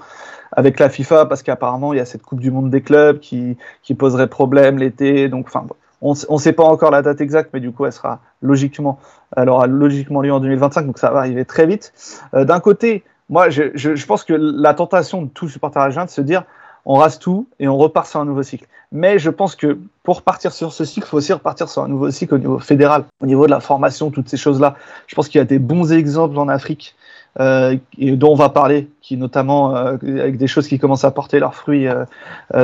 avec 0.52 0.80
la 0.80 0.90
FIFA, 0.90 1.26
parce 1.26 1.44
qu'apparemment 1.44 1.94
il 1.94 1.98
y 1.98 2.00
a 2.00 2.06
cette 2.06 2.22
Coupe 2.22 2.40
du 2.40 2.52
Monde 2.52 2.70
des 2.70 2.82
clubs 2.82 3.20
qui, 3.20 3.58
poserait 3.98 4.28
problème 4.28 4.78
l'été. 4.78 5.28
Donc, 5.28 5.48
enfin, 5.48 5.66
on 6.02 6.14
ne 6.14 6.40
sait 6.40 6.54
pas 6.54 6.64
encore 6.64 6.92
la 6.92 7.02
date 7.02 7.20
exacte, 7.20 7.50
mais 7.54 7.60
du 7.60 7.72
coup, 7.72 7.86
elle 7.86 7.92
sera 7.92 8.20
logiquement, 8.42 9.00
elle 9.36 9.50
aura 9.50 9.66
logiquement 9.66 10.22
lieu 10.22 10.32
en 10.32 10.40
2025, 10.40 10.86
donc 10.86 11.00
ça 11.00 11.10
va 11.10 11.20
arriver 11.20 11.46
très 11.46 11.66
vite. 11.66 11.94
D'un 12.34 12.60
côté, 12.60 13.04
moi, 13.30 13.50
je, 13.50 14.06
pense 14.06 14.24
que 14.24 14.34
la 14.34 14.74
tentation 14.76 15.24
de 15.24 15.30
tout 15.30 15.50
supporter 15.50 15.82
algérien 15.82 16.06
de 16.06 16.12
se 16.12 16.22
dire, 16.22 16.44
on 16.86 16.96
rase 16.96 17.18
tout 17.18 17.48
et 17.60 17.68
on 17.68 17.78
repart 17.78 18.08
sur 18.08 18.20
un 18.20 18.26
nouveau 18.26 18.44
cycle. 18.44 18.68
Mais 18.96 19.20
je 19.20 19.30
pense 19.30 19.58
que 19.58 19.78
pour 20.04 20.22
partir 20.22 20.54
sur 20.54 20.72
ce 20.72 20.86
cycle, 20.86 21.06
il 21.06 21.10
faut 21.10 21.18
aussi 21.18 21.34
repartir 21.34 21.68
sur 21.68 21.84
un 21.84 21.90
nouveau 21.90 22.10
cycle 22.12 22.36
au 22.36 22.38
niveau 22.38 22.60
fédéral, 22.60 23.04
au 23.22 23.26
niveau 23.26 23.46
de 23.46 23.52
la 23.52 23.60
formation, 23.60 24.10
toutes 24.10 24.30
ces 24.30 24.38
choses-là. 24.38 24.76
Je 25.08 25.16
pense 25.16 25.28
qu'il 25.28 25.38
y 25.38 25.42
a 25.42 25.46
des 25.46 25.60
bons 25.60 25.92
exemples 25.92 26.38
en 26.38 26.48
Afrique 26.48 26.96
euh, 27.42 27.76
dont 27.98 28.32
on 28.32 28.36
va 28.36 28.48
parler, 28.48 28.90
qui 29.02 29.18
notamment 29.18 29.76
euh, 29.76 29.98
avec 30.22 30.38
des 30.38 30.48
choses 30.48 30.70
qui 30.70 30.80
commencent 30.80 31.04
à 31.04 31.12
porter 31.12 31.40
leurs 31.40 31.56
fruits 31.56 31.90
euh, 31.90 32.06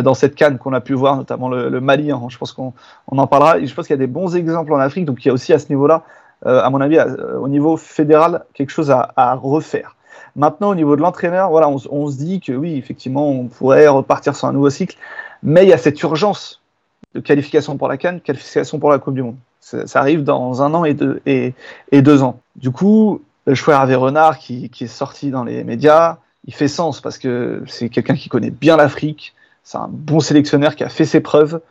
dans 0.02 0.14
cette 0.14 0.36
canne 0.36 0.58
qu'on 0.58 0.72
a 0.72 0.80
pu 0.80 0.94
voir, 0.94 1.18
notamment 1.18 1.50
le, 1.50 1.82
Mali. 1.82 2.12
Hein. 2.12 2.22
je 2.30 2.38
pense 2.38 2.54
qu'on 2.54 2.72
on 3.10 3.18
en 3.18 3.28
parlera. 3.28 3.60
Et 3.60 3.68
je 3.68 3.76
pense 3.76 3.88
qu'il 3.88 3.94
y 3.94 4.00
a 4.00 4.06
des 4.06 4.08
bons 4.08 4.34
exemples 4.38 4.72
en 4.72 4.80
Afrique, 4.80 5.04
donc 5.04 5.26
il 5.26 5.28
y 5.28 5.32
a 5.32 5.34
aussi 5.34 5.52
à 5.52 5.60
ce 5.60 5.68
niveau-là, 5.68 6.04
à 6.46 6.70
mon 6.70 6.80
avis, 6.80 6.98
au 7.42 7.50
niveau 7.50 7.76
fédéral, 7.76 8.46
quelque 8.54 8.72
chose 8.72 8.90
à, 8.90 9.36
refaire. 9.36 9.98
Maintenant, 10.38 10.70
au 10.70 10.76
niveau 10.76 10.96
de 10.96 11.02
l'entraîneur, 11.02 11.50
voilà, 11.50 11.68
on, 11.68 12.08
se 12.08 12.18
dit 12.18 12.40
que 12.40 12.54
oui, 12.54 12.78
effectivement, 12.78 13.30
on 13.30 13.48
pourrait 13.48 13.90
repartir 13.90 14.34
sur 14.34 14.48
un 14.48 14.54
nouveau 14.54 14.70
cycle, 14.70 14.96
mais 15.44 15.64
il 15.64 15.70
y 15.70 15.74
a 15.74 15.78
cette 15.78 16.02
urgence 16.02 16.62
de 17.14 17.20
qualification 17.20 17.78
pour 17.78 17.88
la 17.88 17.98
Cannes, 17.98 18.22
qualification 18.22 18.80
pour 18.80 18.90
la 18.90 19.00
Coupe 19.00 19.16
du 19.16 19.24
Monde. 19.24 19.38
Ça, 19.60 20.00
arrive 20.00 20.24
dans 20.24 20.64
un 20.64 20.74
an 20.74 20.86
et 20.86 20.94
deux, 22.02 22.24
ans. 22.24 22.40
Du 22.56 22.72
coup, 22.72 23.22
le 23.46 23.54
choix 23.54 23.76
Hervé 23.76 23.96
Renard 23.96 24.40
qui, 24.40 24.72
est 24.80 24.88
sorti 24.88 25.30
dans 25.30 25.44
les 25.44 25.64
médias, 25.64 26.18
il 26.46 26.54
fait 26.54 26.68
sens 26.68 27.00
parce 27.00 27.18
que 27.18 27.64
c'est 27.68 27.90
quelqu'un 27.90 28.16
qui 28.16 28.28
connaît 28.28 28.50
bien 28.50 28.76
l'Afrique, 28.76 29.34
c'est 29.64 29.78
un 29.78 29.90
bon 29.90 30.20
sélectionneur 30.20 30.76
qui 30.76 30.84
a 30.84 30.90
fait 30.90 31.06
ses 31.06 31.20
preuves, 31.20 31.62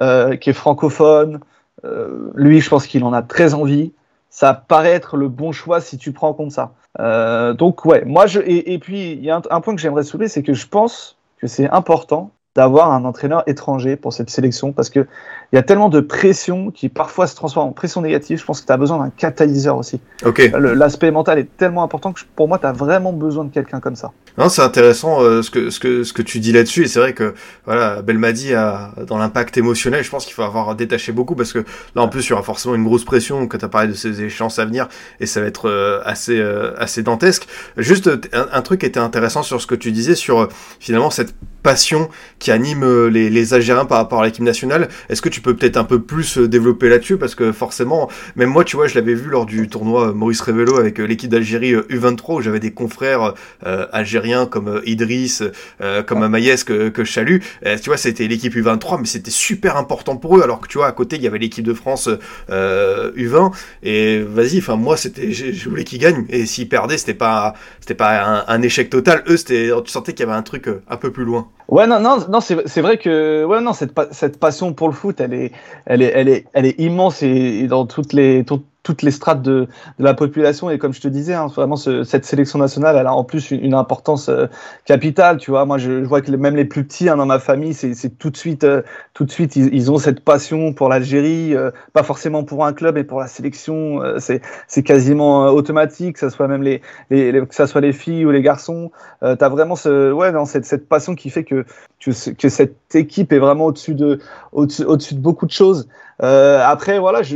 euh, 0.00 0.36
qui 0.36 0.50
est 0.50 0.54
francophone. 0.54 1.40
Euh, 1.84 2.30
lui, 2.34 2.60
je 2.60 2.68
pense 2.68 2.86
qu'il 2.86 3.02
en 3.02 3.12
a 3.12 3.22
très 3.22 3.54
envie. 3.54 3.92
Ça 4.30 4.54
paraît 4.54 4.92
être 4.92 5.16
le 5.16 5.28
bon 5.28 5.52
choix 5.52 5.80
si 5.80 5.98
tu 5.98 6.12
prends 6.12 6.28
en 6.28 6.34
compte 6.34 6.52
ça. 6.52 6.72
Euh, 7.00 7.54
donc 7.54 7.84
ouais, 7.84 8.04
moi 8.04 8.26
et 8.44 8.78
puis 8.78 9.12
il 9.12 9.24
y 9.24 9.30
a 9.30 9.36
un, 9.36 9.42
un, 9.50 9.60
point 9.60 9.74
que 9.74 9.80
j'aimerais 9.80 10.04
soulever, 10.04 10.28
c'est 10.28 10.42
que 10.42 10.54
je 10.54 10.66
pense 10.66 11.16
que 11.38 11.46
c'est 11.46 11.68
important 11.70 12.30
d'avoir 12.54 12.92
un 12.92 13.04
entraîneur 13.04 13.42
étranger 13.46 13.96
pour 13.96 14.12
cette 14.12 14.28
sélection 14.28 14.72
parce 14.72 14.90
que 14.90 15.06
il 15.52 15.56
y 15.56 15.58
a 15.58 15.62
tellement 15.62 15.90
de 15.90 16.00
pression 16.00 16.70
qui 16.70 16.88
parfois 16.88 17.26
se 17.26 17.34
transforme 17.34 17.68
en 17.68 17.72
pression 17.72 18.00
négative. 18.00 18.40
Je 18.40 18.44
pense 18.44 18.62
que 18.62 18.66
tu 18.66 18.72
as 18.72 18.76
besoin 18.78 18.98
d'un 18.98 19.10
catalyseur 19.10 19.76
aussi. 19.76 20.00
Okay. 20.24 20.50
L'aspect 20.58 21.10
mental 21.10 21.38
est 21.38 21.56
tellement 21.58 21.82
important 21.82 22.14
que 22.14 22.20
pour 22.34 22.48
moi, 22.48 22.58
tu 22.58 22.64
as 22.64 22.72
vraiment 22.72 23.12
besoin 23.12 23.44
de 23.44 23.50
quelqu'un 23.50 23.78
comme 23.78 23.96
ça. 23.96 24.12
Non, 24.38 24.48
c'est 24.48 24.62
intéressant 24.62 25.20
euh, 25.20 25.42
ce 25.42 25.50
que 25.50 25.68
ce 25.68 25.78
que 25.78 26.04
ce 26.04 26.14
que 26.14 26.22
tu 26.22 26.40
dis 26.40 26.52
là-dessus 26.52 26.84
et 26.84 26.88
c'est 26.88 27.00
vrai 27.00 27.12
que 27.12 27.34
voilà, 27.66 28.00
Belmadi 28.00 28.54
a 28.54 28.92
dans 29.06 29.18
l'impact 29.18 29.58
émotionnel, 29.58 30.02
je 30.02 30.10
pense 30.10 30.24
qu'il 30.24 30.32
faut 30.32 30.42
avoir 30.42 30.74
détaché 30.74 31.12
beaucoup 31.12 31.34
parce 31.34 31.52
que 31.52 31.58
là 31.94 32.00
en 32.00 32.08
plus 32.08 32.26
il 32.26 32.30
y 32.30 32.32
aura 32.32 32.42
forcément 32.42 32.74
une 32.74 32.84
grosse 32.84 33.04
pression 33.04 33.46
quand 33.46 33.58
tu 33.58 33.64
as 33.64 33.68
parlé 33.68 33.88
de 33.88 33.92
ces 33.92 34.22
échéances 34.22 34.58
à 34.58 34.64
venir 34.64 34.88
et 35.20 35.26
ça 35.26 35.42
va 35.42 35.46
être 35.46 35.68
euh, 35.68 36.00
assez 36.06 36.38
euh, 36.38 36.72
assez 36.78 37.02
dantesque. 37.02 37.46
Juste 37.76 38.08
un, 38.32 38.46
un, 38.52 38.62
truc 38.62 38.80
qui 38.80 38.86
était 38.86 39.00
intéressant 39.00 39.42
sur 39.42 39.60
ce 39.60 39.66
que 39.66 39.74
tu 39.74 39.92
disais 39.92 40.14
sur 40.14 40.48
finalement 40.80 41.10
cette 41.10 41.34
passion 41.62 42.08
qui 42.38 42.50
anime 42.50 43.06
les, 43.08 43.30
les 43.30 43.54
Algériens 43.54 43.84
par 43.84 43.98
rapport 43.98 44.22
à 44.22 44.24
l'équipe 44.24 44.44
nationale. 44.44 44.88
Est-ce 45.08 45.22
que 45.22 45.28
tu 45.28 45.40
peux 45.40 45.54
peut-être 45.54 45.76
un 45.76 45.84
peu 45.84 46.00
plus 46.00 46.38
développer 46.38 46.88
là-dessus? 46.88 47.16
Parce 47.16 47.34
que 47.34 47.52
forcément, 47.52 48.08
même 48.36 48.50
moi, 48.50 48.64
tu 48.64 48.76
vois, 48.76 48.86
je 48.86 48.94
l'avais 48.94 49.14
vu 49.14 49.28
lors 49.28 49.46
du 49.46 49.68
tournoi 49.68 50.12
Maurice 50.12 50.40
Révélo 50.40 50.78
avec 50.78 50.98
l'équipe 50.98 51.30
d'Algérie 51.30 51.74
U23 51.74 52.36
où 52.36 52.40
j'avais 52.40 52.60
des 52.60 52.72
confrères 52.72 53.34
euh, 53.66 53.86
algériens 53.92 54.46
comme 54.46 54.80
Idriss, 54.84 55.42
euh, 55.80 56.02
comme 56.02 56.22
Amaïs 56.22 56.64
que, 56.64 56.88
que 56.88 57.04
je 57.04 57.12
salue. 57.12 57.38
Euh, 57.66 57.76
tu 57.78 57.90
vois, 57.90 57.96
c'était 57.96 58.26
l'équipe 58.26 58.54
U23, 58.54 59.00
mais 59.00 59.06
c'était 59.06 59.30
super 59.30 59.76
important 59.76 60.16
pour 60.16 60.36
eux 60.36 60.42
alors 60.42 60.60
que 60.60 60.68
tu 60.68 60.78
vois, 60.78 60.86
à 60.86 60.92
côté, 60.92 61.16
il 61.16 61.22
y 61.22 61.26
avait 61.26 61.38
l'équipe 61.38 61.64
de 61.64 61.74
France 61.74 62.08
U20 62.48 63.52
et 63.82 64.20
vas-y, 64.20 64.58
enfin 64.58 64.76
moi, 64.76 64.96
c'était, 64.96 65.32
je 65.32 65.68
voulais 65.68 65.84
qu'ils 65.84 65.98
gagnent 65.98 66.26
et 66.28 66.46
s'ils 66.46 66.68
perdaient, 66.68 66.98
c'était 66.98 67.14
pas, 67.14 67.54
c'était 67.80 67.94
pas 67.94 68.24
un, 68.24 68.44
un, 68.48 68.62
échec 68.62 68.90
total. 68.90 69.22
Eux, 69.28 69.36
c'était, 69.36 69.70
tu 69.84 69.90
sentais 69.90 70.12
qu'il 70.12 70.26
y 70.26 70.28
avait 70.28 70.38
un 70.38 70.42
truc 70.42 70.68
un 70.88 70.96
peu 70.96 71.10
plus 71.10 71.24
loin. 71.24 71.48
Ouais, 71.68 71.86
non, 71.86 72.00
non, 72.00 72.18
non, 72.28 72.40
c'est 72.40 72.80
vrai 72.80 72.98
que, 72.98 73.44
ouais, 73.44 73.60
non, 73.60 73.72
cette, 73.72 73.92
cette 74.12 74.38
passion 74.38 74.74
pour 74.74 74.88
le 74.88 74.94
foot, 74.94 75.20
elle 75.20 75.32
est, 75.32 75.52
elle 75.86 76.02
est, 76.02 76.12
elle 76.14 76.28
est, 76.28 76.46
elle 76.52 76.66
est 76.66 76.78
immense 76.78 77.22
et, 77.22 77.28
et 77.28 77.66
dans 77.66 77.86
toutes 77.86 78.12
les, 78.12 78.44
tout, 78.44 78.62
toutes 78.82 79.02
les 79.02 79.10
strates 79.10 79.42
de, 79.42 79.68
de, 79.98 80.04
la 80.04 80.14
population. 80.14 80.70
Et 80.70 80.78
comme 80.78 80.92
je 80.92 81.00
te 81.00 81.08
disais 81.08 81.34
hein, 81.34 81.46
vraiment 81.46 81.76
ce, 81.76 82.02
cette 82.04 82.24
sélection 82.24 82.58
nationale 82.58 82.96
elle 82.96 83.06
a 83.06 83.14
en 83.14 83.24
plus 83.24 83.50
une, 83.50 83.64
une 83.64 83.74
importance 83.74 84.28
euh, 84.28 84.46
capitale 84.84 85.38
tu 85.38 85.50
vois. 85.50 85.64
Moi 85.64 85.78
je, 85.78 86.02
je, 86.02 86.08
vois 86.08 86.20
que 86.20 86.30
même 86.32 86.56
les 86.56 86.64
plus 86.64 86.84
petits 86.84 87.08
hein, 87.08 87.16
dans 87.16 87.26
ma 87.26 87.38
famille 87.38 87.74
c'est 87.74 88.18
tout 88.18 88.30
de 88.30 88.36
suite 88.36 88.64
euh, 88.64 88.82
tout 89.14 89.24
de 89.24 89.30
suite 89.30 89.56
ils, 89.56 89.72
ils, 89.74 89.90
ont 89.90 89.98
cette 89.98 90.20
passion 90.20 90.72
pour 90.72 90.88
l'Algérie 90.88 91.54
euh, 91.54 91.70
pas 91.92 92.02
forcément 92.02 92.44
pour 92.44 92.64
un 92.64 92.72
club 92.72 92.96
mais 92.96 93.04
pour 93.04 93.20
la 93.20 93.28
sélection 93.28 94.02
euh, 94.02 94.18
c'est 94.18 94.82
quasiment 94.82 95.46
automatique 95.46 96.14
que 96.14 96.20
ça 96.20 96.30
soit 96.30 96.48
même 96.48 96.62
les, 96.62 96.82
les, 97.10 97.32
les, 97.32 97.46
que 97.46 97.54
ça 97.54 97.66
soit 97.66 97.80
les 97.80 97.92
filles 97.92 98.26
ou 98.26 98.30
les 98.30 98.42
garçons. 98.42 98.90
Tu 99.22 99.26
as 99.26 99.48
vraiment 99.48 99.76
ce 99.76 100.12
ouais 100.12 100.32
non 100.32 100.44
cette 100.44 100.64
cette 100.64 100.88
passion 100.88 101.14
qui 101.14 101.30
fait 101.30 101.44
que 101.44 101.64
que, 102.00 102.32
que 102.32 102.48
cette 102.48 102.94
équipe 102.94 103.32
est 103.32 103.38
vraiment 103.38 103.66
au-dessus 103.66 103.94
de 103.94 104.18
au-dessus 104.52 104.84
au-dessus 104.84 105.14
de 105.14 105.20
beaucoup 105.20 105.46
de 105.46 105.52
choses 105.52 105.88
euh, 106.22 106.62
après, 106.64 106.98
voilà, 106.98 107.22
je, 107.22 107.34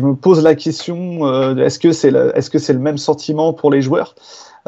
me 0.00 0.12
pose 0.14 0.42
la 0.42 0.54
question 0.54 1.26
euh, 1.26 1.56
est-ce 1.56 1.78
que 1.78 1.92
c'est 1.92 2.10
le, 2.10 2.78
même 2.78 2.98
sentiment 2.98 3.52
pour 3.52 3.70
les 3.70 3.82
joueurs? 3.82 4.14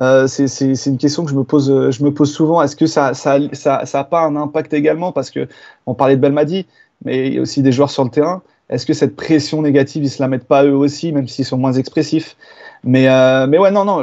Euh, 0.01 0.27
c'est, 0.27 0.47
une 0.87 0.99
question 0.99 1.25
que 1.25 1.31
je 1.31 1.37
me 1.37 1.45
pose, 1.45 2.31
souvent. 2.33 2.63
Est-ce 2.63 2.77
que 2.77 2.87
ça, 2.87 3.13
ça, 3.15 4.05
pas 4.05 4.23
un 4.23 4.37
impact 4.37 4.73
également? 4.73 5.13
Parce 5.13 5.31
que 5.31 5.49
on 5.87 5.95
parlait 5.95 6.17
de 6.17 6.21
Belmadi, 6.21 6.67
mais 7.05 7.29
il 7.29 7.35
y 7.35 7.39
a 7.39 7.43
aussi 7.43 7.63
des 7.63 7.73
joueurs 7.73 7.91
sur 7.91 8.05
le 8.05 8.11
terrain. 8.11 8.43
Est-ce 8.69 8.87
que 8.87 8.95
cette 8.95 9.17
pression 9.17 9.63
négative, 9.63 10.05
ils 10.05 10.11
se 10.11 10.23
la 10.23 10.29
mettent 10.29 10.47
pas 10.47 10.65
eux 10.65 10.75
aussi, 10.75 11.13
même 11.13 11.29
s'ils 11.29 11.45
sont 11.45 11.59
moins 11.59 11.73
expressifs? 11.73 12.37
Mais, 12.83 13.09
mais 13.47 13.59
ouais, 13.59 13.71
non, 13.71 13.85
non. 13.85 14.03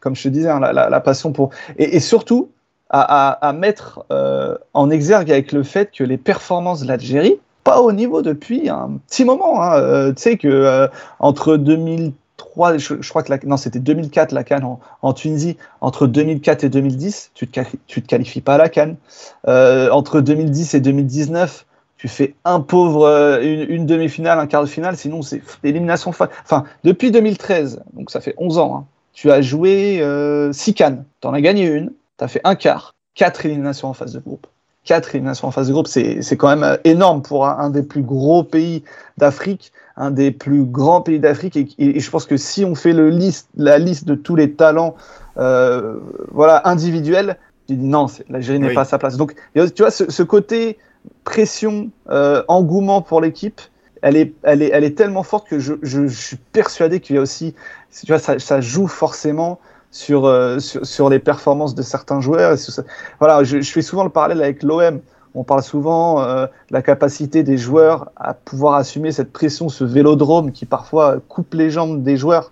Comme 0.00 0.14
je 0.14 0.22
te 0.22 0.28
disais, 0.28 0.48
hein, 0.48 0.60
la, 0.60 1.00
passion 1.00 1.32
pour 1.32 1.50
et 1.78 1.98
surtout, 1.98 2.50
à, 2.92 3.52
mettre 3.52 4.04
euh, 4.10 4.56
en 4.74 4.90
exergue 4.90 5.30
avec 5.30 5.52
le 5.52 5.62
fait 5.62 5.90
que 5.90 6.04
les 6.04 6.18
performances 6.18 6.82
de 6.82 6.88
l'Algérie, 6.88 7.38
pas 7.64 7.80
au 7.80 7.92
niveau 7.92 8.22
depuis 8.22 8.68
un 8.68 8.98
petit 9.08 9.24
moment. 9.24 9.62
Hein. 9.62 9.78
Euh, 9.78 10.12
tu 10.12 10.22
sais 10.22 10.36
que 10.36 10.48
euh, 10.48 10.88
entre 11.18 11.56
2003, 11.56 12.76
je, 12.76 13.08
crois 13.08 13.22
que 13.22 13.30
la, 13.30 13.38
non 13.44 13.56
c'était 13.56 13.78
2004 13.78 14.32
la 14.32 14.44
Cannes 14.44 14.64
en, 14.64 14.80
en, 15.00 15.12
Tunisie. 15.14 15.56
Entre 15.80 16.06
2004 16.06 16.64
et 16.64 16.68
2010, 16.68 17.30
tu 17.34 17.48
te, 17.48 17.60
tu 17.86 18.02
te 18.02 18.06
qualifies 18.06 18.42
pas 18.42 18.54
à 18.54 18.58
la 18.58 18.68
Cannes. 18.68 18.96
Entre 19.46 20.20
2010 20.20 20.74
et 20.74 20.80
2019, 20.80 21.64
tu 21.96 22.08
fais 22.08 22.34
un 22.44 22.60
pauvre 22.60 23.40
une, 23.42 23.86
demi-finale, 23.86 24.38
un 24.38 24.46
quart 24.46 24.62
de 24.62 24.68
finale. 24.68 24.96
Sinon 24.96 25.22
c'est 25.22 25.40
élimination. 25.64 26.10
Enfin 26.10 26.64
depuis 26.84 27.10
2013, 27.10 27.82
donc 27.94 28.10
ça 28.10 28.20
fait 28.20 28.34
11 28.36 28.58
ans. 28.58 28.76
Hein, 28.76 28.86
tu 29.12 29.30
as 29.30 29.42
joué 29.42 30.00
euh, 30.00 30.52
6 30.52 30.74
Cannes. 30.74 31.04
T'en 31.20 31.32
as 31.32 31.40
gagné 31.40 31.66
une 31.66 31.92
tu 32.18 32.24
as 32.24 32.28
fait 32.28 32.40
un 32.44 32.54
quart, 32.54 32.94
quatre 33.14 33.44
éliminations 33.46 33.88
en 33.88 33.94
phase 33.94 34.12
de 34.12 34.20
groupe. 34.20 34.46
Quatre 34.84 35.14
éliminations 35.14 35.46
en 35.48 35.52
phase 35.52 35.68
de 35.68 35.72
groupe, 35.72 35.86
c'est 35.86 36.36
quand 36.36 36.48
même 36.48 36.64
euh, 36.64 36.76
énorme 36.84 37.22
pour 37.22 37.46
un, 37.46 37.56
un 37.58 37.70
des 37.70 37.82
plus 37.82 38.02
gros 38.02 38.42
pays 38.42 38.82
d'Afrique, 39.16 39.72
un 39.96 40.10
des 40.10 40.32
plus 40.32 40.64
grands 40.64 41.02
pays 41.02 41.20
d'Afrique. 41.20 41.56
Et, 41.56 41.68
et, 41.78 42.00
je 42.00 42.10
pense 42.10 42.26
que 42.26 42.36
si 42.36 42.64
on 42.64 42.74
fait 42.74 42.92
le 42.92 43.08
liste, 43.08 43.48
la 43.56 43.78
liste 43.78 44.06
de 44.06 44.14
tous 44.16 44.34
les 44.34 44.52
talents 44.52 44.96
euh, 45.38 45.98
voilà, 46.30 46.62
individuels, 46.68 47.36
tu 47.68 47.76
dis 47.76 47.86
non, 47.86 48.06
l'Algérie 48.28 48.58
n'est 48.58 48.74
pas 48.74 48.82
à 48.82 48.84
sa 48.84 48.98
place. 48.98 49.16
Donc, 49.16 49.34
tu 49.54 49.62
vois, 49.78 49.90
ce, 49.90 50.22
côté 50.22 50.78
pression, 51.24 51.90
euh, 52.10 52.42
engouement 52.48 53.02
pour 53.02 53.20
l'équipe, 53.20 53.60
elle 54.02 54.16
est, 54.16 54.32
elle, 54.42 54.62
est, 54.62 54.70
elle 54.72 54.84
est 54.84 54.96
tellement 54.96 55.22
forte 55.22 55.48
que 55.48 55.58
je, 55.60 55.74
je, 55.82 56.08
suis 56.08 56.36
persuadé 56.36 57.00
qu'il 57.00 57.16
y 57.16 57.18
a 57.18 57.22
aussi, 57.22 57.54
tu 57.92 58.06
vois, 58.08 58.18
ça, 58.18 58.38
ça 58.38 58.60
joue 58.60 58.88
forcément 58.88 59.60
sur, 59.92 60.24
euh, 60.24 60.58
sur, 60.58 60.84
sur, 60.84 61.08
les 61.08 61.20
performances 61.20 61.76
de 61.76 61.82
certains 61.82 62.20
joueurs. 62.20 62.56
voilà, 63.20 63.44
je, 63.44 63.60
je, 63.60 63.70
fais 63.70 63.82
souvent 63.82 64.02
le 64.02 64.10
parallèle 64.10 64.42
avec 64.42 64.64
l'OM. 64.64 65.00
On 65.34 65.44
parle 65.44 65.62
souvent 65.62 66.20
euh, 66.22 66.46
de 66.46 66.72
la 66.72 66.82
capacité 66.82 67.42
des 67.42 67.56
joueurs 67.56 68.10
à 68.16 68.34
pouvoir 68.34 68.74
assumer 68.74 69.12
cette 69.12 69.32
pression, 69.32 69.68
ce 69.68 69.84
vélodrome 69.84 70.50
qui 70.50 70.66
parfois 70.66 71.18
coupe 71.28 71.54
les 71.54 71.70
jambes 71.70 72.02
des 72.02 72.16
joueurs. 72.16 72.50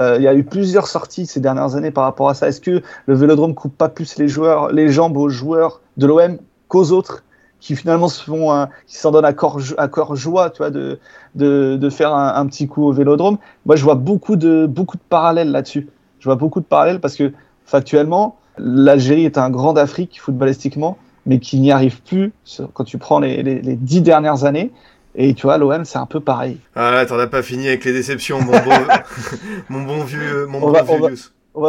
Euh, 0.00 0.16
il 0.16 0.22
y 0.22 0.28
a 0.28 0.34
eu 0.34 0.44
plusieurs 0.44 0.86
sorties 0.86 1.26
ces 1.26 1.40
dernières 1.40 1.74
années 1.76 1.90
par 1.90 2.04
rapport 2.04 2.28
à 2.28 2.34
ça. 2.34 2.48
Est-ce 2.48 2.60
que 2.60 2.82
le 3.06 3.14
Vélodrome 3.14 3.54
coupe 3.54 3.76
pas 3.76 3.88
plus 3.88 4.16
les 4.16 4.28
joueurs, 4.28 4.70
les 4.72 4.90
jambes 4.90 5.16
aux 5.16 5.28
joueurs 5.28 5.80
de 5.96 6.06
l'OM 6.06 6.38
qu'aux 6.68 6.92
autres 6.92 7.24
qui 7.60 7.74
finalement 7.74 8.06
se 8.08 8.22
font 8.22 8.68
qui 8.86 8.96
s'en 8.96 9.10
donnent 9.10 9.24
à 9.24 9.32
corps, 9.32 9.58
à 9.78 9.88
corps 9.88 10.14
joie, 10.14 10.50
tu 10.50 10.58
vois, 10.58 10.70
de, 10.70 11.00
de, 11.34 11.76
de 11.76 11.90
faire 11.90 12.14
un, 12.14 12.34
un, 12.36 12.46
petit 12.46 12.68
coup 12.68 12.84
au 12.84 12.92
Vélodrome? 12.92 13.38
Moi, 13.66 13.74
je 13.74 13.82
vois 13.82 13.96
beaucoup 13.96 14.36
de 14.36 14.66
beaucoup 14.66 14.96
de 14.96 15.02
parallèles 15.08 15.50
là-dessus. 15.50 15.88
Je 16.20 16.24
vois 16.24 16.36
beaucoup 16.36 16.60
de 16.60 16.66
parallèles 16.66 17.00
parce 17.00 17.16
que 17.16 17.32
factuellement, 17.64 18.38
l'Algérie 18.58 19.24
est 19.24 19.38
un 19.38 19.50
grand 19.50 19.72
d'Afrique 19.72 20.20
footballistiquement, 20.20 20.98
mais 21.26 21.38
qui 21.38 21.60
n'y 21.60 21.72
arrive 21.72 22.02
plus 22.02 22.32
quand 22.74 22.84
tu 22.84 22.98
prends 22.98 23.20
les, 23.20 23.42
les, 23.42 23.60
les 23.60 23.76
dix 23.76 24.00
dernières 24.00 24.44
années. 24.44 24.72
Et 25.14 25.34
tu 25.34 25.42
vois, 25.42 25.58
l'OM, 25.58 25.84
c'est 25.84 25.98
un 25.98 26.06
peu 26.06 26.20
pareil. 26.20 26.58
Ah, 26.76 27.04
t'en 27.06 27.18
as 27.18 27.26
pas 27.26 27.42
fini 27.42 27.66
avec 27.66 27.84
les 27.84 27.92
déceptions, 27.92 28.40
mon 28.40 28.52
bon, 28.52 28.72
mon 29.68 29.82
bon 29.82 30.04
vieux, 30.04 30.46
mon 30.46 30.60
bon 30.60 30.72
vieux 30.72 30.82
on 30.88 31.00
va 31.00 31.10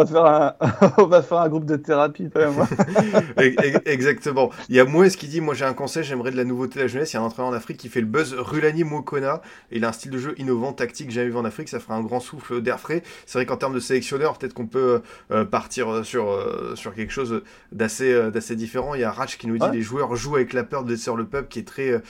faire 0.06 0.26
un, 0.26 0.56
on 0.98 1.06
va 1.06 1.22
faire 1.22 1.40
un 1.40 1.50
groupe 1.50 1.66
de 1.66 1.76
thérapie, 1.76 2.30
et 2.36 2.46
moi. 2.48 2.68
Exactement. 3.86 4.50
Il 4.70 4.76
y 4.76 4.80
a 4.80 4.86
Moes 4.86 5.10
qui 5.10 5.28
dit, 5.28 5.42
moi 5.42 5.54
j'ai 5.54 5.66
un 5.66 5.74
conseil, 5.74 6.04
j'aimerais 6.04 6.32
de 6.32 6.38
la 6.38 6.44
nouveauté 6.44 6.76
de 6.76 6.82
la 6.82 6.88
jeunesse. 6.88 7.14
Il 7.14 7.16
y 7.16 7.20
a 7.20 7.22
un 7.22 7.26
entraîneur 7.26 7.52
en 7.52 7.56
Afrique 7.56 7.78
qui 7.78 7.90
fait 7.90 8.02
le 8.02 8.08
buzz, 8.08 8.36
Rulani 8.38 8.84
Mokona. 8.84 9.42
Il 9.72 9.86
a 9.86 9.90
un 9.90 9.92
style 9.92 10.12
de 10.12 10.18
jeu 10.18 10.36
innovant, 10.38 10.74
tactique, 10.74 11.12
jamais 11.12 11.30
vu 11.30 11.38
en 11.38 11.46
Afrique. 11.46 11.70
Ça 11.70 11.80
fera 11.80 11.96
un 11.96 12.02
grand 12.02 12.20
souffle 12.20 12.62
d'air 12.62 12.80
frais. 12.80 13.04
C'est 13.26 13.38
vrai 13.38 13.46
qu'en 13.46 13.58
termes 13.58 13.74
de 13.74 13.80
sélectionneur, 13.80 14.38
peut-être 14.38 14.54
qu'on 14.54 14.68
peut 14.68 15.02
euh, 15.32 15.46
partir 15.46 16.06
sur, 16.06 16.30
euh, 16.30 16.76
sur 16.76 16.94
quelque 16.94 17.12
chose 17.12 17.42
d'assez 17.72 18.12
euh, 18.12 18.32
d'assez 18.32 18.56
différent. 18.56 18.96
Il 18.96 19.02
y 19.02 19.04
a 19.04 19.12
Ratch 19.12 19.38
qui 19.38 19.48
nous 19.48 19.58
dit, 19.58 19.68
les 19.72 19.82
joueurs 19.82 20.16
jouent 20.16 20.36
avec 20.36 20.54
la 20.54 20.64
peur 20.64 20.84
de 20.84 20.96
sur 20.96 21.16
le 21.16 21.26
peuple 21.26 21.48
qui 21.48 21.60
est 21.60 21.68
très 21.68 22.02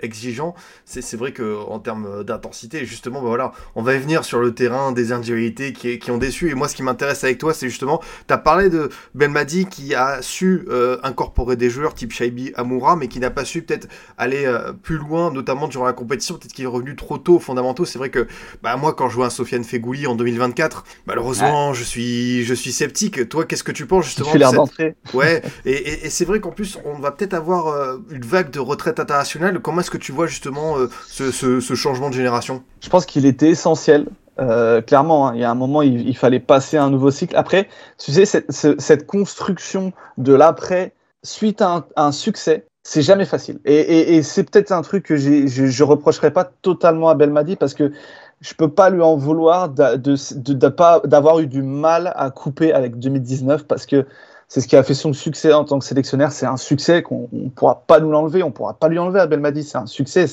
exigeant. 0.00 0.54
C'est 0.84 1.16
vrai 1.16 1.32
qu'en 1.32 1.78
termes 1.78 2.24
d'intensité, 2.24 2.84
justement, 2.84 3.20
bah 3.20 3.28
voilà, 3.28 3.52
on 3.74 3.82
va 3.82 3.94
y 3.94 3.98
venir 3.98 4.24
sur 4.24 4.40
le 4.40 4.52
terrain 4.52 4.92
des 4.92 5.12
individualités 5.12 5.72
qui, 5.72 5.98
qui 5.98 6.10
ont 6.10 6.18
déçu. 6.18 6.50
Et 6.50 6.54
moi, 6.54 6.68
ce 6.68 6.74
qui 6.74 6.82
m'intéresse 6.82 7.07
avec 7.08 7.38
toi, 7.38 7.54
c'est 7.54 7.68
justement, 7.68 8.00
tu 8.26 8.34
as 8.34 8.38
parlé 8.38 8.68
de 8.70 8.88
Belmadi 9.14 9.66
qui 9.66 9.94
a 9.94 10.22
su 10.22 10.66
euh, 10.68 10.98
incorporer 11.02 11.56
des 11.56 11.70
joueurs 11.70 11.94
type 11.94 12.12
Shaibi 12.12 12.52
Amoura, 12.54 12.96
mais 12.96 13.08
qui 13.08 13.20
n'a 13.20 13.30
pas 13.30 13.44
su 13.44 13.62
peut-être 13.62 13.88
aller 14.16 14.44
euh, 14.46 14.72
plus 14.72 14.98
loin, 14.98 15.32
notamment 15.32 15.68
durant 15.68 15.86
la 15.86 15.92
compétition. 15.92 16.36
Peut-être 16.36 16.52
qu'il 16.52 16.64
est 16.64 16.68
revenu 16.68 16.96
trop 16.96 17.18
tôt 17.18 17.36
aux 17.36 17.40
fondamentaux. 17.40 17.84
C'est 17.84 17.98
vrai 17.98 18.10
que 18.10 18.26
bah, 18.62 18.76
moi, 18.76 18.92
quand 18.92 19.08
je 19.08 19.16
vois 19.16 19.26
un 19.26 19.30
Sofiane 19.30 19.64
Fegouli 19.64 20.06
en 20.06 20.14
2024, 20.14 20.84
malheureusement, 21.06 21.72
je, 21.74 21.84
suis, 21.84 22.44
je 22.44 22.54
suis 22.54 22.72
sceptique. 22.72 23.28
Toi, 23.28 23.44
qu'est-ce 23.44 23.64
que 23.64 23.72
tu 23.72 23.86
penses 23.86 24.04
justement 24.04 24.32
Je 24.32 24.38
l'air 24.38 24.52
d'entrée. 24.52 24.96
Ouais, 25.14 25.42
et, 25.64 26.10
c'est 26.10 26.24
vrai 26.24 26.40
qu'en 26.40 26.50
plus, 26.50 26.78
on 26.84 26.98
va 26.98 27.10
peut-être 27.10 27.34
avoir 27.34 27.68
euh, 27.68 27.98
une 28.10 28.24
vague 28.24 28.50
de 28.50 28.60
retraite 28.60 29.00
internationale. 29.00 29.60
Comment 29.60 29.80
est-ce 29.80 29.90
que 29.90 29.98
tu 29.98 30.12
vois 30.12 30.26
justement 30.26 30.76
ce, 31.06 31.30
ce 31.30 31.74
changement 31.74 32.10
de 32.10 32.14
génération? 32.14 32.62
Je 32.80 32.88
pense 32.88 33.06
qu'il 33.06 33.26
était 33.26 33.48
essentiel 33.48 34.06
euh, 34.40 34.80
clairement, 34.80 35.28
hein, 35.28 35.32
il 35.34 35.40
y 35.40 35.44
a 35.44 35.50
un 35.50 35.54
moment, 35.54 35.82
il, 35.82 36.16
fallait 36.16 36.40
passer 36.40 36.76
un 36.76 36.90
nouveau 36.90 37.10
cycle. 37.10 37.36
Après, 37.36 37.68
tu 37.98 38.12
sais, 38.12 38.24
cette, 38.24 39.06
construction 39.06 39.92
de 40.16 40.32
l'après 40.32 40.92
suite 41.22 41.60
à 41.60 41.86
un, 41.96 42.12
succès, 42.12 42.66
c'est 42.82 43.02
jamais 43.02 43.24
facile. 43.24 43.58
Et, 43.64 44.22
c'est 44.22 44.44
peut-être 44.44 44.72
un 44.72 44.82
truc 44.82 45.04
que 45.04 45.16
je, 45.16 45.46
je 45.46 45.84
reprocherai 45.84 46.30
pas 46.30 46.44
totalement 46.44 47.08
à 47.08 47.14
Belmadi 47.14 47.56
parce 47.56 47.74
que 47.74 47.92
je 48.40 48.54
peux 48.54 48.70
pas 48.70 48.90
lui 48.90 49.02
en 49.02 49.16
vouloir 49.16 49.68
d'avoir 49.68 49.98
de, 49.98 51.40
de, 51.40 51.44
eu 51.44 51.46
du 51.46 51.62
mal 51.62 52.12
à 52.14 52.30
couper 52.30 52.72
avec 52.72 52.98
2019 52.98 53.66
parce 53.66 53.86
que 53.86 54.06
c'est 54.48 54.62
ce 54.62 54.68
qui 54.68 54.76
a 54.76 54.82
fait 54.82 54.94
son 54.94 55.12
succès 55.12 55.52
en 55.52 55.64
tant 55.64 55.78
que 55.78 55.84
sélectionneur. 55.84 56.32
C'est 56.32 56.46
un 56.46 56.56
succès 56.56 57.02
qu'on 57.02 57.28
ne 57.32 57.50
pourra 57.50 57.82
pas 57.86 58.00
nous 58.00 58.10
l'enlever, 58.10 58.42
on 58.42 58.50
pourra 58.50 58.72
pas 58.72 58.88
lui 58.88 58.98
enlever 58.98 59.20
à 59.20 59.26
Belmadi. 59.26 59.62
C'est 59.62 59.76
un 59.76 59.86
succès, 59.86 60.24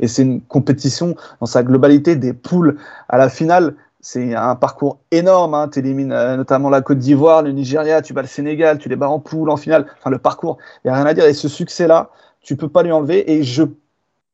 et 0.00 0.08
c'est 0.08 0.22
une 0.22 0.40
compétition 0.40 1.14
dans 1.40 1.46
sa 1.46 1.62
globalité 1.62 2.16
des 2.16 2.32
poules 2.32 2.78
à 3.10 3.18
la 3.18 3.28
finale. 3.28 3.74
C'est 4.00 4.34
un 4.34 4.54
parcours 4.54 4.98
énorme. 5.10 5.52
Hein. 5.54 5.68
Tu 5.68 5.80
élimines 5.80 6.12
euh, 6.12 6.36
notamment 6.36 6.70
la 6.70 6.80
Côte 6.80 6.98
d'Ivoire, 6.98 7.42
le 7.42 7.52
Nigeria, 7.52 8.00
tu 8.00 8.14
bats 8.14 8.22
le 8.22 8.28
Sénégal, 8.28 8.78
tu 8.78 8.88
les 8.88 8.96
bats 8.96 9.10
en 9.10 9.18
poule 9.18 9.50
en 9.50 9.56
finale. 9.56 9.86
Enfin, 9.98 10.08
le 10.08 10.18
parcours, 10.18 10.56
il 10.84 10.88
y 10.88 10.90
a 10.90 10.94
rien 10.94 11.04
à 11.04 11.12
dire. 11.12 11.24
Et 11.24 11.34
ce 11.34 11.48
succès-là, 11.48 12.10
tu 12.40 12.56
peux 12.56 12.68
pas 12.68 12.82
lui 12.82 12.92
enlever. 12.92 13.30
Et 13.30 13.42
je 13.42 13.64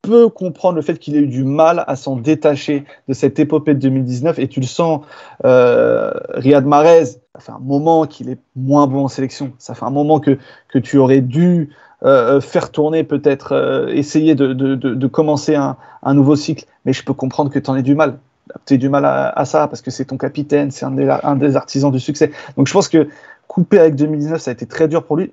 peux 0.07 0.29
comprendre 0.29 0.77
le 0.77 0.83
fait 0.83 0.99
qu'il 0.99 1.17
ait 1.17 1.21
eu 1.21 1.27
du 1.27 1.45
mal 1.45 1.85
à 1.87 1.97
s'en 1.97 2.17
détacher 2.17 2.85
de 3.09 3.15
cette 3.15 3.39
épopée 3.39 3.75
de 3.75 3.81
2019. 3.81 4.39
Et 4.39 4.49
tu 4.49 4.61
le 4.61 4.67
sens, 4.67 5.01
euh, 5.45 6.13
Riyad 6.35 6.67
Mahrez, 6.67 7.05
ça 7.05 7.41
fait 7.41 7.53
un 7.53 7.61
moment 7.61 8.07
qu'il 8.07 8.29
est 8.31 8.39
moins 8.55 8.87
bon 8.87 9.05
en 9.05 9.09
sélection. 9.09 9.53
Ça 9.59 9.75
fait 9.75 9.85
un 9.85 9.91
moment 9.91 10.21
que, 10.21 10.39
que 10.69 10.79
tu 10.79 10.99
aurais 10.99 11.21
dû 11.21 11.71
euh, 12.05 12.41
faire 12.41 12.71
tourner, 12.71 13.03
peut-être 13.03 13.53
euh, 13.53 13.89
essayer 13.89 14.35
de, 14.35 14.53
de, 14.53 14.75
de, 14.75 15.07
commencer 15.07 15.55
un, 15.55 15.77
un, 16.03 16.15
nouveau 16.15 16.37
cycle. 16.37 16.67
Mais 16.85 16.93
je 16.93 17.03
peux 17.03 17.15
comprendre 17.15 17.51
que 17.51 17.59
tu 17.59 17.71
en 17.71 17.77
aies 17.77 17.83
du 17.83 17.95
mal. 17.95 18.19
Tu 18.67 18.75
aies 18.75 18.79
du 18.79 18.91
mal 18.91 19.05
à, 19.07 19.45
ça 19.47 19.67
parce 19.69 19.81
que 19.81 19.91
c'est 19.91 20.05
ton 20.05 20.19
capitaine, 20.19 20.71
c'est 20.71 20.85
un, 20.85 20.97
un 20.99 21.37
des 21.37 21.57
artisans 21.57 21.91
du 21.91 21.99
succès. 21.99 22.31
Donc 22.59 22.69
je 22.69 22.73
pense 22.75 22.89
que 22.89 23.09
couper 23.49 23.79
avec 23.79 23.97
2019, 23.97 24.41
ça 24.41 24.51
a 24.51 24.53
été 24.53 24.67
très 24.67 24.87
dur 24.87 25.05
pour 25.05 25.17
lui. 25.17 25.33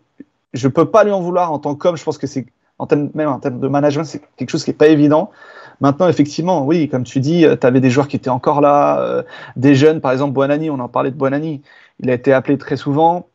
Je 0.54 0.68
peux 0.70 0.86
pas 0.86 1.04
lui 1.04 1.12
en 1.12 1.22
vouloir 1.22 1.52
en 1.52 1.60
tant 1.60 1.76
qu'homme. 1.76 1.98
Je 1.98 2.04
pense 2.04 2.18
que 2.18 2.28
c'est 2.28 2.46
en 2.82 2.88
termes, 2.88 3.10
même 3.14 3.30
en 3.30 3.40
termes 3.40 3.60
de 3.60 3.68
management, 3.68 4.04
c'est 4.06 4.22
quelque 4.38 4.50
chose 4.50 4.64
qui 4.64 4.72
n'est 4.72 4.78
pas 4.78 4.88
évident. 4.88 5.32
Maintenant, 5.80 6.08
effectivement, 6.08 6.66
oui, 6.66 6.90
comme 6.90 7.04
tu 7.04 7.20
dis, 7.20 7.46
euh, 7.46 7.56
tu 7.56 7.66
avais 7.66 7.80
des 7.80 7.90
joueurs 7.90 8.08
qui 8.08 8.16
étaient 8.16 8.30
encore 8.30 8.62
là, 8.62 9.24
des 9.56 9.76
jeunes, 9.76 10.02
par 10.02 10.12
exemple, 10.12 10.34
Buonani, 10.34 10.70
on 10.70 10.80
en 10.80 10.90
parlait 10.90 11.12
de 11.12 11.16
Buonani. 11.16 11.62
Il 12.00 12.10
a 12.10 12.14
été 12.14 12.34
appelé 12.34 12.58
très 12.58 12.78
souvent. 12.78 13.28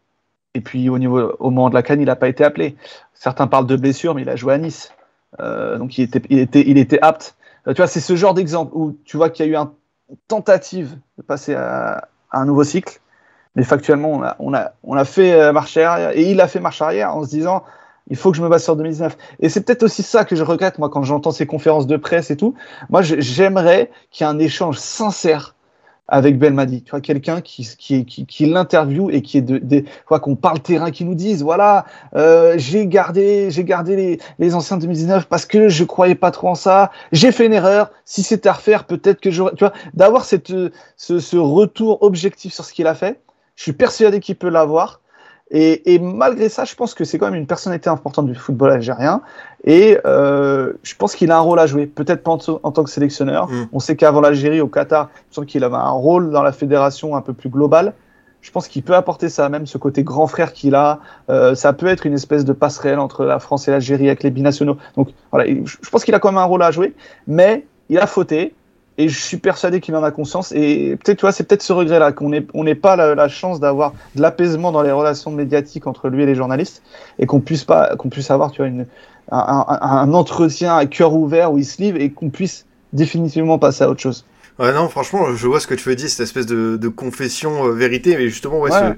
Et 0.57 0.63
puis 0.63 0.89
au 0.89 0.99
niveau 0.99 1.37
au 1.39 1.51
moment 1.51 1.69
de 1.69 1.75
la 1.75 1.83
canne, 1.83 2.01
il 2.01 2.07
n'a 2.07 2.17
pas 2.17 2.29
été 2.29 2.43
appelé. 2.43 2.77
Certains 3.13 3.47
parlent 3.47 3.67
de 3.67 3.77
blessure, 3.77 4.15
mais 4.15 4.23
il 4.23 4.29
a 4.31 4.37
joué 4.37 4.55
à 4.55 4.59
Nice. 4.59 4.91
Euh, 5.39 5.77
donc 5.77 5.99
il 5.99 6.05
était, 6.05 6.23
il 6.31 6.39
était, 6.39 6.65
il 6.67 6.79
était 6.79 6.99
apte. 7.03 7.37
Euh, 7.69 7.75
tu 7.75 7.77
vois, 7.77 7.87
c'est 7.87 8.01
ce 8.01 8.17
genre 8.17 8.33
d'exemple 8.33 8.73
où 8.75 8.97
tu 9.05 9.19
vois 9.19 9.29
qu'il 9.29 9.45
y 9.45 9.49
a 9.51 9.53
eu 9.53 9.57
une 9.57 10.17
tentative 10.29 10.97
de 11.19 11.23
passer 11.23 11.55
à, 11.55 12.09
un 12.33 12.47
nouveau 12.47 12.65
cycle. 12.65 13.01
Mais 13.55 13.65
factuellement, 13.65 14.13
on 14.13 14.23
a, 14.23 14.37
on 14.39 14.55
a, 14.55 14.73
on 14.83 14.97
a 14.97 15.05
fait 15.05 15.35
euh, 15.35 15.53
marche 15.53 15.77
arrière. 15.77 16.17
Et 16.17 16.31
il 16.31 16.41
a 16.41 16.49
fait 16.49 16.61
marche 16.61 16.81
arrière 16.81 17.15
en 17.15 17.25
se 17.25 17.29
disant 17.29 17.63
il 18.09 18.17
faut 18.17 18.31
que 18.31 18.37
je 18.37 18.43
me 18.43 18.49
base 18.49 18.65
sur 18.65 18.77
2019. 18.77 19.17
Et 19.41 19.49
c'est 19.49 19.63
peut-être 19.63 19.83
aussi 19.83 20.03
ça 20.03 20.25
que 20.25 20.37
je 20.37 20.43
regrette, 20.43 20.79
moi, 20.79 20.89
quand 20.89 21.03
j'entends 21.03 21.33
ces 21.33 21.47
conférences 21.47 21.87
de 21.87 21.97
presse 21.97 22.31
et 22.31 22.37
tout. 22.37 22.55
Moi, 22.91 23.03
j'aimerais 23.03 23.91
qu'il 24.11 24.27
y 24.27 24.31
ait 24.31 24.33
un 24.33 24.39
échange 24.39 24.79
sincère 24.79 25.57
avec 26.09 26.39
Belmadi. 26.39 26.83
Tu 26.83 26.91
vois, 26.91 27.01
quelqu'un 27.01 27.41
qui, 27.41 27.69
qui, 27.77 28.05
qui, 28.05 28.27
qui 28.27 28.45
et 28.45 29.23
qui 29.23 29.39
est 29.39 29.43
de, 29.43 29.59
de 29.59 29.85
qu'on 30.19 30.37
parle 30.37 30.61
terrain, 30.61 30.91
qui 30.91 31.05
nous 31.05 31.15
dise, 31.15 31.43
voilà, 31.43 31.85
euh, 32.15 32.55
j'ai 32.57 32.87
gardé, 32.87 33.51
j'ai 33.51 33.65
gardé 33.65 33.97
les, 33.97 34.21
les 34.39 34.55
anciens 34.55 34.77
2019 34.77 35.27
parce 35.27 35.47
que 35.47 35.69
je 35.69 35.85
croyais 35.85 36.15
pas 36.15 36.31
trop 36.31 36.49
en 36.49 36.55
ça. 36.55 36.91
J'ai 37.13 37.33
fait 37.33 37.47
une 37.47 37.53
erreur. 37.53 37.91
Si 38.05 38.23
c'était 38.23 38.49
à 38.49 38.53
refaire, 38.53 38.85
peut-être 38.85 39.21
que 39.21 39.31
j'aurais, 39.31 39.53
tu 39.53 39.65
vois, 39.65 39.73
d'avoir 39.95 40.25
cette, 40.25 40.53
ce, 40.97 41.19
ce 41.19 41.37
retour 41.37 42.03
objectif 42.03 42.55
sur 42.55 42.65
ce 42.65 42.73
qu'il 42.73 42.87
a 42.87 42.95
fait. 42.95 43.21
Je 43.57 43.63
suis 43.63 43.73
persuadé 43.73 44.21
qu'il 44.21 44.37
peut 44.37 44.51
l'avoir. 44.51 45.01
Et, 45.53 46.01
malgré 46.01 46.49
ça, 46.49 46.65
je 46.65 46.75
pense 46.75 46.93
que 46.95 47.05
c'est 47.05 47.19
quand 47.19 47.27
même 47.27 47.41
une 47.41 47.47
personnalité 47.47 47.89
importante 47.89 48.27
du 48.27 48.35
football 48.35 48.73
algérien. 48.73 49.23
Et 49.65 49.97
euh, 50.05 50.73
je 50.83 50.95
pense 50.97 51.15
qu'il 51.15 51.31
a 51.31 51.37
un 51.37 51.41
rôle 51.41 51.61
à 51.61 51.67
jouer, 51.67 51.87
peut-être 51.87 52.23
pas 52.25 52.33
en, 52.33 52.39
tant 52.39 52.85
que 52.85 52.91
sélectionneur. 52.91 53.49
Mm. 53.49 53.69
On 53.73 53.79
sait 53.79 53.95
qu'avant 53.95 54.21
l'Algérie, 54.21 54.61
au 54.61 54.67
Qatar, 54.67 55.09
il 55.15 55.29
me 55.31 55.35
semble 55.35 55.47
qu'il 55.47 55.63
avait 55.63 55.77
un 55.77 55.91
rôle 55.91 56.31
dans 56.31 56.43
la 56.43 56.53
fédération 56.53 57.15
un 57.15 57.21
peu 57.21 57.33
plus 57.33 57.49
global. 57.49 57.95
Je 58.41 58.51
pense 58.51 58.69
qu'il 58.69 58.83
peut 58.83 58.95
apporter 58.95 59.29
ça, 59.29 59.49
même 59.49 59.67
ce 59.67 59.79
côté 59.79 60.03
grand 60.03 60.27
frère 60.27 60.53
qu'il 60.53 60.75
a. 60.75 61.01
Euh, 61.31 61.55
ça 61.55 61.73
peut 61.73 61.87
être 61.87 62.07
une 62.07 62.15
espèce 62.15 62.45
de 62.45 62.53
passerelle 62.53 62.99
entre 62.99 63.25
la 63.25 63.39
France 63.39 63.69
et 63.69 63.71
l'Algérie 63.71 64.09
avec 64.09 64.25
les 64.25 64.31
binationaux. 64.31 64.77
Donc 64.97 65.09
voilà, 65.31 65.49
je 65.49 65.91
pense 65.91 66.05
qu'il 66.05 66.15
a 66.15 66.19
quand 66.19 66.31
même 66.31 66.39
un 66.39 66.45
rôle 66.45 66.63
à 66.63 66.71
jouer, 66.71 66.95
mais 67.27 67.67
il 67.89 67.99
a 67.99 68.07
fauté 68.07 68.53
et 68.99 69.09
je 69.09 69.21
suis 69.21 69.37
persuadé 69.37 69.81
qu'il 69.81 69.95
en 69.95 70.03
a 70.03 70.11
conscience. 70.11 70.53
Et 70.53 70.97
peut-être, 70.97 71.19
tu 71.19 71.23
vois, 71.23 71.33
c'est 71.33 71.45
peut-être 71.45 71.63
ce 71.63 71.73
regret-là 71.73 72.13
qu'on 72.13 72.31
n'ait 72.31 72.47
on 72.55 72.65
pas 72.75 72.97
la, 72.97 73.29
chance 73.29 73.61
d'avoir 73.61 73.93
de 74.15 74.23
l'apaisement 74.23 74.73
dans 74.73 74.83
les 74.83 74.93
relations 74.93 75.31
médiatiques 75.31 75.87
entre 75.87 76.09
lui 76.09 76.23
et 76.23 76.27
les 76.27 76.35
journalistes, 76.35 76.83
et 77.19 77.27
qu'on 77.27 77.41
puisse 77.41 77.65
pas, 77.65 77.97
qu'on 77.97 78.09
puisse 78.09 78.31
avoir, 78.31 78.51
tu 78.51 78.63
vois, 78.63 78.69
une, 78.69 78.87
un, 79.31 80.13
entretien 80.13 80.77
à 80.77 80.87
cœur 80.87 81.13
ouvert 81.13 81.53
où 81.53 81.59
il 81.59 81.65
se 81.65 81.81
livre 81.81 82.01
et 82.01 82.11
qu'on 82.11 82.31
puisse 82.31 82.67
définitivement 82.93 83.59
passer 83.59 83.85
à 83.85 83.91
autre 83.91 84.01
chose. 84.01 84.25
Ouais, 84.59 84.73
non, 84.73 84.89
franchement, 84.89 85.35
je 85.35 85.47
vois 85.47 85.61
ce 85.61 85.67
que 85.67 85.75
tu 85.75 85.89
veux 85.89 85.97
dire, 85.97 86.09
cette 86.09 86.21
espèce 86.21 86.47
de, 86.47 86.79
de 86.79 86.89
confession 86.89 87.67
euh, 87.67 87.73
vérité, 87.73 88.17
mais 88.17 88.29
justement, 88.29 88.59
ouais, 88.61 88.71
Ce, 88.71 88.95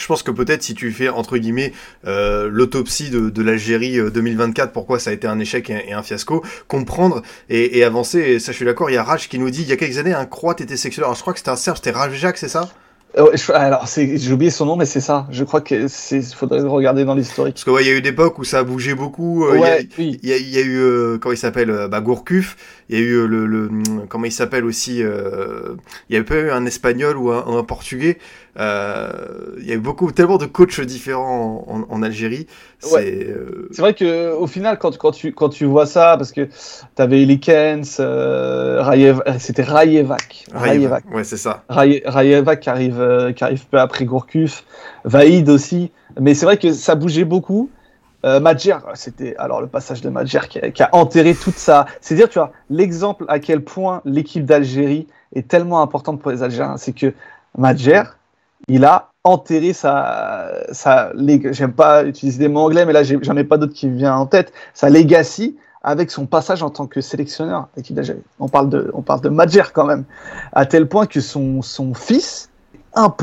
je 0.00 0.06
pense 0.06 0.22
que 0.22 0.30
peut-être 0.30 0.62
si 0.62 0.74
tu 0.74 0.90
fais 0.92 1.08
entre 1.08 1.36
guillemets 1.36 1.72
euh, 2.06 2.48
l'autopsie 2.50 3.10
de, 3.10 3.30
de 3.30 3.42
l'Algérie 3.42 3.98
2024, 4.10 4.68
euh, 4.68 4.72
pourquoi 4.72 4.98
ça 4.98 5.10
a 5.10 5.12
été 5.12 5.26
un 5.26 5.38
échec 5.38 5.68
et, 5.70 5.92
un 5.92 6.02
fiasco, 6.02 6.42
comprendre 6.68 7.22
et, 7.48 7.84
avancer. 7.84 8.18
Et 8.20 8.38
ça, 8.38 8.52
je 8.52 8.56
suis 8.56 8.64
d'accord. 8.64 8.90
Il 8.90 8.94
y 8.94 8.96
a 8.96 9.04
Raj 9.04 9.28
qui 9.28 9.38
nous 9.38 9.50
dit 9.50 9.62
il 9.62 9.68
y 9.68 9.72
a 9.72 9.76
quelques 9.76 9.98
années, 9.98 10.14
un 10.14 10.26
Croate 10.26 10.60
était 10.60 10.76
sexuel. 10.76 11.04
Alors 11.04 11.14
je 11.14 11.20
crois 11.20 11.32
que 11.32 11.38
c'était 11.38 11.50
un 11.50 11.56
Serbe, 11.56 11.76
c'était 11.76 11.90
Rajak, 11.90 12.38
c'est 12.38 12.48
ça? 12.48 12.70
Oh, 13.18 13.28
alors, 13.54 13.86
j'ai 13.96 14.32
oublié 14.32 14.50
son 14.52 14.66
nom, 14.66 14.76
mais 14.76 14.86
c'est 14.86 15.00
ça. 15.00 15.26
Je 15.32 15.42
crois 15.42 15.60
que 15.60 15.88
c'est 15.88 16.22
faudrait 16.22 16.60
regarder 16.60 17.04
dans 17.04 17.16
l'historique. 17.16 17.54
Parce 17.54 17.64
qu'il 17.64 17.72
ouais, 17.72 17.84
y 17.84 17.88
a 17.88 17.92
eu 17.92 17.98
une 17.98 18.06
époque 18.06 18.38
où 18.38 18.44
ça 18.44 18.60
a 18.60 18.62
bougé 18.62 18.94
beaucoup. 18.94 19.46
Euh, 19.46 19.58
ouais, 19.58 19.88
il, 19.98 20.24
y 20.24 20.32
a, 20.32 20.36
il, 20.36 20.48
y 20.48 20.58
a, 20.58 20.60
eu, 20.60 20.78
euh, 20.78 21.18
comment 21.18 21.32
il 21.32 21.38
s'appelle 21.38 21.70
euh, 21.70 21.88
bah, 21.88 22.00
Gourcuff. 22.00 22.56
Il 22.88 22.98
y 22.98 23.02
a 23.02 23.04
eu 23.04 23.26
le, 23.26 23.46
le 23.46 23.68
comment 24.08 24.26
il 24.26 24.32
s'appelle 24.32 24.64
aussi. 24.64 25.02
Euh, 25.02 25.74
il 26.08 26.16
y 26.16 26.18
a 26.18 26.22
pas 26.22 26.36
eu 26.36 26.50
un 26.50 26.64
espagnol 26.66 27.16
ou 27.16 27.32
un, 27.32 27.58
un 27.58 27.64
portugais. 27.64 28.18
Euh, 28.58 29.10
il 29.58 29.66
y 29.66 29.72
a 29.72 29.74
eu 29.74 29.80
beaucoup, 29.80 30.10
tellement 30.12 30.38
de 30.38 30.46
coachs 30.46 30.80
différents 30.80 31.64
en, 31.68 31.84
en, 31.88 32.02
Algérie. 32.02 32.46
C'est 32.78 33.28
euh... 33.28 33.68
vrai 33.78 33.94
que 33.94 34.32
au 34.32 34.46
final, 34.46 34.78
quand, 34.78 34.96
quand, 34.98 35.12
tu, 35.12 35.32
quand 35.32 35.50
tu 35.50 35.64
vois 35.66 35.86
ça, 35.86 36.16
parce 36.16 36.32
que 36.32 36.42
tu 36.96 37.02
avais 37.02 37.22
Elikens, 37.22 37.98
euh, 38.00 38.82
Rayev, 38.82 39.22
c'était 39.38 39.62
Rayevac. 39.62 40.46
Rayevac, 40.52 41.04
ouais, 41.12 41.24
c'est 41.24 41.36
ça. 41.36 41.62
Rayevac 41.68 42.60
qui 42.60 42.70
arrive, 42.70 43.32
qui 43.36 43.44
arrive 43.44 43.66
peu 43.66 43.78
après 43.78 44.04
Gourcuff, 44.04 44.64
Vaïd 45.04 45.48
aussi. 45.48 45.92
Mais 46.18 46.34
c'est 46.34 46.46
vrai 46.46 46.56
que 46.56 46.72
ça 46.72 46.94
bougeait 46.94 47.24
beaucoup. 47.24 47.70
Euh, 48.24 48.38
Madjer, 48.38 48.76
c'était 48.94 49.34
alors 49.36 49.62
le 49.62 49.66
passage 49.66 50.02
de 50.02 50.10
Madjer 50.10 50.40
qui, 50.48 50.60
qui, 50.72 50.82
a 50.82 50.90
enterré 50.92 51.34
toute 51.34 51.56
ça. 51.56 51.86
C'est 52.00 52.14
dire, 52.14 52.28
tu 52.28 52.38
vois, 52.38 52.52
l'exemple 52.68 53.24
à 53.28 53.38
quel 53.38 53.62
point 53.64 54.02
l'équipe 54.04 54.44
d'Algérie 54.44 55.06
est 55.34 55.48
tellement 55.48 55.80
importante 55.80 56.20
pour 56.20 56.30
les 56.30 56.42
Algériens, 56.42 56.76
c'est 56.76 56.92
que 56.92 57.14
Madjer, 57.56 58.02
il 58.68 58.84
a 58.84 59.10
enterré 59.24 59.72
sa, 59.72 60.50
sa 60.72 61.12
j'aime 61.50 61.72
pas 61.72 62.04
utiliser 62.04 62.38
des 62.38 62.48
mots 62.48 62.60
anglais, 62.60 62.86
mais 62.86 62.92
là 62.92 63.02
j'en 63.02 63.36
ai 63.36 63.44
pas 63.44 63.58
d'autres 63.58 63.74
qui 63.74 63.86
me 63.86 63.96
viennent 63.96 64.12
en 64.12 64.26
tête, 64.26 64.52
sa 64.74 64.88
legacy 64.88 65.56
avec 65.82 66.10
son 66.10 66.26
passage 66.26 66.62
en 66.62 66.70
tant 66.70 66.86
que 66.86 67.00
sélectionneur 67.00 67.68
d'équipe 67.76 67.94
d'Algérie. 67.94 68.22
On 68.38 68.48
parle 68.48 68.68
de, 68.68 68.90
on 68.94 69.02
parle 69.02 69.20
de 69.22 69.28
Madjer 69.28 69.72
quand 69.72 69.86
même, 69.86 70.04
à 70.52 70.66
tel 70.66 70.88
point 70.88 71.06
que 71.06 71.20
son, 71.20 71.62
son 71.62 71.94
fils, 71.94 72.50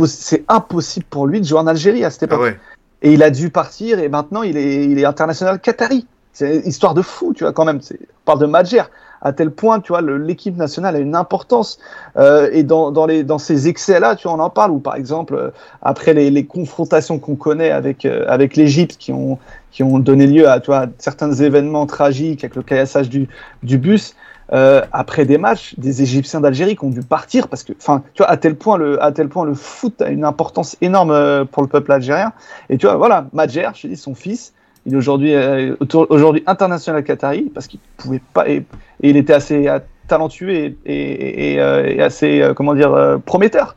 c'est 0.06 0.46
impossible 0.48 1.06
pour 1.10 1.28
lui 1.28 1.42
de 1.42 1.46
jouer 1.46 1.60
en 1.60 1.68
Algérie 1.68 2.04
à 2.04 2.10
cette 2.10 2.24
époque. 2.24 2.56
Ah 2.56 2.76
et 3.04 3.14
il 3.14 3.22
a 3.22 3.30
dû 3.30 3.52
partir 3.52 4.00
et 4.00 4.10
maintenant 4.10 4.42
il 4.42 4.58
est, 4.58 4.86
il 4.86 4.98
est 4.98 5.06
international 5.06 5.60
qatari. 5.60 6.08
C'est 6.34 6.58
une 6.58 6.68
histoire 6.68 6.94
de 6.94 7.02
fou, 7.02 7.34
tu 7.36 7.44
vois, 7.44 7.54
quand 7.54 7.66
même. 7.66 7.80
On 7.92 8.26
parle 8.26 8.40
de 8.40 8.46
Madjer 8.46 8.84
à 9.22 9.34
tel 9.34 9.51
point, 9.51 9.80
tu 9.80 9.91
vois, 9.91 10.01
l'équipe 10.01 10.55
nationale 10.57 10.95
a 10.95 10.99
une 10.99 11.15
importance. 11.15 11.80
Euh, 12.18 12.49
et 12.51 12.63
dans, 12.63 12.91
dans, 12.91 13.05
les, 13.05 13.24
dans 13.24 13.38
ces 13.38 13.68
excès-là, 13.68 14.15
tu 14.15 14.28
vois, 14.28 14.38
on 14.38 14.39
en 14.39 14.49
parle, 14.49 14.72
ou 14.72 14.80
par 14.80 14.95
exemple, 14.95 15.36
euh, 15.36 15.49
après 15.82 16.13
les, 16.13 16.30
les 16.30 16.45
confrontations 16.45 17.20
qu'on 17.20 17.36
connaît 17.36 17.72
avec, 17.72 18.05
euh, 18.05 18.26
avec 18.28 18.55
l'Égypte 18.55 18.97
qui 18.97 19.11
ont, 19.11 19.38
qui 19.72 19.84
ont 19.84 19.99
donné 19.99 20.28
lieu 20.28 20.47
à 20.49 20.59
tu 20.59 20.68
vois, 20.68 20.88
certains 20.97 21.32
événements 21.34 21.86
tragiques 21.86 22.43
avec 22.43 22.55
le 22.55 22.63
caillassage 22.63 23.09
du, 23.09 23.28
du 23.63 23.78
bus, 23.78 24.15
après 24.49 25.26
des 25.26 25.38
matchs, 25.38 25.76
des 25.78 26.01
Égyptiens 26.01 26.39
d'Algérie 26.39 26.78
qui 26.78 26.86
ont 26.86 26.89
dû 26.89 27.01
partir 27.01 27.49
parce 27.49 27.63
que, 27.63 27.74
enfin, 27.78 28.01
tu 28.13 28.24
vois, 28.24 28.32
à 28.32 28.38
tel 28.38 28.55
point 28.55 28.78
le, 28.78 29.03
à 29.03 29.11
tel 29.11 29.28
point 29.28 29.43
le 29.43 29.53
foot 29.53 30.01
a 30.01 30.07
une 30.07 30.24
importance 30.24 30.78
énorme 30.80 31.45
pour 31.51 31.63
le 31.63 31.68
peuple 31.68 31.91
algérien. 31.91 32.32
Et 32.70 32.78
tu 32.78 32.86
vois, 32.86 32.95
voilà, 32.95 33.28
Madjer, 33.34 33.68
je 33.74 33.88
dis, 33.88 33.97
son 33.97 34.15
fils, 34.15 34.53
il 34.88 34.94
est 34.94 34.98
aujourd'hui, 34.98 35.36
euh, 35.36 35.76
aujourd'hui 36.10 36.44
international 36.48 37.04
qatari 37.04 37.52
parce 37.54 37.68
qu'il 37.68 37.80
pouvait 37.98 38.22
pas, 38.34 38.50
et, 38.50 38.66
il 39.02 39.18
était 39.18 39.34
assez 39.34 39.70
talentueux 40.08 40.50
et, 40.50 40.78
et, 40.86 41.54
et 41.54 41.62
euh, 41.62 42.04
assez, 42.04 42.52
comment 42.56 42.74
dire, 42.74 43.20
prometteur. 43.26 43.76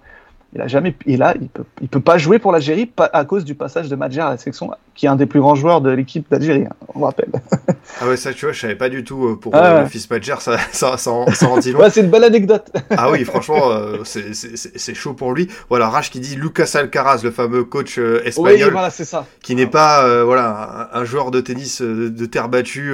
Il 0.54 0.60
a 0.60 0.66
jamais, 0.66 0.94
il 1.06 1.22
a, 1.22 1.34
il 1.40 1.48
peut, 1.48 1.64
il 1.80 1.88
peut 1.88 2.00
pas 2.00 2.18
jouer 2.18 2.38
pour 2.38 2.52
l'Algérie 2.52 2.90
à 3.12 3.24
cause 3.24 3.44
du 3.44 3.54
passage 3.54 3.88
de 3.88 3.96
Madjer 3.96 4.20
à 4.20 4.30
la 4.30 4.36
section, 4.36 4.70
qui 4.94 5.06
est 5.06 5.08
un 5.08 5.16
des 5.16 5.26
plus 5.26 5.40
grands 5.40 5.54
joueurs 5.54 5.80
de 5.80 5.90
l'équipe 5.90 6.26
d'Algérie, 6.30 6.64
hein, 6.64 6.74
on 6.94 7.04
rappelle. 7.04 7.30
ah 8.00 8.08
ouais, 8.08 8.16
ça, 8.16 8.32
tu 8.32 8.44
vois, 8.44 8.52
je 8.52 8.60
savais 8.60 8.74
pas 8.74 8.88
du 8.88 9.04
tout 9.04 9.26
euh, 9.26 9.36
pour 9.36 9.54
ah, 9.54 9.82
le 9.82 9.88
fils 9.88 10.10
Madjer, 10.10 10.34
ça, 10.40 10.58
ça, 10.72 10.96
ça, 10.96 11.10
en, 11.10 11.30
ça 11.32 11.48
en 11.48 11.58
dit 11.58 11.72
long. 11.72 11.80
ouais, 11.82 11.90
c'est 11.90 12.00
une 12.00 12.10
belle 12.10 12.24
anecdote. 12.24 12.70
ah 12.90 13.10
oui, 13.10 13.24
franchement, 13.24 13.70
euh, 13.70 13.98
c'est 14.04 14.94
chaud 14.94 15.14
pour 15.14 15.32
lui. 15.32 15.48
Voilà, 15.68 15.88
Rach 15.88 16.10
qui 16.10 16.20
dit 16.20 16.36
Lucas 16.36 16.72
Alcaraz, 16.74 17.20
le 17.22 17.30
fameux 17.30 17.64
coach 17.64 17.98
euh, 17.98 18.22
espagnol, 18.24 18.68
oui, 18.68 18.70
voilà, 18.72 18.90
ça. 18.90 19.26
qui 19.42 19.54
n'est 19.54 19.66
pas, 19.66 20.04
euh, 20.04 20.24
voilà, 20.24 20.90
un, 20.92 21.00
un, 21.00 21.04
joueur 21.04 21.30
de 21.30 21.40
tennis 21.40 21.80
de, 21.82 22.08
de 22.08 22.26
terre 22.26 22.48
battue 22.48 22.92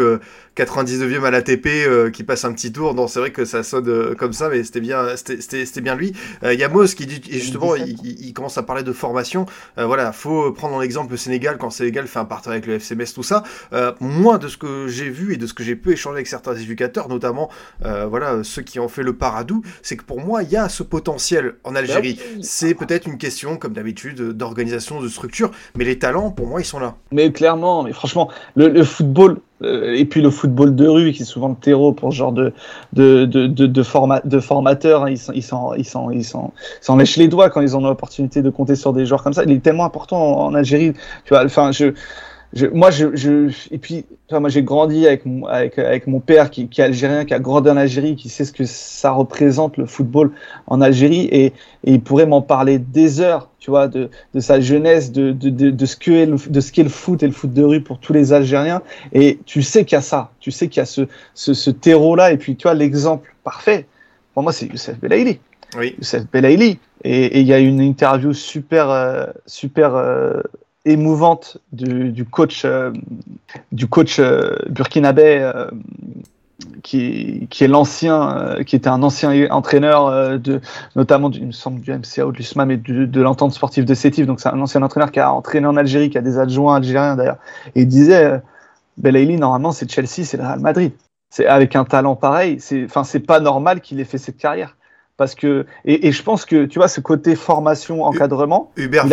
99e 0.57 1.25
à 1.25 1.31
l'ATP 1.31 2.13
qui 2.13 2.25
passe 2.25 2.45
un 2.45 2.53
petit 2.53 2.73
tour. 2.73 2.95
Non, 2.95 3.09
c'est 3.09 3.21
vrai 3.21 3.31
que 3.31 3.45
ça 3.45 3.63
sonne 3.63 4.15
comme 4.15 4.33
ça, 4.33 4.49
mais 4.49 4.65
c'était 4.65 4.81
bien, 4.81 5.07
c'était 5.17 5.81
bien 5.81 5.95
lui. 5.95 6.13
Il 6.43 6.59
y 6.59 6.65
a 6.65 6.71
qui 6.97 7.07
dit, 7.07 7.21
et 7.31 7.39
justement, 7.39 7.75
il, 7.75 7.97
il, 8.05 8.33
commence 8.33 8.59
à 8.59 8.63
parler 8.63 8.83
de 8.83 8.93
formation. 8.93 9.47
voilà, 9.77 10.13
faut 10.13 10.53
prendre 10.53 10.79
l'exemple 10.81 11.11
le 11.13 11.17
Sénégal 11.17 11.57
quand 11.59 11.67
le 11.81 11.91
Sénégal 11.97 12.09
fait 12.09 12.19
un 12.19 12.25
partenariat 12.27 12.59
avec 12.59 12.67
le 12.67 12.75
FCMS, 12.75 13.15
tout 13.15 13.23
ça. 13.23 13.43
moi, 14.01 14.39
de 14.39 14.49
ce 14.49 14.57
que 14.57 14.87
j'ai 14.87 15.09
vu 15.09 15.33
et 15.35 15.37
de 15.37 15.47
ce 15.47 15.55
que 15.55 15.63
j'ai 15.63 15.77
pu 15.77 15.93
échanger 15.93 16.17
avec 16.17 16.27
certains 16.27 16.55
éducateurs, 16.55 17.09
notamment, 17.09 17.51
voilà, 17.81 18.43
ceux 18.45 18.63
qui 18.63 18.79
ont 18.79 18.89
fait 18.89 19.03
le 19.03 19.15
Paradou, 19.15 19.63
c'est 19.83 19.97
que 19.97 20.05
pour 20.05 20.21
moi, 20.21 20.43
il 20.43 20.51
y 20.51 20.57
a 20.57 20.69
ce 20.69 20.83
potentiel 20.83 21.55
en 21.65 21.73
bah 21.73 21.79
Algérie. 21.79 22.19
C'est 22.43 22.75
peut-être 22.75 23.07
une 23.07 23.19
question, 23.19 23.57
comme 23.57 23.73
d'habitude, 23.73 24.21
d'organisation, 24.33 25.01
de 25.01 25.09
structure, 25.09 25.51
mais 25.77 25.85
les 25.85 25.99
talents, 25.99 26.31
pour 26.31 26.47
moi, 26.47 26.61
ils 26.61 26.65
sont 26.65 26.79
là. 26.79 26.97
Mais 27.13 27.33
clairement, 27.33 27.83
mais 27.83 27.93
franchement, 27.93 28.31
le, 28.55 28.69
le 28.69 28.85
football, 28.85 29.41
euh, 29.56 29.56
et 29.63 30.05
puis 30.05 30.21
le 30.21 30.31
football 30.31 30.75
de 30.75 30.87
rue, 30.87 31.13
qui 31.13 31.23
est 31.23 31.27
souvent 31.27 31.49
le 31.49 31.55
terreau 31.55 31.93
pour 31.93 32.13
ce 32.13 32.19
genre 32.19 32.33
de, 32.33 32.53
de, 32.93 33.25
de, 33.25 33.47
de, 33.47 33.67
de, 33.67 33.83
de 34.25 34.41
formateurs, 34.41 35.05
hein, 35.05 35.11
ils 35.11 35.19
s'en 35.19 35.33
ils 35.75 35.85
ils 36.13 36.21
ils 36.21 36.27
ils 36.89 36.97
lèchent 36.97 37.17
les 37.17 37.29
doigts 37.29 37.49
quand 37.49 37.63
ils 37.63 37.77
ont 37.77 37.81
l'opportunité 37.81 38.43
de 38.43 38.51
compter 38.51 38.77
sur 38.77 38.93
des 38.93 39.07
joueurs 39.07 39.23
comme 39.23 39.33
ça. 39.33 39.45
Il 39.45 39.53
est 39.53 39.61
tellement 39.61 39.87
important 39.87 40.19
en, 40.19 40.47
en 40.47 40.55
Algérie. 40.55 40.93
Tu 41.25 41.31
vois, 41.31 41.45
enfin, 41.45 41.73
je, 41.73 41.95
je, 42.57 42.67
moi, 42.67 42.91
je, 42.91 43.15
je, 43.15 43.53
et 43.71 43.79
puis, 43.79 44.05
moi, 44.33 44.49
j'ai 44.49 44.63
grandi 44.63 45.07
avec 45.07 45.25
mon, 45.27 45.47
avec, 45.47 45.79
avec 45.79 46.07
mon 46.09 46.21
père 46.21 46.51
qui, 46.51 46.67
qui 46.69 46.81
est 46.81 46.85
algérien, 46.85 47.25
qui 47.25 47.35
a 47.35 47.39
grandi 47.39 47.71
en 47.71 47.77
Algérie, 47.77 48.17
qui 48.17 48.29
sait 48.29 48.45
ce 48.45 48.53
que 48.53 48.65
ça 48.65 49.13
représente 49.13 49.77
le 49.77 49.87
football 49.87 50.33
en 50.67 50.81
Algérie, 50.81 51.29
et, 51.31 51.45
et 51.45 51.53
il 51.85 52.01
pourrait 52.01 52.27
m'en 52.27 52.43
parler 52.43 52.79
des 52.79 53.21
heures, 53.21 53.51
tu 53.61 53.71
vois, 53.71 53.87
de, 53.87 54.11
de 54.35 54.41
sa 54.41 54.59
jeunesse, 54.59 55.13
de, 55.13 55.33
de, 55.33 55.51
de, 55.51 55.71
de 55.71 55.87
ce 55.87 55.97
qu'est 55.97 56.27
le, 56.27 56.37
de 56.49 56.61
ce 56.61 56.73
qu'est 56.73 56.83
le 56.83 56.89
foot 56.89 57.23
et 57.23 57.27
le 57.27 57.33
foot 57.33 57.53
de 57.53 57.63
rue 57.63 57.83
pour 57.83 58.01
tous 58.01 58.13
les 58.15 58.33
Algériens. 58.33 58.83
Et 59.13 59.39
tu 59.47 59.63
sais 59.63 59.85
qu'il 59.85 59.97
y 59.97 59.99
a 59.99 60.03
ça, 60.03 60.33
tu 60.41 60.51
sais 60.51 60.69
qu'il 60.69 60.81
y 60.81 60.83
a 60.83 60.87
ce, 60.87 61.03
ce, 61.35 61.55
ce 61.55 61.71
terreau-là, 61.71 62.33
et 62.33 62.39
puis 62.39 62.57
tu 62.57 62.63
vois, 62.65 62.75
l'exemple 62.75 63.35
parfait, 63.45 63.87
pour 64.35 64.43
moi, 64.43 64.53
c'est 64.53 64.67
Youssef 64.67 64.99
Belaïli. 64.99 65.39
Oui. 65.79 65.95
Youssef 65.99 66.25
Belaïli. 66.33 66.79
Et 67.05 67.41
il 67.41 67.47
y 67.47 67.53
a 67.53 67.59
une 67.59 67.81
interview 67.81 68.33
super, 68.33 68.91
euh, 68.91 69.27
super 69.47 69.95
euh, 69.95 70.41
émouvante 70.87 71.59
du, 71.73 72.11
du 72.11 72.25
coach, 72.25 72.65
euh, 72.65 72.93
du 73.73 73.87
coach 73.89 74.19
euh, 74.19 74.57
burkinabé 74.71 75.39
euh, 75.41 75.69
qui, 76.83 77.49
qui, 77.51 77.65
est 77.65 77.69
l'ancien, 77.69 78.39
euh, 78.39 78.63
qui 78.63 78.77
était 78.77 78.89
un 78.89 79.03
ancien 79.03 79.51
entraîneur 79.51 80.39
de, 80.39 80.61
notamment 80.95 81.29
du, 81.29 81.41
il 81.41 81.47
me 81.49 81.53
semble 81.53 81.81
du 81.81 81.93
MCA 81.93 82.27
ou 82.27 82.33
de 82.33 82.39
l'USMA, 82.39 82.65
mais 82.65 82.77
de, 82.77 83.05
de 83.05 83.21
l'entente 83.21 83.53
sportive 83.53 83.85
de 83.85 83.95
Sétif. 83.95 84.27
Donc 84.27 84.41
c'est 84.41 84.49
un 84.49 84.61
ancien 84.61 84.83
entraîneur 84.83 85.11
qui 85.11 85.21
a 85.21 85.33
entraîné 85.33 85.67
en 85.67 85.77
Algérie, 85.77 86.09
qui 86.09 86.19
a 86.19 86.23
des 86.23 86.39
adjoints 86.39 86.77
algériens 86.77 87.17
d'ailleurs. 87.17 87.39
Et 87.75 87.83
il 87.83 87.89
disait, 87.89 88.41
Belaïli, 88.97 89.37
normalement 89.37 89.73
c'est 89.73 89.91
Chelsea, 89.91 90.25
c'est 90.25 90.37
le 90.37 90.45
Real 90.45 90.61
Madrid. 90.61 90.93
C'est 91.31 91.47
avec 91.47 91.75
un 91.75 91.85
talent 91.85 92.15
pareil. 92.15 92.59
C'est, 92.61 92.85
enfin, 92.85 93.03
c'est 93.03 93.21
pas 93.21 93.41
normal 93.41 93.81
qu'il 93.81 93.99
ait 94.01 94.05
fait 94.05 94.19
cette 94.19 94.39
carrière. 94.39 94.77
Parce 95.17 95.35
que, 95.35 95.67
et, 95.85 96.07
et, 96.07 96.13
je 96.13 96.23
pense 96.23 96.45
que, 96.45 96.67
tu 96.67 96.79
vois, 96.79 96.89
ce 96.89 97.01
côté 97.01 97.37
formation, 97.37 98.05
encadrement. 98.05 98.71
Hubert 98.77 99.07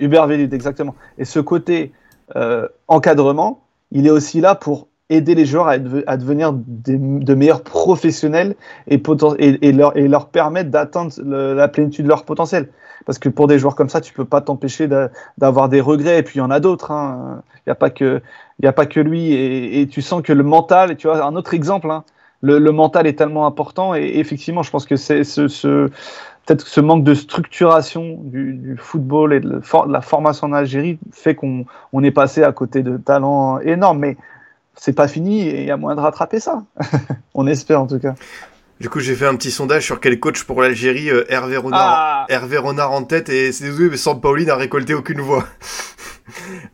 Hubert 0.00 0.26
Velud, 0.26 0.52
exactement. 0.52 0.94
Et 1.18 1.24
ce 1.24 1.40
côté 1.40 1.92
euh, 2.36 2.68
encadrement, 2.88 3.62
il 3.92 4.06
est 4.06 4.10
aussi 4.10 4.40
là 4.40 4.54
pour 4.54 4.88
aider 5.08 5.34
les 5.34 5.44
joueurs 5.44 5.68
à, 5.68 5.78
devenir 5.78 6.52
des, 6.52 6.96
de 6.96 7.34
meilleurs 7.34 7.62
professionnels 7.62 8.54
et, 8.86 9.02
et, 9.38 9.68
et, 9.68 9.72
leur, 9.72 9.96
et 9.96 10.06
leur 10.06 10.28
permettre 10.28 10.70
d'atteindre 10.70 11.12
la 11.22 11.66
plénitude 11.68 12.04
de 12.04 12.08
leur 12.08 12.24
potentiel. 12.24 12.68
Parce 13.06 13.18
que 13.18 13.28
pour 13.28 13.46
des 13.46 13.58
joueurs 13.58 13.74
comme 13.74 13.88
ça, 13.88 14.00
tu 14.00 14.12
peux 14.12 14.24
pas 14.24 14.40
t'empêcher 14.40 14.88
d'avoir 15.38 15.68
des 15.68 15.80
regrets. 15.80 16.18
Et 16.18 16.22
puis 16.22 16.36
il 16.36 16.38
y 16.38 16.42
en 16.42 16.50
a 16.50 16.60
d'autres. 16.60 16.90
Hein. 16.90 17.42
Il 17.56 17.70
n'y 17.70 17.72
a 17.72 17.74
pas 17.74 17.90
que 17.90 18.20
a 18.62 18.72
pas 18.72 18.86
que 18.86 19.00
lui. 19.00 19.32
Et, 19.32 19.88
tu 19.88 20.02
sens 20.02 20.22
que 20.22 20.32
le 20.32 20.42
mental. 20.42 20.96
Tu 20.96 21.08
vois 21.08 21.24
un 21.24 21.34
autre 21.34 21.54
exemple. 21.54 21.90
Hein, 21.90 22.04
le, 22.42 22.58
le, 22.58 22.72
mental 22.72 23.06
est 23.06 23.18
tellement 23.18 23.46
important. 23.46 23.94
Et, 23.94 24.18
effectivement, 24.18 24.62
je 24.62 24.70
pense 24.70 24.86
que 24.86 24.96
c'est 24.96 25.24
ce, 25.24 25.48
ce, 25.48 25.90
peut-être 26.46 26.66
ce 26.66 26.80
manque 26.80 27.04
de 27.04 27.14
structuration 27.14 28.18
du, 28.22 28.54
du 28.54 28.76
football 28.76 29.32
et 29.32 29.40
de, 29.40 29.48
de, 29.48 29.92
la 29.92 30.00
formation 30.00 30.46
en 30.48 30.52
Algérie 30.52 30.98
fait 31.12 31.34
qu'on 31.34 31.64
on 31.92 32.02
est 32.02 32.10
passé 32.10 32.42
à 32.42 32.52
côté 32.52 32.82
de 32.82 32.96
talents 32.96 33.60
énormes. 33.60 34.00
Mais 34.00 34.16
c'est 34.74 34.94
pas 34.94 35.08
fini 35.08 35.42
et 35.42 35.60
il 35.60 35.66
y 35.66 35.70
a 35.70 35.76
moyen 35.76 35.96
de 35.96 36.00
rattraper 36.00 36.40
ça. 36.40 36.62
on 37.34 37.46
espère 37.46 37.82
en 37.82 37.86
tout 37.86 37.98
cas. 37.98 38.14
Du 38.80 38.88
coup, 38.88 39.00
j'ai 39.00 39.14
fait 39.14 39.26
un 39.26 39.36
petit 39.36 39.50
sondage 39.50 39.84
sur 39.84 40.00
quel 40.00 40.18
coach 40.18 40.44
pour 40.44 40.62
l'Algérie, 40.62 41.10
euh, 41.10 41.30
Hervé, 41.30 41.58
Renard, 41.58 41.80
ah 41.82 42.26
Hervé 42.30 42.56
Renard 42.56 42.92
en 42.92 43.04
tête, 43.04 43.28
et 43.28 43.52
c'est 43.52 43.64
désolé, 43.64 43.90
mais 43.90 44.14
Pauline 44.22 44.46
n'a 44.46 44.56
récolté 44.56 44.94
aucune 44.94 45.20
voix. 45.20 45.44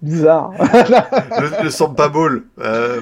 Bizarre. 0.03 0.53
le, 0.59 1.65
le 1.65 1.71
Sampa 1.71 2.09
Ball, 2.09 2.43
euh, 2.61 3.01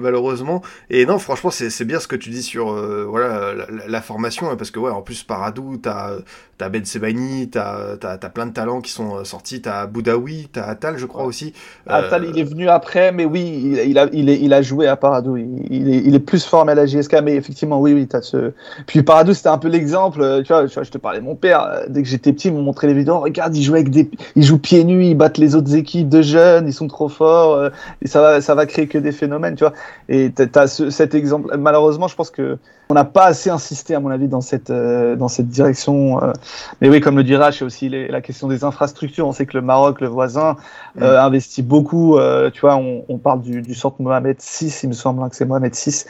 malheureusement. 0.00 0.62
Et 0.90 1.06
non, 1.06 1.18
franchement, 1.18 1.50
c'est 1.50 1.84
bien 1.84 2.00
ce 2.00 2.08
que 2.08 2.16
tu 2.16 2.30
dis 2.30 2.42
sur 2.42 2.72
euh, 2.72 3.06
voilà 3.08 3.52
la, 3.86 4.00
formation, 4.00 4.50
hein, 4.50 4.56
parce 4.56 4.70
que 4.70 4.78
ouais, 4.78 4.90
en 4.90 5.02
plus 5.02 5.22
Paradou, 5.22 5.76
t'as 5.76 6.18
as 6.60 6.68
Ben 6.68 6.84
Sebani, 6.84 7.50
t'as 7.50 7.96
as, 8.02 8.28
plein 8.30 8.46
de 8.46 8.52
talents 8.52 8.80
qui 8.80 8.90
sont 8.90 9.16
euh, 9.16 9.24
sortis, 9.24 9.62
t'as 9.62 9.86
Boudaoui, 9.86 10.48
t'as 10.52 10.64
Atal, 10.64 10.98
je 10.98 11.06
crois 11.06 11.24
aussi. 11.24 11.52
Atal, 11.86 12.26
il 12.28 12.38
est 12.38 12.44
venu 12.44 12.68
après, 12.68 13.12
mais 13.12 13.24
oui, 13.24 13.78
il, 13.86 13.98
a 13.98 14.08
il, 14.12 14.28
est, 14.28 14.40
il 14.40 14.52
a 14.52 14.62
joué 14.62 14.86
à 14.86 14.96
Paradou. 14.96 15.36
Il, 15.36 15.88
est, 15.88 15.98
il 15.98 16.14
est 16.14 16.20
plus 16.20 16.44
formé 16.44 16.72
à 16.72 16.74
la 16.74 16.86
JSK, 16.86 17.18
mais 17.22 17.36
effectivement, 17.36 17.80
oui, 17.80 17.92
oui, 17.92 18.06
t'as 18.06 18.22
ce. 18.22 18.52
Puis 18.86 19.02
Paradou, 19.02 19.34
c'était 19.34 19.48
un 19.48 19.58
peu 19.58 19.68
l'exemple. 19.68 20.42
Tu 20.44 20.52
vois, 20.52 20.66
tu 20.66 20.74
vois, 20.74 20.82
je 20.82 20.90
te 20.90 20.98
parlais 20.98 21.20
de 21.20 21.24
mon 21.24 21.36
père. 21.36 21.82
Dès 21.88 22.02
que 22.02 22.08
j'étais 22.08 22.32
petit, 22.32 22.48
il 22.48 22.54
me 22.54 22.62
montrait 22.62 22.86
les 22.86 22.94
vidéos. 22.94 23.20
Regarde, 23.20 23.56
il 23.56 23.62
joue 23.62 23.74
avec 23.74 23.90
des, 23.90 24.10
il 24.36 24.42
joue 24.42 24.58
pieds 24.58 24.84
nus, 24.84 25.04
il 25.04 25.14
battent 25.14 25.38
les 25.38 25.54
autres 25.54 25.74
équipes 25.74 25.87
de 25.96 26.22
jeunes, 26.22 26.66
ils 26.66 26.72
sont 26.72 26.88
trop 26.88 27.08
forts. 27.08 27.70
et 28.02 28.08
ça 28.08 28.20
va, 28.20 28.40
ça 28.40 28.54
va 28.54 28.66
créer 28.66 28.86
que 28.88 28.98
des 28.98 29.12
phénomènes, 29.12 29.54
tu 29.54 29.64
vois. 29.64 29.72
Et 30.08 30.32
tu 30.32 30.48
as 30.54 30.66
cet 30.90 31.14
exemple. 31.14 31.56
Malheureusement, 31.56 32.08
je 32.08 32.14
pense 32.14 32.30
que 32.30 32.58
on 32.90 32.94
n'a 32.94 33.04
pas 33.04 33.26
assez 33.26 33.50
insisté, 33.50 33.94
à 33.94 34.00
mon 34.00 34.08
avis, 34.08 34.28
dans 34.28 34.40
cette, 34.40 34.70
euh, 34.70 35.14
dans 35.14 35.28
cette 35.28 35.48
direction. 35.48 36.22
Euh. 36.22 36.32
Mais 36.80 36.88
oui, 36.88 37.00
comme 37.00 37.18
le 37.18 37.24
dira, 37.24 37.52
c'est 37.52 37.64
aussi 37.64 37.90
la 37.90 38.22
question 38.22 38.48
des 38.48 38.64
infrastructures. 38.64 39.26
On 39.26 39.32
sait 39.32 39.44
que 39.44 39.58
le 39.58 39.62
Maroc, 39.62 40.00
le 40.00 40.06
voisin, 40.06 40.56
mm. 40.94 41.02
euh, 41.02 41.22
investit 41.22 41.62
beaucoup. 41.62 42.18
tu 42.52 42.60
vois, 42.60 42.76
on, 42.76 43.04
on, 43.08 43.18
parle 43.18 43.42
du, 43.42 43.60
du, 43.60 43.74
centre 43.74 44.00
Mohamed 44.00 44.38
VI, 44.40 44.74
il 44.84 44.88
me 44.88 44.94
semble 44.94 45.22
hein, 45.22 45.28
que 45.28 45.36
c'est 45.36 45.44
Mohamed 45.44 45.74
VI, 45.74 46.04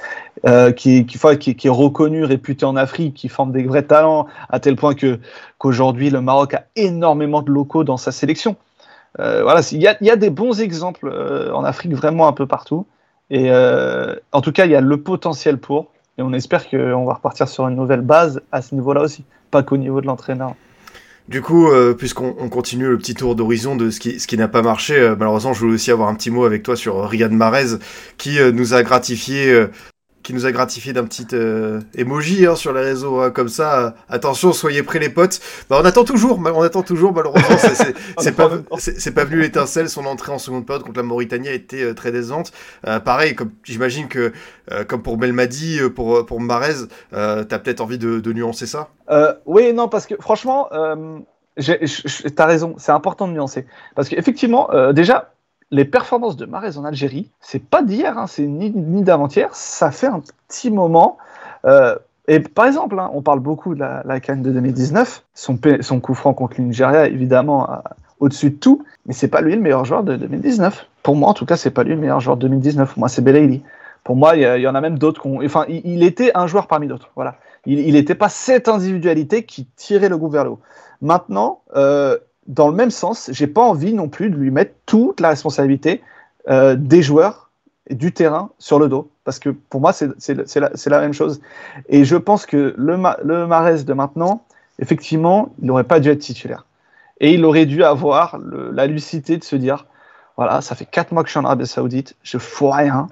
qui, 0.76 1.04
qui, 1.06 1.18
qui, 1.38 1.56
qui, 1.56 1.66
est 1.66 1.70
reconnu, 1.70 2.24
réputé 2.24 2.64
en 2.64 2.76
Afrique, 2.76 3.14
qui 3.14 3.28
forme 3.28 3.50
des 3.50 3.64
vrais 3.64 3.82
talents, 3.82 4.26
à 4.48 4.60
tel 4.60 4.76
point 4.76 4.94
que 4.94 5.18
qu'aujourd'hui, 5.58 6.10
le 6.10 6.20
Maroc 6.20 6.54
a 6.54 6.64
énormément 6.76 7.42
de 7.42 7.50
locaux 7.50 7.82
dans 7.82 7.96
sa 7.96 8.12
sélection. 8.12 8.56
Voilà, 9.16 9.60
il 9.72 9.82
y 9.82 9.86
a, 9.86 9.96
y 10.00 10.10
a, 10.10 10.16
des 10.16 10.30
bons 10.30 10.60
exemples 10.60 11.08
en 11.52 11.64
Afrique, 11.64 11.94
vraiment 11.94 12.28
un 12.28 12.32
peu 12.32 12.46
partout. 12.46 12.86
Et 13.30 13.50
en 13.52 14.40
tout 14.40 14.52
cas, 14.52 14.64
il 14.64 14.72
y 14.72 14.76
a 14.76 14.80
le 14.80 14.96
potentiel 15.00 15.58
pour. 15.58 15.88
Et 16.18 16.22
on 16.22 16.32
espère 16.32 16.68
qu'on 16.68 17.04
va 17.04 17.14
repartir 17.14 17.48
sur 17.48 17.68
une 17.68 17.76
nouvelle 17.76 18.00
base 18.00 18.42
à 18.50 18.60
ce 18.60 18.74
niveau-là 18.74 19.02
aussi, 19.02 19.24
pas 19.50 19.62
qu'au 19.62 19.76
niveau 19.76 20.00
de 20.00 20.06
l'entraîneur. 20.06 20.54
Du 21.28 21.42
coup, 21.42 21.68
euh, 21.68 21.92
puisqu'on 21.92 22.48
continue 22.48 22.88
le 22.88 22.96
petit 22.96 23.14
tour 23.14 23.36
d'horizon 23.36 23.76
de 23.76 23.90
ce 23.90 24.00
qui, 24.00 24.18
ce 24.18 24.26
qui 24.26 24.38
n'a 24.38 24.48
pas 24.48 24.62
marché, 24.62 24.98
euh, 24.98 25.14
malheureusement, 25.16 25.52
je 25.52 25.60
voulais 25.60 25.74
aussi 25.74 25.90
avoir 25.90 26.08
un 26.08 26.14
petit 26.14 26.30
mot 26.30 26.46
avec 26.46 26.62
toi 26.62 26.74
sur 26.74 27.06
Riyad 27.06 27.32
Mahrez, 27.32 27.76
qui 28.16 28.38
euh, 28.38 28.50
nous 28.50 28.72
a 28.72 28.82
gratifié 28.82 29.66
qui 30.28 30.34
nous 30.34 30.44
a 30.44 30.52
gratifié 30.52 30.92
d'un 30.92 31.04
petit 31.04 31.26
euh, 31.32 31.80
emoji 31.94 32.44
hein, 32.44 32.54
sur 32.54 32.74
les 32.74 32.82
réseaux 32.82 33.18
hein, 33.18 33.30
comme 33.30 33.48
ça. 33.48 33.94
attention, 34.10 34.52
soyez 34.52 34.82
prêts 34.82 34.98
les 34.98 35.08
potes. 35.08 35.40
Bah, 35.70 35.78
on 35.80 35.84
attend 35.86 36.04
toujours, 36.04 36.38
on 36.38 36.60
attend 36.60 36.82
toujours. 36.82 37.14
Malheureusement, 37.14 37.56
c'est 38.18 39.14
pas, 39.14 39.24
venu 39.24 39.40
l'étincelle. 39.40 39.88
Son 39.88 40.04
entrée 40.04 40.30
en 40.30 40.38
seconde 40.38 40.66
période 40.66 40.84
contre 40.84 40.98
la 40.98 41.02
Mauritanie 41.02 41.48
a 41.48 41.54
été 41.54 41.82
euh, 41.82 41.94
très 41.94 42.12
décevante. 42.12 42.52
Euh, 42.86 43.00
pareil, 43.00 43.34
comme 43.34 43.52
j'imagine 43.64 44.06
que 44.06 44.34
comme 44.86 45.02
pour 45.02 45.16
Belmadi, 45.16 45.80
pour 45.96 46.26
pour 46.26 46.42
Marez, 46.42 46.74
t'as 47.10 47.44
peut-être 47.46 47.80
envie 47.80 47.96
de, 47.96 48.20
de, 48.20 48.32
nuancer 48.34 48.66
ça? 48.66 48.90
oui, 49.46 49.72
non, 49.72 49.88
parce 49.88 50.04
que 50.04 50.14
franchement. 50.20 50.68
T'as 52.36 52.46
raison, 52.46 52.74
c'est 52.76 52.92
important 52.92 53.26
de 53.26 53.32
nuancer. 53.32 53.66
Parce 53.96 54.10
qu'effectivement, 54.10 54.68
déjà, 54.92 55.32
les 55.70 55.84
performances 55.84 56.36
de 56.36 56.46
Marez 56.46 56.78
en 56.78 56.84
Algérie, 56.84 57.30
c'est 57.40 57.62
pas 57.62 57.82
d'hier, 57.82 58.16
hein, 58.18 58.26
c'est 58.26 58.46
ni, 58.46 58.70
d'avant-hier, 59.02 59.48
ça 59.52 59.90
fait 59.90 60.06
un 60.06 60.20
petit 60.48 60.70
moment. 60.70 61.18
Euh, 61.64 61.96
et 62.26 62.40
par 62.40 62.66
exemple, 62.66 62.98
hein, 62.98 63.10
on 63.12 63.22
parle 63.22 63.40
beaucoup 63.40 63.74
de 63.74 63.80
la, 63.80 64.02
la 64.04 64.18
de 64.18 64.50
2019, 64.50 65.24
son, 65.34 65.58
son 65.80 66.00
coup 66.00 66.14
franc 66.14 66.34
contre 66.34 66.54
le 66.58 66.64
Nigeria, 66.64 67.06
évidemment, 67.06 67.68
au-dessus 68.20 68.50
de 68.50 68.56
tout, 68.56 68.84
mais 69.06 69.12
c'est 69.12 69.28
pas 69.28 69.40
lui 69.40 69.54
le 69.54 69.60
meilleur 69.60 69.84
joueur 69.84 70.04
de 70.04 70.16
2019. 70.16 70.86
Pour 71.02 71.16
moi, 71.16 71.28
en 71.28 71.34
tout 71.34 71.46
cas, 71.46 71.56
c'est 71.56 71.70
pas 71.70 71.84
lui 71.84 71.92
le 71.92 72.00
meilleur 72.00 72.20
joueur 72.20 72.36
de 72.36 72.42
2019. 72.42 72.92
Pour 72.92 72.98
moi, 72.98 73.08
c'est 73.08 73.22
Belaïli. 73.22 73.62
Pour 74.04 74.16
moi, 74.16 74.36
il 74.36 74.42
y, 74.42 74.68
en 74.68 74.74
a 74.74 74.80
même 74.80 74.98
d'autres. 74.98 75.26
Enfin, 75.44 75.64
il, 75.68 76.02
était 76.02 76.30
un 76.34 76.46
joueur 76.46 76.66
parmi 76.66 76.86
d'autres. 76.86 77.10
Voilà. 77.14 77.36
Il 77.66 77.92
n'était 77.92 78.14
pas 78.14 78.28
cette 78.28 78.68
individualité 78.68 79.44
qui 79.44 79.66
tirait 79.76 80.08
le 80.08 80.16
groupe 80.16 80.32
vers 80.32 80.44
le 80.44 80.50
haut. 80.50 80.60
Maintenant, 81.02 81.62
euh, 81.76 82.16
dans 82.48 82.68
le 82.68 82.74
même 82.74 82.90
sens, 82.90 83.30
j'ai 83.32 83.46
pas 83.46 83.62
envie 83.62 83.92
non 83.92 84.08
plus 84.08 84.30
de 84.30 84.36
lui 84.36 84.50
mettre 84.50 84.72
toute 84.86 85.20
la 85.20 85.28
responsabilité 85.28 86.02
euh, 86.48 86.74
des 86.76 87.02
joueurs 87.02 87.50
et 87.86 87.94
du 87.94 88.12
terrain 88.12 88.50
sur 88.58 88.78
le 88.78 88.88
dos. 88.88 89.10
Parce 89.24 89.38
que 89.38 89.50
pour 89.50 89.80
moi, 89.80 89.92
c'est 89.92 90.08
la, 90.34 90.70
la, 90.86 91.00
même 91.00 91.12
chose. 91.12 91.40
Et 91.88 92.04
je 92.04 92.16
pense 92.16 92.46
que 92.46 92.74
le, 92.76 92.96
le 93.22 93.46
Marès 93.46 93.84
de 93.84 93.92
maintenant, 93.92 94.42
effectivement, 94.78 95.52
il 95.60 95.66
n'aurait 95.66 95.84
pas 95.84 96.00
dû 96.00 96.08
être 96.08 96.20
titulaire. 96.20 96.64
Et 97.20 97.34
il 97.34 97.44
aurait 97.44 97.66
dû 97.66 97.84
avoir 97.84 98.38
la 98.72 98.86
lucidité 98.86 99.36
de 99.36 99.44
se 99.44 99.56
dire 99.56 99.86
voilà, 100.36 100.60
ça 100.60 100.76
fait 100.76 100.86
4 100.86 101.12
mois 101.12 101.24
que 101.24 101.28
je 101.28 101.32
suis 101.32 101.40
en 101.40 101.44
Arabie 101.44 101.66
Saoudite, 101.66 102.14
je 102.22 102.38
fous 102.38 102.70
rien. 102.70 103.08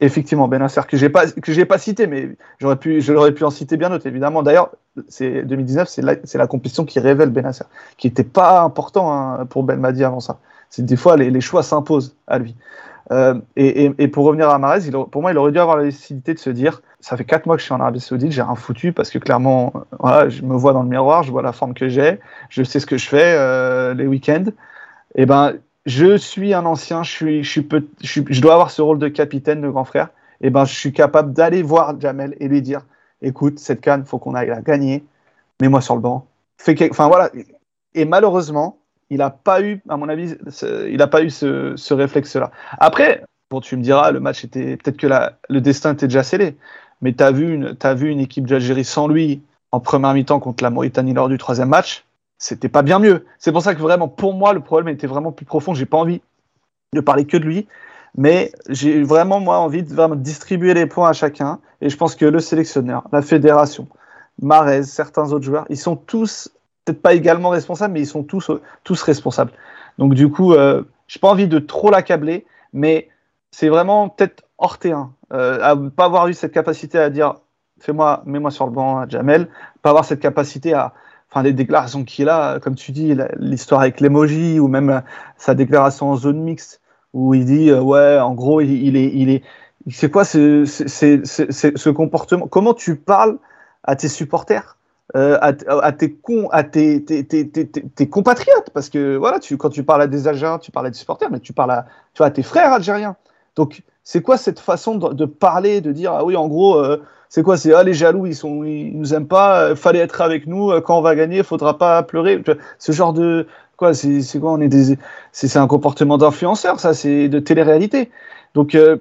Effectivement, 0.00 0.46
Benasser, 0.46 0.82
que 0.86 0.98
j'ai 0.98 1.08
pas 1.08 1.26
que 1.30 1.52
j'ai 1.52 1.64
pas 1.64 1.78
cité, 1.78 2.06
mais 2.06 2.36
j'aurais 2.58 2.76
pu, 2.76 3.00
je 3.00 3.14
l'aurais 3.14 3.32
pu 3.32 3.44
en 3.44 3.50
citer 3.50 3.78
bien 3.78 3.88
d'autres, 3.88 4.06
évidemment. 4.06 4.42
D'ailleurs, 4.42 4.70
c'est 5.08 5.42
2019, 5.42 5.88
c'est 5.88 6.02
la, 6.02 6.16
la 6.34 6.46
compétition 6.46 6.84
qui 6.84 7.00
révèle 7.00 7.30
Benasser, 7.30 7.64
qui 7.96 8.06
n'était 8.06 8.24
pas 8.24 8.60
important 8.60 9.10
hein, 9.10 9.46
pour 9.46 9.64
Belmadi 9.64 10.04
avant 10.04 10.20
ça. 10.20 10.38
C'est 10.68 10.84
des 10.84 10.96
fois 10.96 11.16
les, 11.16 11.30
les 11.30 11.40
choix 11.40 11.62
s'imposent 11.62 12.14
à 12.26 12.38
lui. 12.38 12.54
Euh, 13.12 13.40
et, 13.54 13.84
et, 13.84 13.94
et, 13.98 14.08
pour 14.08 14.24
revenir 14.24 14.50
à 14.50 14.58
Marez, 14.58 14.90
pour 14.90 15.22
moi, 15.22 15.30
il 15.30 15.38
aurait 15.38 15.52
dû 15.52 15.60
avoir 15.60 15.76
la 15.76 15.84
lucidité 15.84 16.34
de 16.34 16.38
se 16.38 16.50
dire 16.50 16.82
ça 17.00 17.16
fait 17.16 17.24
4 17.24 17.46
mois 17.46 17.56
que 17.56 17.60
je 17.60 17.66
suis 17.66 17.74
en 17.74 17.80
Arabie 17.80 18.00
Saoudite, 18.00 18.32
j'ai 18.32 18.42
un 18.42 18.56
foutu 18.56 18.92
parce 18.92 19.10
que 19.10 19.18
clairement, 19.18 19.72
voilà, 20.00 20.28
je 20.28 20.42
me 20.42 20.56
vois 20.56 20.72
dans 20.72 20.82
le 20.82 20.88
miroir, 20.88 21.22
je 21.22 21.30
vois 21.30 21.42
la 21.42 21.52
forme 21.52 21.72
que 21.72 21.88
j'ai, 21.88 22.18
je 22.48 22.64
sais 22.64 22.80
ce 22.80 22.86
que 22.86 22.98
je 22.98 23.08
fais 23.08 23.34
euh, 23.36 23.94
les 23.94 24.06
week-ends. 24.06 24.46
Et 25.14 25.24
ben, 25.24 25.54
je 25.86 26.16
suis 26.16 26.52
un 26.52 26.66
ancien, 26.66 27.02
je, 27.02 27.10
suis, 27.10 27.44
je, 27.44 28.40
dois 28.40 28.52
avoir 28.52 28.70
ce 28.70 28.82
rôle 28.82 28.98
de 28.98 29.08
capitaine, 29.08 29.62
de 29.62 29.68
grand 29.68 29.84
frère, 29.84 30.10
et 30.40 30.50
ben 30.50 30.64
je 30.64 30.74
suis 30.74 30.92
capable 30.92 31.32
d'aller 31.32 31.62
voir 31.62 31.98
Jamel 31.98 32.36
et 32.40 32.48
lui 32.48 32.60
dire 32.60 32.82
écoute, 33.22 33.58
cette 33.58 33.80
canne, 33.80 34.04
faut 34.04 34.18
qu'on 34.18 34.34
aille 34.34 34.48
la 34.48 34.60
gagner, 34.60 35.04
mets-moi 35.60 35.80
sur 35.80 35.94
le 35.94 36.00
banc. 36.00 36.26
Voilà. 36.98 37.30
Et 37.94 38.04
malheureusement, 38.04 38.78
il 39.10 39.18
n'a 39.18 39.30
pas 39.30 39.62
eu, 39.62 39.80
à 39.88 39.96
mon 39.96 40.08
avis, 40.08 40.34
il 40.62 40.96
n'a 40.96 41.06
pas 41.06 41.22
eu 41.22 41.30
ce, 41.30 41.74
ce 41.76 41.94
réflexe-là. 41.94 42.50
Après, 42.78 43.22
bon, 43.50 43.60
tu 43.60 43.76
me 43.76 43.82
diras, 43.82 44.10
le 44.10 44.20
match 44.20 44.44
était 44.44 44.76
peut-être 44.76 44.96
que 44.96 45.06
le 45.48 45.60
destin 45.60 45.92
était 45.92 46.08
déjà 46.08 46.22
scellé, 46.22 46.56
mais 47.00 47.12
tu 47.12 47.24
vu 47.32 47.66
as 47.80 47.94
vu 47.94 48.10
une 48.10 48.20
équipe 48.20 48.46
d'Algérie 48.46 48.84
sans 48.84 49.06
lui 49.06 49.42
en 49.72 49.80
première 49.80 50.14
mi-temps 50.14 50.40
contre 50.40 50.64
la 50.64 50.70
Mauritanie 50.70 51.14
lors 51.14 51.28
du 51.28 51.38
troisième 51.38 51.68
match? 51.68 52.04
C'était 52.38 52.68
pas 52.68 52.82
bien 52.82 52.98
mieux. 52.98 53.24
C'est 53.38 53.52
pour 53.52 53.62
ça 53.62 53.74
que 53.74 53.80
vraiment, 53.80 54.08
pour 54.08 54.34
moi, 54.34 54.52
le 54.52 54.60
problème 54.60 54.94
était 54.94 55.06
vraiment 55.06 55.32
plus 55.32 55.46
profond. 55.46 55.74
J'ai 55.74 55.86
pas 55.86 55.96
envie 55.96 56.20
de 56.92 57.00
parler 57.00 57.26
que 57.26 57.36
de 57.36 57.44
lui, 57.44 57.66
mais 58.16 58.52
j'ai 58.68 59.02
vraiment 59.02 59.40
moi 59.40 59.58
envie 59.58 59.82
de 59.82 59.92
vraiment 59.92 60.16
distribuer 60.16 60.74
les 60.74 60.86
points 60.86 61.08
à 61.08 61.12
chacun. 61.12 61.60
Et 61.80 61.90
je 61.90 61.96
pense 61.96 62.14
que 62.14 62.24
le 62.24 62.40
sélectionneur, 62.40 63.04
la 63.12 63.22
fédération, 63.22 63.88
Marez, 64.40 64.84
certains 64.84 65.32
autres 65.32 65.44
joueurs, 65.44 65.66
ils 65.70 65.78
sont 65.78 65.96
tous 65.96 66.50
peut-être 66.84 67.02
pas 67.02 67.14
également 67.14 67.48
responsables, 67.48 67.94
mais 67.94 68.00
ils 68.00 68.06
sont 68.06 68.22
tous 68.22 68.50
tous 68.84 69.02
responsables. 69.02 69.50
Donc 69.98 70.14
du 70.14 70.30
coup, 70.30 70.52
euh, 70.52 70.82
j'ai 71.08 71.20
pas 71.20 71.28
envie 71.28 71.48
de 71.48 71.58
trop 71.58 71.90
l'accabler, 71.90 72.46
mais 72.72 73.08
c'est 73.50 73.68
vraiment 73.68 74.08
peut-être 74.08 74.44
hors 74.58 74.78
terrain, 74.78 75.12
euh, 75.32 75.58
à 75.62 75.76
pas 75.76 76.04
avoir 76.04 76.28
eu 76.28 76.34
cette 76.34 76.52
capacité 76.52 76.98
à 76.98 77.10
dire 77.10 77.36
fais-moi, 77.80 78.22
mets-moi 78.24 78.50
sur 78.50 78.66
le 78.66 78.72
banc, 78.72 79.08
Jamel, 79.08 79.48
pas 79.82 79.90
avoir 79.90 80.04
cette 80.04 80.20
capacité 80.20 80.72
à 80.74 80.94
enfin 81.30 81.42
les 81.42 81.52
déclarations 81.52 82.04
qu'il 82.04 82.28
a, 82.28 82.60
comme 82.60 82.74
tu 82.74 82.92
dis, 82.92 83.16
l'histoire 83.38 83.80
avec 83.80 84.00
l'emoji 84.00 84.60
ou 84.60 84.68
même 84.68 85.02
sa 85.36 85.54
déclaration 85.54 86.10
en 86.10 86.16
zone 86.16 86.42
mixte 86.42 86.80
où 87.12 87.34
il 87.34 87.46
dit 87.46 87.70
euh, 87.70 87.80
ouais, 87.80 88.18
en 88.18 88.34
gros, 88.34 88.60
il, 88.60 88.96
est, 88.96 89.10
il 89.14 89.30
est, 89.30 89.42
c'est 89.90 90.10
quoi 90.10 90.24
ce, 90.24 91.88
comportement? 91.90 92.46
Comment 92.46 92.74
tu 92.74 92.96
parles 92.96 93.38
à 93.84 93.96
tes 93.96 94.08
supporters 94.08 94.76
euh, 95.14 95.38
à, 95.40 95.52
tes, 95.92 96.18
à 96.50 96.64
tes, 96.64 97.04
tes, 97.04 97.24
tes, 97.24 98.08
compatriotes? 98.08 98.70
Parce 98.74 98.90
que 98.90 99.16
voilà 99.16 99.38
tu, 99.38 99.56
quand 99.56 99.70
tu 99.70 99.82
parles 99.82 100.02
à 100.02 100.06
des 100.08 100.28
Algériens 100.28 100.58
tu 100.58 100.70
parles 100.70 100.86
à 100.86 100.90
des 100.90 100.98
supporters 100.98 101.30
mais 101.30 101.40
tu 101.40 101.52
parles 101.52 101.70
à, 101.70 101.86
tu 102.12 102.18
vois, 102.18 102.26
à 102.26 102.30
tes 102.30 102.42
frères 102.42 102.72
algériens. 102.72 103.16
Donc 103.54 103.82
c'est 104.08 104.22
quoi 104.22 104.36
cette 104.36 104.60
façon 104.60 104.94
de, 104.94 105.24
parler 105.24 105.80
de 105.80 105.90
dire 105.90 106.12
ah 106.12 106.24
oui 106.24 106.36
en 106.36 106.46
gros 106.46 106.76
euh, 106.76 107.02
c'est 107.28 107.42
quoi 107.42 107.56
C'est 107.56 107.74
ah 107.74 107.82
les 107.82 107.94
jaloux, 107.94 108.26
ils 108.26 108.34
sont, 108.34 108.64
ils 108.64 108.96
nous 108.96 109.14
aiment 109.14 109.26
pas. 109.26 109.60
Euh, 109.62 109.76
fallait 109.76 109.98
être 109.98 110.20
avec 110.20 110.46
nous 110.46 110.70
euh, 110.70 110.80
quand 110.80 110.98
on 110.98 111.02
va 111.02 111.14
gagner. 111.14 111.42
Faudra 111.42 111.78
pas 111.78 112.02
pleurer. 112.02 112.42
Ce 112.78 112.92
genre 112.92 113.12
de 113.12 113.46
quoi 113.76 113.94
C'est 113.94 114.38
quoi 114.38 114.52
On 114.52 114.60
est 114.60 114.68
des, 114.68 114.96
c'est 115.32 115.56
un 115.56 115.66
comportement 115.66 116.18
d'influenceur, 116.18 116.80
ça. 116.80 116.94
C'est 116.94 117.28
de 117.28 117.38
télé-réalité. 117.38 118.10
Donc 118.54 118.74
euh, 118.74 118.98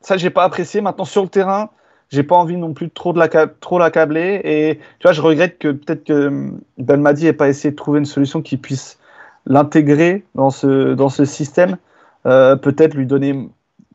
ça, 0.00 0.16
j'ai 0.16 0.30
pas 0.30 0.44
apprécié. 0.44 0.80
Maintenant 0.80 1.04
sur 1.04 1.22
le 1.22 1.28
terrain, 1.28 1.70
j'ai 2.10 2.22
pas 2.22 2.36
envie 2.36 2.56
non 2.56 2.72
plus 2.72 2.88
de 2.88 2.92
trop 2.92 3.12
de 3.12 3.18
la 3.18 3.28
trop 3.28 3.78
l'accabler. 3.78 4.40
Et 4.44 4.78
tu 4.98 5.04
vois, 5.04 5.12
je 5.12 5.20
regrette 5.22 5.58
que 5.58 5.68
peut-être 5.68 6.04
que 6.04 6.50
Belmadi 6.78 7.26
ait 7.26 7.32
pas 7.32 7.48
essayé 7.48 7.70
de 7.70 7.76
trouver 7.76 8.00
une 8.00 8.06
solution 8.06 8.42
qui 8.42 8.56
puisse 8.56 8.98
l'intégrer 9.46 10.24
dans 10.34 10.50
ce 10.50 10.94
dans 10.94 11.08
ce 11.08 11.24
système. 11.24 11.76
Peut-être 12.24 12.92
lui 12.92 13.06
donner 13.06 13.48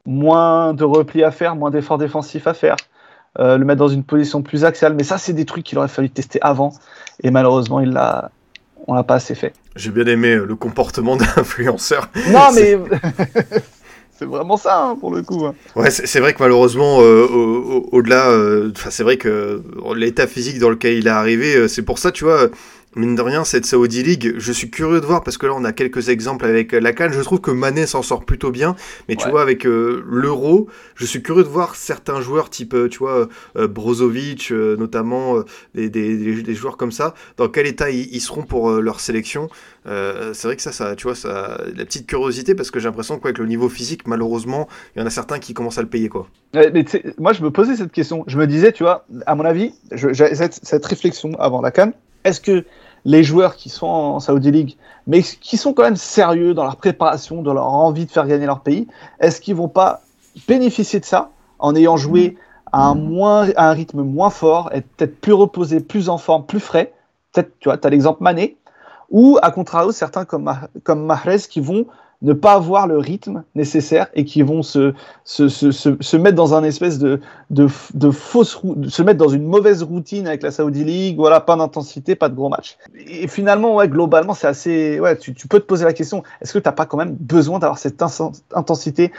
moins 0.06 0.74
de 0.74 0.84
repli 0.84 1.24
à 1.24 1.32
faire, 1.32 1.56
moins 1.56 1.72
d'efforts 1.72 1.98
défensifs 1.98 2.48
à 2.48 2.54
faire. 2.54 2.76
Euh, 3.40 3.58
le 3.58 3.66
mettre 3.66 3.80
dans 3.80 3.88
une 3.88 4.04
position 4.04 4.44
plus 4.44 4.64
axiale. 4.64 4.94
Mais 4.94 5.04
ça, 5.04 5.18
c'est 5.18 5.34
des 5.34 5.46
trucs 5.46 5.64
qu'il 5.64 5.78
aurait 5.80 5.88
fallu 5.88 6.10
tester 6.10 6.40
avant. 6.42 6.74
Et 7.24 7.32
malheureusement, 7.32 7.80
il 7.80 7.90
l'a, 7.90 8.30
on 8.88 8.94
l'a 8.94 9.04
pas 9.04 9.16
assez 9.16 9.34
fait. 9.34 9.54
J'ai 9.76 9.90
bien 9.90 10.06
aimé 10.06 10.36
le 10.36 10.56
comportement 10.56 11.16
d'influenceur. 11.18 12.10
Non, 12.30 12.52
mais 12.54 12.78
c'est 14.12 14.26
vraiment 14.26 14.58
ça 14.58 14.84
hein, 14.84 14.96
pour 15.00 15.12
le 15.12 15.24
coup. 15.24 15.46
Hein. 15.46 15.56
Ouais, 15.76 15.90
c'est 15.90 16.20
vrai 16.20 16.34
que 16.34 16.44
malheureusement, 16.44 17.00
euh, 17.02 17.26
au-delà, 17.92 18.28
euh, 18.30 18.72
c'est 18.90 19.04
vrai 19.04 19.18
que 19.18 19.64
l'état 19.96 20.28
physique 20.28 20.60
dans 20.60 20.70
lequel 20.70 20.94
il 20.94 21.08
est 21.08 21.12
arrivé, 21.12 21.68
c'est 21.68 21.82
pour 21.82 21.98
ça, 21.98 22.12
tu 22.12 22.24
vois 22.24 22.50
mine 22.96 23.16
de 23.16 23.22
rien, 23.22 23.44
cette 23.44 23.66
Saudi 23.66 24.04
League, 24.04 24.36
je 24.38 24.52
suis 24.52 24.70
curieux 24.70 25.02
de 25.02 25.06
voir 25.06 25.24
parce 25.24 25.38
que 25.38 25.46
là 25.46 25.54
on 25.56 25.64
a 25.64 25.74
quelques 25.74 26.10
exemples 26.10 26.46
avec 26.46 26.72
la 26.72 26.94
Cannes. 26.94 27.14
Je 27.14 27.22
trouve 27.22 27.42
que 27.42 27.52
Mané 27.52 27.86
s'en 27.86 28.02
sort 28.02 28.26
plutôt 28.26 28.52
bien, 28.52 28.76
mais 29.08 29.16
tu 29.16 29.30
vois 29.30 29.42
avec 29.42 29.66
euh, 29.66 30.04
l'Euro, 30.08 30.68
je 30.96 31.06
suis 31.06 31.22
curieux 31.22 31.44
de 31.44 31.50
voir 31.50 31.76
certains 31.76 32.22
joueurs 32.22 32.50
type, 32.50 32.74
euh, 32.74 32.90
tu 32.90 33.00
vois, 33.00 33.28
euh, 33.58 33.68
Brozovic, 33.68 34.52
notamment 34.52 35.44
des, 35.76 35.90
des, 35.90 36.56
joueurs 36.56 36.78
comme 36.78 36.92
ça, 36.92 37.14
dans 37.38 37.50
quel 37.50 37.68
état 37.68 37.90
ils, 37.90 38.22
seront 38.22 38.44
pour 38.44 38.72
leur 38.72 39.00
sélection? 39.00 39.50
c'est 39.86 40.44
vrai 40.44 40.56
que 40.56 40.62
ça, 40.62 40.72
ça, 40.72 40.96
tu 40.96 41.04
vois, 41.04 41.16
ça, 41.16 41.62
la 41.76 41.84
petite 41.84 42.08
curiosité 42.08 42.56
parce 42.56 42.72
que 42.72 42.80
j'ai 42.80 42.88
l'impression 42.88 43.20
qu'avec 43.20 43.38
le 43.38 43.46
niveau 43.46 43.68
physique, 43.68 44.08
malheureusement, 44.08 44.70
il 44.96 45.00
y 45.00 45.04
en 45.04 45.06
a 45.06 45.10
certains 45.10 45.40
qui 45.40 45.54
commencent 45.54 45.78
à 45.78 45.82
le 45.82 45.90
payer 45.90 46.08
quoi. 46.08 46.28
mais 46.54 46.86
moi 47.18 47.34
je 47.34 47.44
me 47.44 47.52
posais 47.52 47.76
cette 47.76 47.92
question, 47.92 48.24
je 48.28 48.38
me 48.38 48.48
disais, 48.48 48.72
tu 48.72 48.84
vois, 48.84 49.06
à 49.26 49.36
mon 49.36 49.44
avis, 49.44 49.74
j'ai 49.92 50.36
cette, 50.36 50.60
cette 50.64 50.86
réflexion 50.86 51.34
avant 51.40 51.62
la 51.62 51.72
Cannes. 51.72 51.94
Est-ce 52.24 52.40
que 52.40 52.64
les 53.06 53.24
joueurs 53.24 53.56
qui 53.56 53.70
sont 53.70 53.88
en 53.88 54.20
Saudi 54.20 54.52
League, 54.52 54.78
mais 55.08 55.22
qui 55.22 55.58
sont 55.58 55.74
quand 55.74 55.84
même 55.84 55.96
sérieux 55.96 56.54
dans 56.54 56.64
leur 56.64 56.78
préparation, 56.78 57.42
dans 57.42 57.54
leur 57.54 57.68
envie 57.68 58.06
de 58.06 58.12
faire 58.12 58.28
gagner 58.28 58.46
leur 58.46 58.62
pays, 58.62 58.88
est-ce 59.20 59.42
qu'ils 59.42 59.56
vont 59.56 59.68
pas 59.68 60.02
bénéficier 60.48 61.00
de 61.00 61.06
ça 61.06 61.30
en 61.60 61.76
ayant 61.76 61.98
joué 61.98 62.38
à 62.72 62.88
un, 62.88 62.96
moins, 62.96 63.50
à 63.56 63.70
un 63.70 63.74
rythme 63.74 64.02
moins 64.02 64.30
fort, 64.30 64.70
être 64.72 64.88
peut-être 64.98 65.20
plus 65.20 65.34
reposé, 65.34 65.80
plus 65.80 66.10
en 66.10 66.18
forme, 66.18 66.46
plus 66.46 66.60
frais? 66.60 66.94
Peut-être, 67.32 67.52
tu 67.60 67.70
vois, 67.70 67.78
tu 67.78 67.88
as 67.88 67.90
l'exemple 67.90 68.24
Mané, 68.24 68.58
ou 69.10 69.38
à 69.42 69.52
contrario, 69.52 69.92
certains 69.92 70.26
comme, 70.26 70.52
comme 70.84 71.06
Mahrez 71.06 71.40
qui 71.50 71.60
vont 71.60 71.86
ne 72.24 72.34
pas 72.34 72.54
avoir 72.54 72.88
le 72.88 72.98
rythme 72.98 73.44
nécessaire 73.54 74.08
et 74.14 74.24
qui 74.24 74.42
vont 74.42 74.64
se, 74.64 74.94
se, 75.26 75.50
se, 75.50 75.72
se, 75.72 76.18
mettre 76.18 76.36
dans 76.36 76.56
un 76.56 76.64
espèce 76.64 76.98
de, 76.98 77.20
de, 77.50 77.68
de 77.94 78.12
fausse 78.12 78.60
se 78.88 79.02
mettre 79.02 79.18
dans 79.18 79.28
une 79.30 79.46
mauvaise 79.46 79.84
routine 79.84 80.26
avec 80.26 80.42
la 80.42 80.52
Saudi 80.52 80.86
League, 80.86 81.18
voilà, 81.18 81.42
pas 81.42 81.58
d'intensité, 81.58 82.16
pas 82.16 82.30
de 82.30 82.36
gros 82.36 82.50
match. 82.50 82.78
Et 82.96 83.28
finalement, 83.28 83.76
ouais, 83.76 83.90
globalement, 83.90 84.34
c'est 84.34 84.48
assez, 84.48 85.00
ouais, 85.02 85.18
tu, 85.18 85.34
peux 85.34 85.60
te 85.60 85.66
poser 85.66 85.84
la 85.84 85.94
question, 85.94 86.24
est-ce 86.42 86.54
que 86.54 86.60
tu 86.60 86.68
n'as 86.68 86.72
pas 86.72 86.86
quand 86.86 86.98
même 86.98 87.16
besoin 87.20 87.60
d'avoir 87.60 87.78
cette 87.78 88.02
intensité 88.54 89.12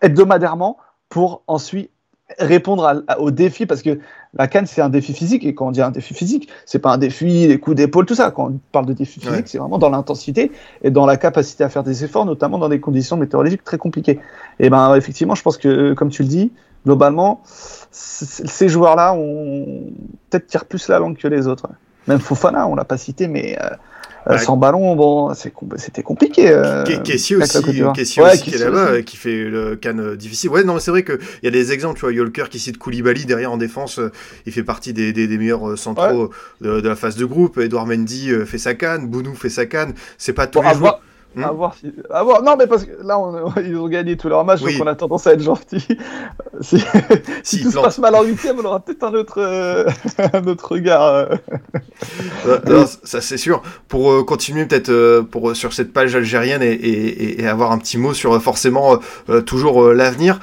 hebdomadairement 0.00 0.78
pour 1.08 1.42
ensuite 1.48 1.90
répondre 2.38 3.02
au 3.18 3.32
défi? 3.32 3.66
Parce 3.66 3.82
que 3.82 3.98
la 4.34 4.46
canne 4.46 4.66
c'est 4.66 4.80
un 4.80 4.88
défi 4.88 5.12
physique 5.12 5.44
et 5.44 5.54
quand 5.54 5.68
on 5.68 5.70
dit 5.70 5.82
un 5.82 5.90
défi 5.90 6.14
physique 6.14 6.48
c'est 6.64 6.78
pas 6.78 6.92
un 6.92 6.98
défi 6.98 7.48
les 7.48 7.58
coups 7.58 7.76
d'épaule 7.76 8.06
tout 8.06 8.14
ça. 8.14 8.30
Quand 8.30 8.48
on 8.50 8.60
parle 8.72 8.86
de 8.86 8.92
défi 8.92 9.20
physique 9.20 9.48
c'est 9.48 9.58
vraiment 9.58 9.78
dans 9.78 9.90
l'intensité 9.90 10.52
et 10.82 10.90
dans 10.90 11.06
la 11.06 11.16
capacité 11.16 11.64
à 11.64 11.68
faire 11.68 11.82
des 11.82 12.04
efforts 12.04 12.26
notamment 12.26 12.58
dans 12.58 12.68
des 12.68 12.80
conditions 12.80 13.16
météorologiques 13.16 13.64
très 13.64 13.78
compliquées. 13.78 14.20
Et 14.58 14.70
ben 14.70 14.94
effectivement 14.94 15.34
je 15.34 15.42
pense 15.42 15.56
que 15.56 15.94
comme 15.94 16.10
tu 16.10 16.22
le 16.22 16.28
dis 16.28 16.52
globalement 16.84 17.42
ces 17.90 18.68
joueurs 18.68 18.96
là 18.96 19.14
ont 19.14 19.90
peut-être 20.30 20.46
tirent 20.46 20.64
plus 20.64 20.88
la 20.88 20.98
langue 20.98 21.16
que 21.16 21.28
les 21.28 21.46
autres. 21.48 21.68
Même 22.06 22.20
Fofana 22.20 22.68
on 22.68 22.74
l'a 22.74 22.84
pas 22.84 22.98
cité 22.98 23.26
mais 23.26 23.58
euh, 23.60 23.70
euh, 24.26 24.38
sans 24.38 24.56
ballon, 24.56 24.96
bon, 24.96 25.32
c'était 25.34 26.02
compliqué. 26.02 26.50
Euh, 26.50 26.84
Kessie 26.84 27.36
aussi, 27.36 27.62
Kessie 27.94 28.20
qui 28.42 28.54
est 28.54 28.58
là-bas, 28.58 29.02
qui 29.02 29.16
fait 29.16 29.44
le 29.44 29.76
canne 29.76 30.00
euh, 30.00 30.16
difficile. 30.16 30.50
Ouais, 30.50 30.64
non, 30.64 30.78
c'est 30.78 30.90
vrai 30.90 31.04
qu'il 31.04 31.18
y 31.42 31.48
a 31.48 31.50
des 31.50 31.72
exemples. 31.72 31.98
Tu 31.98 32.04
vois, 32.04 32.12
Yolker 32.12 32.44
qui 32.50 32.58
cite 32.58 32.78
Koulibaly 32.78 33.24
derrière 33.24 33.52
en 33.52 33.56
défense, 33.56 34.00
il 34.46 34.52
fait 34.52 34.62
partie 34.62 34.92
des, 34.92 35.12
des, 35.12 35.26
meilleurs 35.38 35.78
centraux 35.78 36.30
de, 36.60 36.80
la 36.80 36.96
phase 36.96 37.16
de 37.16 37.24
groupe. 37.24 37.58
Edouard 37.58 37.86
Mendy 37.86 38.30
fait 38.46 38.58
sa 38.58 38.74
canne, 38.74 39.06
Bounou 39.06 39.34
fait 39.34 39.48
sa 39.48 39.66
canne. 39.66 39.94
C'est 40.18 40.32
pas 40.32 40.46
tous 40.46 40.62
les 40.62 40.74
joueurs. 40.74 41.00
Hmm 41.36 41.44
à, 41.44 41.52
voir 41.52 41.74
si... 41.74 41.92
à 42.10 42.24
voir 42.24 42.42
Non, 42.42 42.56
mais 42.56 42.66
parce 42.66 42.84
que 42.84 42.90
là, 43.04 43.16
ils 43.64 43.76
ont 43.76 43.88
gagné 43.88 44.16
tous 44.16 44.28
leurs 44.28 44.44
matchs, 44.44 44.62
donc 44.62 44.72
on 44.80 44.86
a 44.86 44.96
tendance 44.96 45.28
à 45.28 45.34
être 45.34 45.42
gentil. 45.42 45.86
si, 46.60 46.82
si, 47.44 47.62
tout 47.62 47.70
se 47.70 47.78
passe 47.78 47.98
mal 47.98 48.16
en 48.16 48.24
huitième, 48.24 48.58
on 48.58 48.64
aura 48.64 48.80
peut-être 48.80 49.04
un 49.04 49.14
autre, 49.14 49.38
euh, 49.38 49.88
un 50.32 50.44
autre 50.46 50.72
regard. 50.72 51.02
Euh. 51.02 52.84
ça 53.04 53.20
c'est 53.20 53.36
sûr. 53.36 53.62
Pour 53.86 54.10
euh, 54.10 54.24
continuer 54.24 54.66
peut-être 54.66 55.20
pour 55.20 55.54
sur 55.54 55.72
cette 55.72 55.92
page 55.92 56.16
algérienne 56.16 56.62
et, 56.62 56.72
et, 56.72 57.42
et, 57.42 57.46
avoir 57.46 57.70
un 57.70 57.78
petit 57.78 57.98
mot 57.98 58.12
sur 58.12 58.40
forcément 58.42 58.98
toujours 59.46 59.92
l'avenir, 59.92 60.40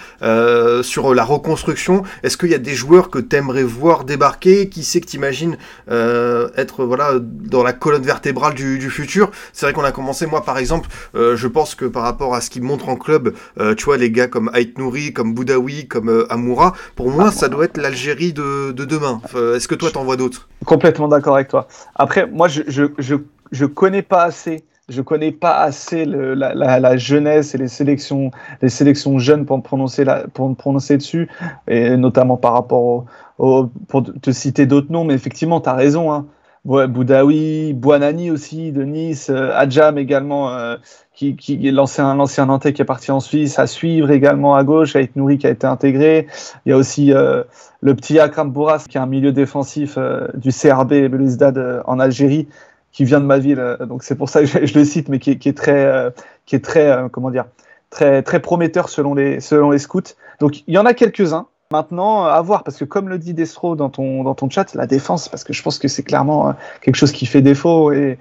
sur 0.84 1.14
la 1.14 1.24
reconstruction. 1.24 2.04
Est-ce 2.24 2.38
qu'il 2.38 2.50
y 2.50 2.56
a 2.56 2.60
des 2.60 2.76
joueurs 2.76 3.10
que 3.10 3.20
tu 3.20 3.36
aimerais 3.36 3.64
voir 3.64 4.06
débarquer? 4.06 4.70
Qui 4.70 4.84
sait 4.84 5.02
que 5.02 5.08
tu 5.08 5.18
imagines 5.18 5.58
être 5.90 6.86
voilà 6.86 7.14
dans 7.20 7.64
la 7.64 7.74
colonne 7.74 8.04
vertébrale 8.04 8.54
du, 8.54 8.80
du 8.80 8.90
futur? 8.90 9.32
C'est 9.52 9.66
vrai 9.66 9.74
qu'on 9.74 9.84
a 9.84 9.92
commencé, 9.92 10.26
moi 10.26 10.44
par 10.44 10.58
exemple 10.58 10.76
euh, 11.15 11.36
je 11.36 11.47
pense 11.47 11.75
que 11.75 11.86
par 11.86 12.03
rapport 12.03 12.36
à 12.36 12.41
ce 12.41 12.49
qu'il 12.49 12.63
montre 12.63 12.89
en 12.89 12.95
club, 12.95 13.34
euh, 13.59 13.75
tu 13.75 13.86
vois, 13.86 13.97
les 13.97 14.11
gars 14.11 14.28
comme 14.28 14.51
Ait 14.53 14.73
Nouri, 14.78 15.13
comme 15.13 15.34
Boudaoui, 15.34 15.88
comme 15.88 16.09
euh, 16.09 16.32
Amoura, 16.32 16.73
pour 16.95 17.09
moi, 17.09 17.32
ça 17.32 17.49
doit 17.49 17.65
être 17.65 17.78
l'Algérie 17.78 18.34
de, 18.34 18.71
demain. 18.71 19.21
Est-ce 19.55 19.67
que 19.67 19.75
toi, 19.75 19.91
t'en 19.91 20.03
vois 20.03 20.17
d'autres? 20.17 20.47
Complètement 20.65 21.07
d'accord 21.07 21.36
avec 21.36 21.47
toi. 21.47 21.67
Après, 21.95 22.28
moi, 22.28 22.47
je, 22.47 22.61
je, 22.67 23.65
connais 23.65 24.01
pas 24.01 24.23
assez 24.23 24.63
je 24.89 25.01
connais 25.01 25.34
pas 25.34 25.57
assez 25.57 26.05
la, 26.05 26.97
jeunesse 26.97 27.53
et 27.53 27.57
les 27.57 27.67
sélections, 27.67 28.32
les 28.61 28.69
sélections 28.69 29.19
jeunes 29.19 29.45
pour 29.45 29.57
me 29.57 29.61
prononcer, 29.61 30.05
pour 30.34 30.47
me 30.47 30.55
prononcer 30.55 30.95
dessus, 30.95 31.28
et 31.67 31.97
notamment 31.97 32.38
par 32.38 32.53
rapport 32.53 33.05
au, 33.38 33.69
pour 33.88 34.03
te 34.21 34.32
citer 34.32 34.65
d'autres 34.65 34.91
noms, 34.91 35.03
mais 35.03 35.13
effectivement, 35.13 35.59
tu 35.59 35.69
raison. 35.69 36.13
Hein. 36.13 36.25
Ouais, 36.68 36.86
Boudaoui, 36.86 37.72
Buanani 37.72 38.30
aussi 38.30 38.74
de 38.74 38.84
Nice, 38.84 39.30
euh, 39.30 39.51
Adjam 39.53 39.97
également, 39.97 40.51
euh, 40.51 40.76
qui, 41.13 41.38
qui 41.38 41.65
est 41.65 41.72
l'ancien 41.72 42.13
l'ancien 42.13 42.47
Nantais 42.47 42.74
qui 42.74 42.82
est 42.82 42.86
parti 42.86 43.09
en 43.09 43.22
Suisse, 43.22 43.57
à 43.57 43.68
suivre 43.68 44.11
également 44.11 44.53
à 44.53 44.65
gauche, 44.65 44.93
avec 44.97 45.15
Nouri 45.15 45.38
qui 45.38 45.47
a 45.47 45.49
été 45.49 45.65
intégré. 45.65 46.28
Il 46.65 46.72
y 46.72 46.74
a 46.74 46.78
aussi 46.78 47.13
euh, 47.13 47.41
le 47.80 47.95
petit 47.95 48.20
Akram 48.20 48.51
Bourras 48.51 48.84
qui 48.89 48.97
est 48.97 48.99
un 48.99 49.05
milieu 49.05 49.32
défensif 49.32 49.97
du 50.34 50.49
CRB 50.51 51.07
Belouizdad 51.07 51.84
en 51.86 51.99
Algérie, 52.01 52.49
qui 52.91 53.05
vient 53.05 53.22
de 53.22 53.26
ma 53.26 53.38
ville. 53.38 53.78
donc 53.88 54.03
c'est 54.03 54.15
pour 54.15 54.28
ça 54.28 54.41
que 54.41 54.47
je, 54.65 54.78
le 54.78 54.84
cite, 54.84 55.07
mais 55.07 55.20
qui, 55.20 55.32
est 55.32 55.57
très, 55.57 56.13
qui 56.45 56.57
est 56.57 56.65
très, 56.65 57.07
comment 57.13 57.32
dire, 57.32 57.45
très 57.91 58.24
très 58.24 58.41
prometteur 58.41 58.89
selon 58.89 59.13
les 59.13 59.39
selon 59.39 59.72
les 59.72 59.80
scouts. 59.80 60.01
Donc 60.41 60.63
il 60.68 60.74
y 60.74 60.78
en 60.78 60.86
a 60.86 60.93
quelques 60.93 61.32
uns. 61.32 61.47
Maintenant, 61.72 62.24
à 62.24 62.41
voir, 62.41 62.63
parce 62.63 62.78
que 62.78 62.86
comme 62.86 63.09
le 63.09 63.18
dit 63.18 63.34
Destro 63.34 63.76
dans 63.76 63.89
ton, 63.89 64.24
dans 64.24 64.36
ton 64.36 64.49
chat, 64.49 64.74
la 64.74 64.88
défense, 64.88 65.28
parce 65.28 65.43
que 65.43 65.53
je 65.53 65.61
pense 65.61 65.80
que 65.80 65.88
c'est 65.88 66.03
clairement 66.03 66.49
euh, 66.49 66.53
quelque 66.82 66.95
chose 66.95 67.11
qui 67.11 67.26
fait 67.26 67.41
défaut. 67.41 67.91
Et, 67.91 68.18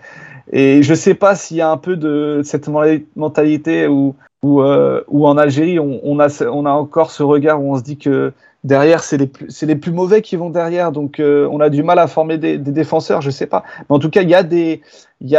et 0.52 0.82
je 0.82 0.90
ne 0.90 0.96
sais 0.96 1.14
pas 1.14 1.34
s'il 1.34 1.56
y 1.56 1.60
a 1.60 1.70
un 1.70 1.76
peu 1.76 1.96
de 1.96 2.40
cette 2.44 2.68
mentalité 3.16 3.86
où, 3.86 4.14
où, 4.42 4.62
où 4.62 5.26
en 5.26 5.36
Algérie, 5.36 5.78
on, 5.78 6.20
a, 6.20 6.28
on 6.50 6.66
a 6.66 6.70
encore 6.70 7.10
ce 7.10 7.22
regard 7.22 7.62
où 7.62 7.72
on 7.72 7.78
se 7.78 7.82
dit 7.82 7.98
que 7.98 8.32
derrière, 8.66 9.02
c'est 9.02 9.16
les, 9.16 9.26
plus, 9.26 9.62
les 9.62 9.76
plus 9.76 9.92
mauvais 9.92 10.20
qui 10.22 10.36
vont 10.36 10.50
derrière. 10.50 10.92
Donc, 10.92 11.20
euh, 11.20 11.48
on 11.50 11.60
a 11.60 11.70
du 11.70 11.82
mal 11.82 11.98
à 11.98 12.06
former 12.06 12.36
des, 12.36 12.58
défenseurs, 12.58 13.22
je 13.22 13.28
ne 13.28 13.32
sais 13.32 13.46
pas. 13.46 13.64
Mais 13.88 13.96
en 13.96 13.98
tout 13.98 14.10
cas, 14.10 14.22
il 14.22 14.28
y, 14.28 14.32
y, 14.32 15.30
y 15.30 15.36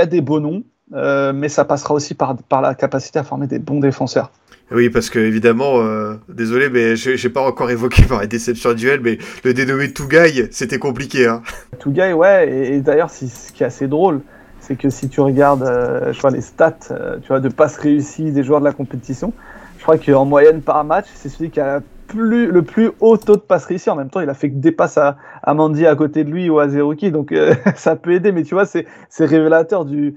a 0.00 0.06
des 0.06 0.20
beaux 0.20 0.40
noms, 0.40 0.62
mais 0.92 1.48
ça 1.48 1.64
passera 1.64 1.94
aussi 1.94 2.14
par, 2.14 2.36
par 2.36 2.60
la 2.60 2.74
capacité 2.74 3.18
à 3.18 3.24
former 3.24 3.46
des 3.46 3.58
bons 3.58 3.80
défenseurs. 3.80 4.30
Oui, 4.72 4.88
parce 4.88 5.10
que 5.10 5.18
évidemment, 5.18 5.80
euh, 5.80 6.14
désolé, 6.28 6.70
mais 6.70 6.94
j'ai 6.94 7.28
pas 7.28 7.42
encore 7.42 7.70
évoqué 7.70 8.02
par 8.08 8.20
la 8.20 8.26
déception 8.26 8.72
duel, 8.72 9.00
mais 9.02 9.18
le 9.44 9.52
dénommé 9.52 9.92
Tougaï, 9.92 10.48
c'était 10.52 10.78
compliqué. 10.78 11.26
Hein. 11.26 11.42
Tougaï, 11.80 12.12
ouais, 12.12 12.74
et, 12.74 12.80
d'ailleurs, 12.80 13.10
ce 13.10 13.52
qui 13.52 13.62
est 13.62 13.66
assez 13.66 13.88
drôle, 13.88 14.20
c'est 14.60 14.76
que 14.76 14.88
si 14.88 15.08
tu 15.08 15.20
regardes 15.20 15.62
euh, 15.62 16.12
je 16.12 16.20
vois, 16.20 16.30
les 16.30 16.40
stats 16.40 16.76
euh, 16.90 17.16
tu 17.20 17.28
vois, 17.28 17.40
de 17.40 17.48
passes 17.48 17.78
réussies 17.78 18.30
des 18.30 18.44
joueurs 18.44 18.60
de 18.60 18.64
la 18.64 18.72
compétition, 18.72 19.32
je 19.78 19.82
crois 19.82 19.98
qu'en 19.98 20.24
moyenne 20.24 20.60
par 20.60 20.84
match, 20.84 21.06
c'est 21.14 21.30
celui 21.30 21.50
qui 21.50 21.58
a 21.58 21.80
plus, 22.06 22.46
le 22.46 22.62
plus 22.62 22.90
haut 23.00 23.16
taux 23.16 23.36
de 23.36 23.40
passes 23.40 23.64
réussies. 23.64 23.90
En 23.90 23.96
même 23.96 24.10
temps, 24.10 24.20
il 24.20 24.28
a 24.28 24.34
fait 24.34 24.50
que 24.50 24.56
des 24.56 24.72
passes 24.72 24.98
à, 24.98 25.16
à 25.42 25.54
Mandy 25.54 25.86
à 25.86 25.96
côté 25.96 26.22
de 26.22 26.30
lui 26.30 26.48
ou 26.48 26.60
à 26.60 26.68
Zerouki, 26.68 27.10
donc 27.10 27.34
ça 27.74 27.96
peut 27.96 28.12
aider, 28.12 28.30
mais 28.30 28.44
tu 28.44 28.54
vois, 28.54 28.66
c'est 28.66 28.86
révélateur 29.18 29.84
du 29.84 30.14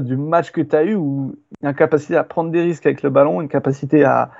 du 0.00 0.16
match 0.16 0.50
que 0.50 0.60
tu 0.60 0.76
as 0.76 0.84
eu 0.84 0.94
où 0.94 1.34
une 1.62 1.74
capacité 1.74 2.16
à 2.16 2.24
prendre 2.24 2.50
des 2.50 2.62
risques 2.62 2.86
avec 2.86 3.02
le 3.02 3.10
ballon, 3.10 3.40
une 3.40 3.48
capacité 3.48 4.04
à, 4.04 4.30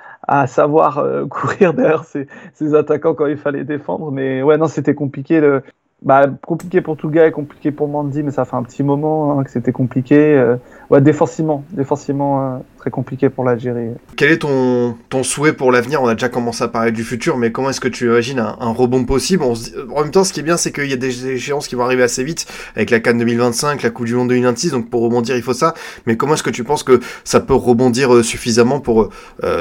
savoir 0.47 0.99
euh, 0.99 1.25
courir 1.29 1.73
derrière 1.73 2.03
ses, 2.03 2.27
attaquants 2.75 3.13
quand 3.13 3.27
il 3.27 3.37
fallait 3.37 3.63
défendre. 3.63 4.11
Mais 4.11 4.41
ouais, 4.41 4.57
non, 4.57 4.67
c'était 4.67 4.95
compliqué. 4.95 5.39
Le, 5.39 5.63
bah, 6.01 6.25
compliqué 6.45 6.81
pour 6.81 6.97
tout 6.97 7.09
gars 7.09 7.27
et 7.27 7.31
compliqué 7.31 7.71
pour 7.71 7.87
Mandy, 7.87 8.23
mais 8.23 8.31
ça 8.31 8.45
fait 8.45 8.55
un 8.55 8.63
petit 8.63 8.83
moment 8.83 9.39
hein, 9.39 9.43
que 9.43 9.49
c'était 9.49 9.71
compliqué. 9.71 10.17
Euh, 10.37 10.57
ouais, 10.89 11.01
défensivement, 11.01 11.63
défensivement 11.71 12.55
euh, 12.55 12.57
très 12.77 12.89
compliqué 12.89 13.29
pour 13.29 13.43
l'Algérie. 13.43 13.89
Quel 14.15 14.31
est 14.31 14.39
ton, 14.39 14.95
ton 15.09 15.23
souhait 15.23 15.53
pour 15.53 15.71
l'avenir? 15.71 16.01
On 16.01 16.07
a 16.07 16.13
déjà 16.13 16.29
commencé 16.29 16.63
à 16.63 16.67
parler 16.67 16.91
du 16.91 17.03
futur, 17.03 17.37
mais 17.37 17.51
comment 17.51 17.69
est-ce 17.69 17.81
que 17.81 17.87
tu 17.87 18.05
imagines 18.05 18.39
un, 18.39 18.71
rebond 18.71 19.05
possible? 19.05 19.43
En 19.43 20.01
même 20.01 20.11
temps, 20.11 20.23
ce 20.23 20.33
qui 20.33 20.39
est 20.39 20.43
bien, 20.43 20.57
c'est 20.57 20.71
qu'il 20.71 20.89
y 20.89 20.93
a 20.93 20.97
des 20.97 21.27
échéances 21.27 21.67
qui 21.67 21.75
vont 21.75 21.83
arriver 21.83 22.03
assez 22.03 22.23
vite, 22.23 22.45
avec 22.75 22.89
la 22.89 22.99
Cannes 22.99 23.17
2025, 23.19 23.83
la 23.83 23.89
Coupe 23.89 24.05
du 24.05 24.15
Monde 24.15 24.29
2026, 24.29 24.71
donc 24.71 24.89
pour 24.89 25.01
rebondir, 25.01 25.35
il 25.35 25.43
faut 25.43 25.53
ça. 25.53 25.73
Mais 26.05 26.17
comment 26.17 26.33
est-ce 26.33 26.43
que 26.43 26.49
tu 26.49 26.63
penses 26.63 26.83
que 26.83 26.99
ça 27.23 27.39
peut 27.39 27.55
rebondir 27.55 28.13
euh, 28.13 28.23
suffisamment 28.23 28.79
pour, 28.79 29.09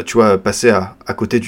tu 0.07 0.17
vois, 0.17 0.39
passer 0.39 0.71
à, 0.71 0.97
côté 1.15 1.41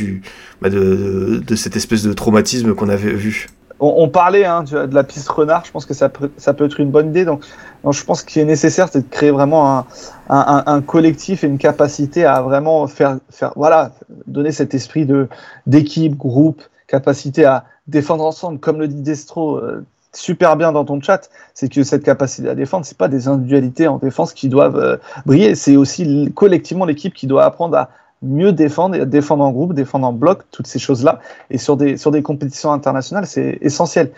bah 0.61 0.70
de, 0.70 1.43
de 1.47 1.57
cette 1.57 1.77
espèce 1.77 2.03
de 2.03 2.12
traumatisme 2.12 2.75
qu'on 2.75 2.89
avait 2.89 3.12
vu? 3.12 3.49
On, 3.81 4.09
parlait 4.09 4.45
hein, 4.45 4.62
de 4.62 4.95
la 4.95 5.05
piste 5.05 5.29
renard, 5.29 5.64
je 5.64 5.72
pense 5.72 5.85
que 5.85 5.95
ça 5.95 6.09
peut, 6.09 6.31
être 6.39 6.81
une 6.81 6.91
bonne 6.91 7.09
idée. 7.09 7.25
Donc, 7.25 7.45
je 7.91 8.05
pense 8.05 8.22
qu'il 8.22 8.41
est 8.41 8.47
nécessaire, 8.47 8.89
de 8.91 9.01
créer 9.01 9.31
vraiment 9.31 9.87
un, 10.29 10.83
collectif 10.83 11.45
et 11.45 11.47
une 11.47 11.59
capacité 11.59 12.25
à 12.25 12.41
vraiment 12.41 12.87
faire, 12.87 13.18
faire 13.31 13.53
voilà, 13.57 13.93
donner 14.27 14.53
cet 14.53 14.75
esprit 14.75 15.07
de 15.07 15.29
d'équipe, 15.66 16.16
groupe, 16.16 16.62
capacité 16.87 17.45
à 17.45 17.64
défendre 17.87 18.25
ensemble, 18.25 18.59
comme 18.61 18.79
le 18.79 18.89
dit 18.89 19.03
Destro 19.03 19.57
euh, 19.57 19.85
super 20.12 20.57
bien 20.57 20.72
dans 20.72 20.85
ton 20.85 21.01
chat, 21.01 21.29
c'est 21.53 21.68
que 21.68 21.83
cette 21.83 22.05
capacité 22.05 22.49
à 22.49 22.55
défendre, 22.55 22.87
c'est 22.87 22.97
pas 22.97 23.09
des 23.09 23.29
individualités 23.29 23.89
en 23.89 23.99
défense 23.99 24.33
qui 24.33 24.49
doivent 24.49 24.79
euh, 24.79 24.97
briller, 25.27 25.55
c'est 25.55 25.77
aussi 25.77 26.31
collectivement 26.35 26.85
l'équipe 26.85 27.14
qui 27.14 27.27
doit 27.27 27.45
apprendre 27.45 27.77
à 27.77 27.91
mieux 28.25 28.53
défendre, 28.53 29.05
défendre 29.05 29.45
en 29.45 29.53
groupe, 29.53 29.75
défendre 29.75 30.07
en 30.07 30.12
bloc, 30.12 30.43
toutes 30.51 30.66
ces 30.66 30.79
choses-là. 30.79 31.20
Et 31.51 31.59
sur 31.59 31.77
des, 31.77 31.97
sur 31.97 32.11
des 32.11 32.22
compétitions 32.22 32.72
internationales, 32.72 33.27
c'est 33.27 33.59
essentiel. 33.61 34.11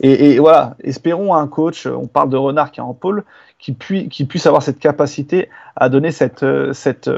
Et, 0.00 0.38
voilà, 0.38 0.74
espérons 0.82 1.34
un 1.34 1.46
coach, 1.46 1.86
on 1.86 2.06
parle 2.06 2.28
de 2.30 2.36
Renard 2.36 2.72
qui 2.72 2.80
est 2.80 2.82
en 2.82 2.94
pôle, 2.94 3.24
qui, 3.58 3.74
qui 4.08 4.24
puisse 4.24 4.46
avoir 4.46 4.62
cette 4.62 4.78
capacité 4.78 5.48
à 5.76 5.88
donner 5.88 6.10
cette, 6.10 6.44
cette, 6.72 7.10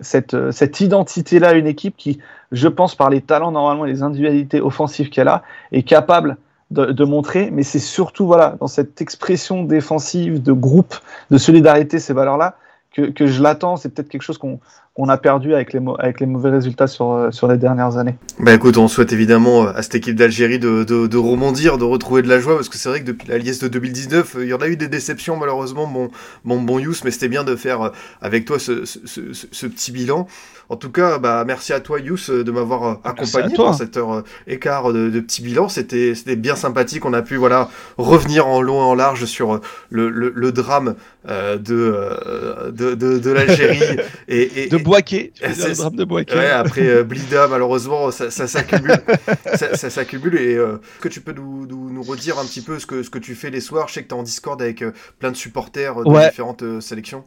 cette, 0.00 0.50
cette 0.50 0.80
identité-là 0.80 1.50
à 1.50 1.52
une 1.54 1.66
équipe 1.66 1.96
qui, 1.96 2.18
je 2.52 2.68
pense, 2.68 2.94
par 2.94 3.10
les 3.10 3.20
talents, 3.20 3.52
normalement, 3.52 3.84
les 3.84 4.02
individualités 4.02 4.60
offensives 4.60 5.10
qu'elle 5.10 5.28
a, 5.28 5.42
est 5.72 5.82
capable 5.82 6.36
de, 6.70 6.86
de, 6.86 7.04
montrer, 7.04 7.50
mais 7.50 7.62
c'est 7.62 7.78
surtout 7.78 8.26
voilà 8.26 8.56
dans 8.60 8.66
cette 8.66 9.00
expression 9.00 9.64
défensive 9.64 10.42
de 10.42 10.52
groupe, 10.52 10.94
de 11.30 11.38
solidarité, 11.38 11.98
ces 11.98 12.12
valeurs-là, 12.12 12.56
que, 12.92 13.02
que 13.02 13.26
je 13.26 13.42
l'attends. 13.42 13.76
C'est 13.76 13.88
peut-être 13.90 14.08
quelque 14.08 14.22
chose 14.22 14.38
qu'on 14.38 14.60
qu'on 14.94 15.08
a 15.08 15.18
perdu 15.18 15.54
avec 15.54 15.72
les, 15.72 15.80
mauvais 16.26 16.50
résultats 16.50 16.86
sur, 16.86 17.12
euh, 17.12 17.30
sur 17.32 17.48
les 17.48 17.58
dernières 17.58 17.96
années. 17.96 18.14
Bah 18.38 18.54
écoute, 18.54 18.76
on 18.78 18.86
souhaite 18.86 19.12
évidemment 19.12 19.64
euh, 19.64 19.72
à 19.74 19.82
cette 19.82 19.96
équipe 19.96 20.14
d'Algérie 20.14 20.60
de, 20.60 20.84
de, 20.84 21.08
de, 21.08 21.08
de 21.08 21.84
retrouver 21.84 22.22
de 22.22 22.28
la 22.28 22.38
joie, 22.38 22.54
parce 22.54 22.68
que 22.68 22.78
c'est 22.78 22.88
vrai 22.88 23.00
que 23.00 23.06
depuis 23.06 23.28
la 23.28 23.38
liesse 23.38 23.58
de 23.58 23.66
2019, 23.66 24.36
euh, 24.36 24.44
il 24.44 24.50
y 24.50 24.54
en 24.54 24.58
a 24.58 24.68
eu 24.68 24.76
des 24.76 24.86
déceptions 24.86 25.36
malheureusement, 25.36 25.86
mon, 25.86 26.10
mon 26.44 26.60
bon 26.60 26.78
Yous, 26.78 26.94
mais 27.04 27.10
c'était 27.10 27.28
bien 27.28 27.42
de 27.42 27.56
faire 27.56 27.90
avec 28.22 28.44
toi 28.44 28.60
ce, 28.60 28.84
ce, 28.84 29.00
ce, 29.04 29.66
petit 29.66 29.90
bilan. 29.90 30.28
En 30.68 30.76
tout 30.76 30.90
cas, 30.90 31.18
bah, 31.18 31.44
merci 31.46 31.72
à 31.72 31.80
toi 31.80 32.00
Yous 32.00 32.30
de 32.30 32.50
m'avoir 32.50 33.00
accompagné 33.04 33.54
dans 33.54 33.72
cette 33.72 33.96
heure 33.96 34.22
écart 34.46 34.92
de, 34.92 35.10
de 35.10 35.20
petit 35.20 35.42
bilan. 35.42 35.68
C'était 35.68 36.36
bien 36.36 36.56
sympathique. 36.56 37.04
On 37.04 37.12
a 37.12 37.22
pu 37.22 37.36
voilà 37.36 37.68
revenir 37.98 38.46
en 38.46 38.60
long 38.60 38.78
et 38.80 38.84
en 38.84 38.94
large 38.94 39.24
sur 39.24 39.60
le, 39.90 40.08
le, 40.10 40.32
le 40.34 40.52
drame 40.52 40.94
euh, 41.28 41.56
de, 41.56 42.70
de, 42.70 42.94
de, 42.94 43.18
de 43.18 43.30
l'Algérie 43.30 43.80
et, 44.28 44.64
et, 44.64 44.68
Boaké, 44.78 45.32
le 45.42 45.74
drame 45.74 45.96
de 45.96 46.04
Boaké. 46.04 46.34
Ouais, 46.36 46.50
après 46.50 46.86
euh, 46.86 47.04
Blida, 47.04 47.48
malheureusement, 47.48 48.10
ça, 48.10 48.30
ça 48.30 48.46
s'accumule. 48.46 48.96
ça, 49.54 49.76
ça 49.76 49.90
s'accumule. 49.90 50.36
Et 50.36 50.54
euh, 50.56 50.78
que 51.00 51.08
tu 51.08 51.20
peux 51.20 51.32
nous, 51.32 51.66
nous, 51.66 51.90
nous, 51.90 52.02
redire 52.02 52.38
un 52.38 52.44
petit 52.44 52.60
peu 52.60 52.78
ce 52.78 52.86
que, 52.86 53.02
ce 53.02 53.10
que 53.10 53.18
tu 53.18 53.34
fais 53.34 53.50
les 53.50 53.60
soirs 53.60 53.88
Je 53.88 53.94
sais 53.94 54.02
que 54.02 54.08
tu 54.08 54.14
es 54.14 54.18
en 54.18 54.22
Discord 54.22 54.60
avec 54.60 54.82
euh, 54.82 54.92
plein 55.18 55.30
de 55.30 55.36
supporters 55.36 55.96
de 55.96 56.28
différentes 56.28 56.62
euh, 56.62 56.80
sélections. 56.80 57.24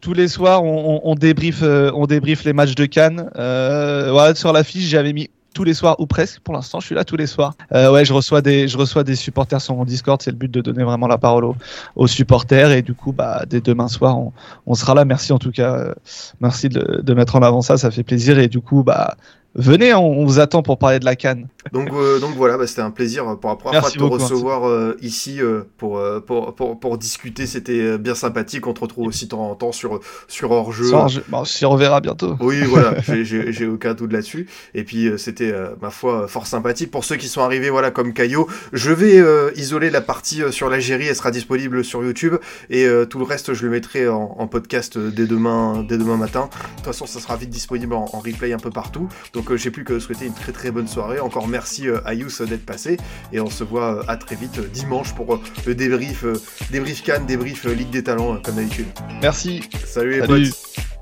tous 0.00 0.12
les 0.14 0.28
soirs, 0.28 0.64
on, 0.64 1.00
on, 1.04 1.14
débriefe, 1.14 1.62
on 1.62 2.06
débriefe 2.06 2.44
les 2.44 2.52
matchs 2.52 2.67
de 2.74 2.86
Cannes. 2.86 3.30
ouais, 3.36 4.34
sur 4.34 4.52
l'affiche, 4.52 4.84
j'avais 4.88 5.12
mis 5.12 5.30
tous 5.58 5.64
les 5.64 5.74
soirs 5.74 5.98
ou 5.98 6.06
presque. 6.06 6.38
Pour 6.40 6.54
l'instant, 6.54 6.78
je 6.78 6.86
suis 6.86 6.94
là 6.94 7.04
tous 7.04 7.16
les 7.16 7.26
soirs. 7.26 7.54
Euh, 7.72 7.90
ouais, 7.90 8.04
je 8.04 8.12
reçois 8.12 8.42
des, 8.42 8.68
je 8.68 8.78
reçois 8.78 9.02
des 9.02 9.16
supporters 9.16 9.60
sur 9.60 9.74
mon 9.74 9.84
Discord. 9.84 10.22
C'est 10.22 10.30
le 10.30 10.36
but 10.36 10.50
de 10.50 10.60
donner 10.60 10.84
vraiment 10.84 11.08
la 11.08 11.18
parole 11.18 11.52
aux, 11.96 12.06
supporters. 12.06 12.70
Et 12.70 12.82
du 12.82 12.94
coup, 12.94 13.12
bah, 13.12 13.42
dès 13.44 13.60
demain 13.60 13.88
soir, 13.88 14.16
on, 14.16 14.32
on 14.66 14.74
sera 14.74 14.94
là. 14.94 15.04
Merci 15.04 15.32
en 15.32 15.38
tout 15.38 15.50
cas. 15.50 15.74
Euh, 15.74 15.94
merci 16.40 16.68
de, 16.68 17.00
de, 17.02 17.14
mettre 17.14 17.34
en 17.34 17.42
avant 17.42 17.60
ça. 17.60 17.76
Ça 17.76 17.90
fait 17.90 18.04
plaisir. 18.04 18.38
Et 18.38 18.46
du 18.46 18.60
coup, 18.60 18.84
bah, 18.84 19.16
venez, 19.54 19.94
on, 19.94 20.24
vous 20.24 20.38
attend 20.40 20.62
pour 20.62 20.78
parler 20.78 20.98
de 20.98 21.04
la 21.04 21.16
canne. 21.16 21.48
Donc, 21.72 21.90
euh, 21.92 22.18
donc 22.18 22.34
voilà, 22.34 22.56
bah, 22.56 22.66
c'était 22.66 22.82
un 22.82 22.90
plaisir 22.90 23.38
pour 23.38 23.50
la 23.50 23.56
première 23.56 23.80
fois 23.80 23.90
de 23.90 23.96
te 23.96 24.02
recevoir 24.02 24.66
euh, 24.66 24.96
ici 25.02 25.40
euh, 25.40 25.62
pour, 25.76 26.00
pour, 26.26 26.54
pour, 26.54 26.80
pour, 26.80 26.98
discuter. 26.98 27.46
C'était 27.46 27.98
bien 27.98 28.14
sympathique. 28.14 28.66
On 28.66 28.72
te 28.72 28.80
retrouve 28.80 29.08
aussi 29.08 29.24
de 29.24 29.30
temps 29.30 29.50
en 29.50 29.54
temps 29.54 29.72
sur, 29.72 30.00
sur 30.28 30.50
hors-jeu. 30.50 30.90
Bon, 30.90 31.06
on 31.32 31.44
s'y 31.44 31.64
reverra 31.64 32.00
bientôt. 32.00 32.36
Oui, 32.40 32.62
voilà, 32.62 32.94
j'ai 33.02 33.66
aucun 33.66 33.94
doute 33.94 34.12
là-dessus. 34.12 34.48
Et 34.74 34.84
puis 34.84 35.10
c'était, 35.18 35.54
ma 35.80 35.90
foi, 35.90 36.28
fort 36.28 36.46
sympathique. 36.46 36.90
Pour 36.90 37.04
ceux 37.04 37.16
qui 37.16 37.28
sont 37.28 37.42
arrivés 37.42 37.70
voilà, 37.70 37.90
comme 37.90 38.12
Caillot, 38.12 38.48
je 38.72 38.92
vais 38.92 39.22
isoler 39.56 39.90
la 39.90 40.00
partie 40.00 40.42
sur 40.50 40.70
l'Algérie. 40.70 41.06
Elle 41.06 41.16
sera 41.16 41.30
disponible 41.30 41.84
sur 41.84 42.02
YouTube. 42.02 42.36
Et 42.70 42.86
tout 43.10 43.18
le 43.18 43.24
reste, 43.24 43.54
je 43.54 43.64
le 43.64 43.70
mettrai 43.70 44.08
en, 44.08 44.46
podcast 44.48 44.98
dès 44.98 45.26
demain, 45.26 45.84
dès 45.86 45.98
demain 45.98 46.16
matin. 46.16 46.48
De 46.48 46.76
toute 46.76 46.86
façon, 46.86 47.06
ça 47.06 47.20
sera 47.20 47.36
vite 47.36 47.50
disponible 47.50 47.94
en, 47.94 48.08
en 48.12 48.18
replay 48.20 48.52
un 48.52 48.58
peu 48.58 48.70
partout. 48.70 49.08
Donc 49.34 49.47
j'ai 49.56 49.70
plus 49.70 49.84
que 49.84 49.98
souhaiter 49.98 50.26
une 50.26 50.34
très 50.34 50.52
très 50.52 50.70
bonne 50.70 50.88
soirée. 50.88 51.20
Encore 51.20 51.48
merci 51.48 51.88
euh, 51.88 52.00
à 52.04 52.14
Yous 52.14 52.44
d'être 52.46 52.66
passé 52.66 52.96
et 53.32 53.40
on 53.40 53.50
se 53.50 53.64
voit 53.64 53.98
euh, 53.98 54.02
à 54.08 54.16
très 54.16 54.36
vite 54.36 54.58
euh, 54.58 54.66
dimanche 54.66 55.14
pour 55.14 55.40
le 55.66 55.74
débrief, 55.74 56.24
débrief 56.70 57.02
Cannes, 57.02 57.26
débrief 57.26 57.64
Ligue 57.64 57.90
des 57.90 58.02
Talents 58.02 58.40
comme 58.42 58.56
d'habitude. 58.56 58.86
Merci. 59.22 59.62
Salut 59.84 60.20
les 60.20 60.26
potes. 60.26 60.52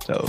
Ciao. 0.06 0.24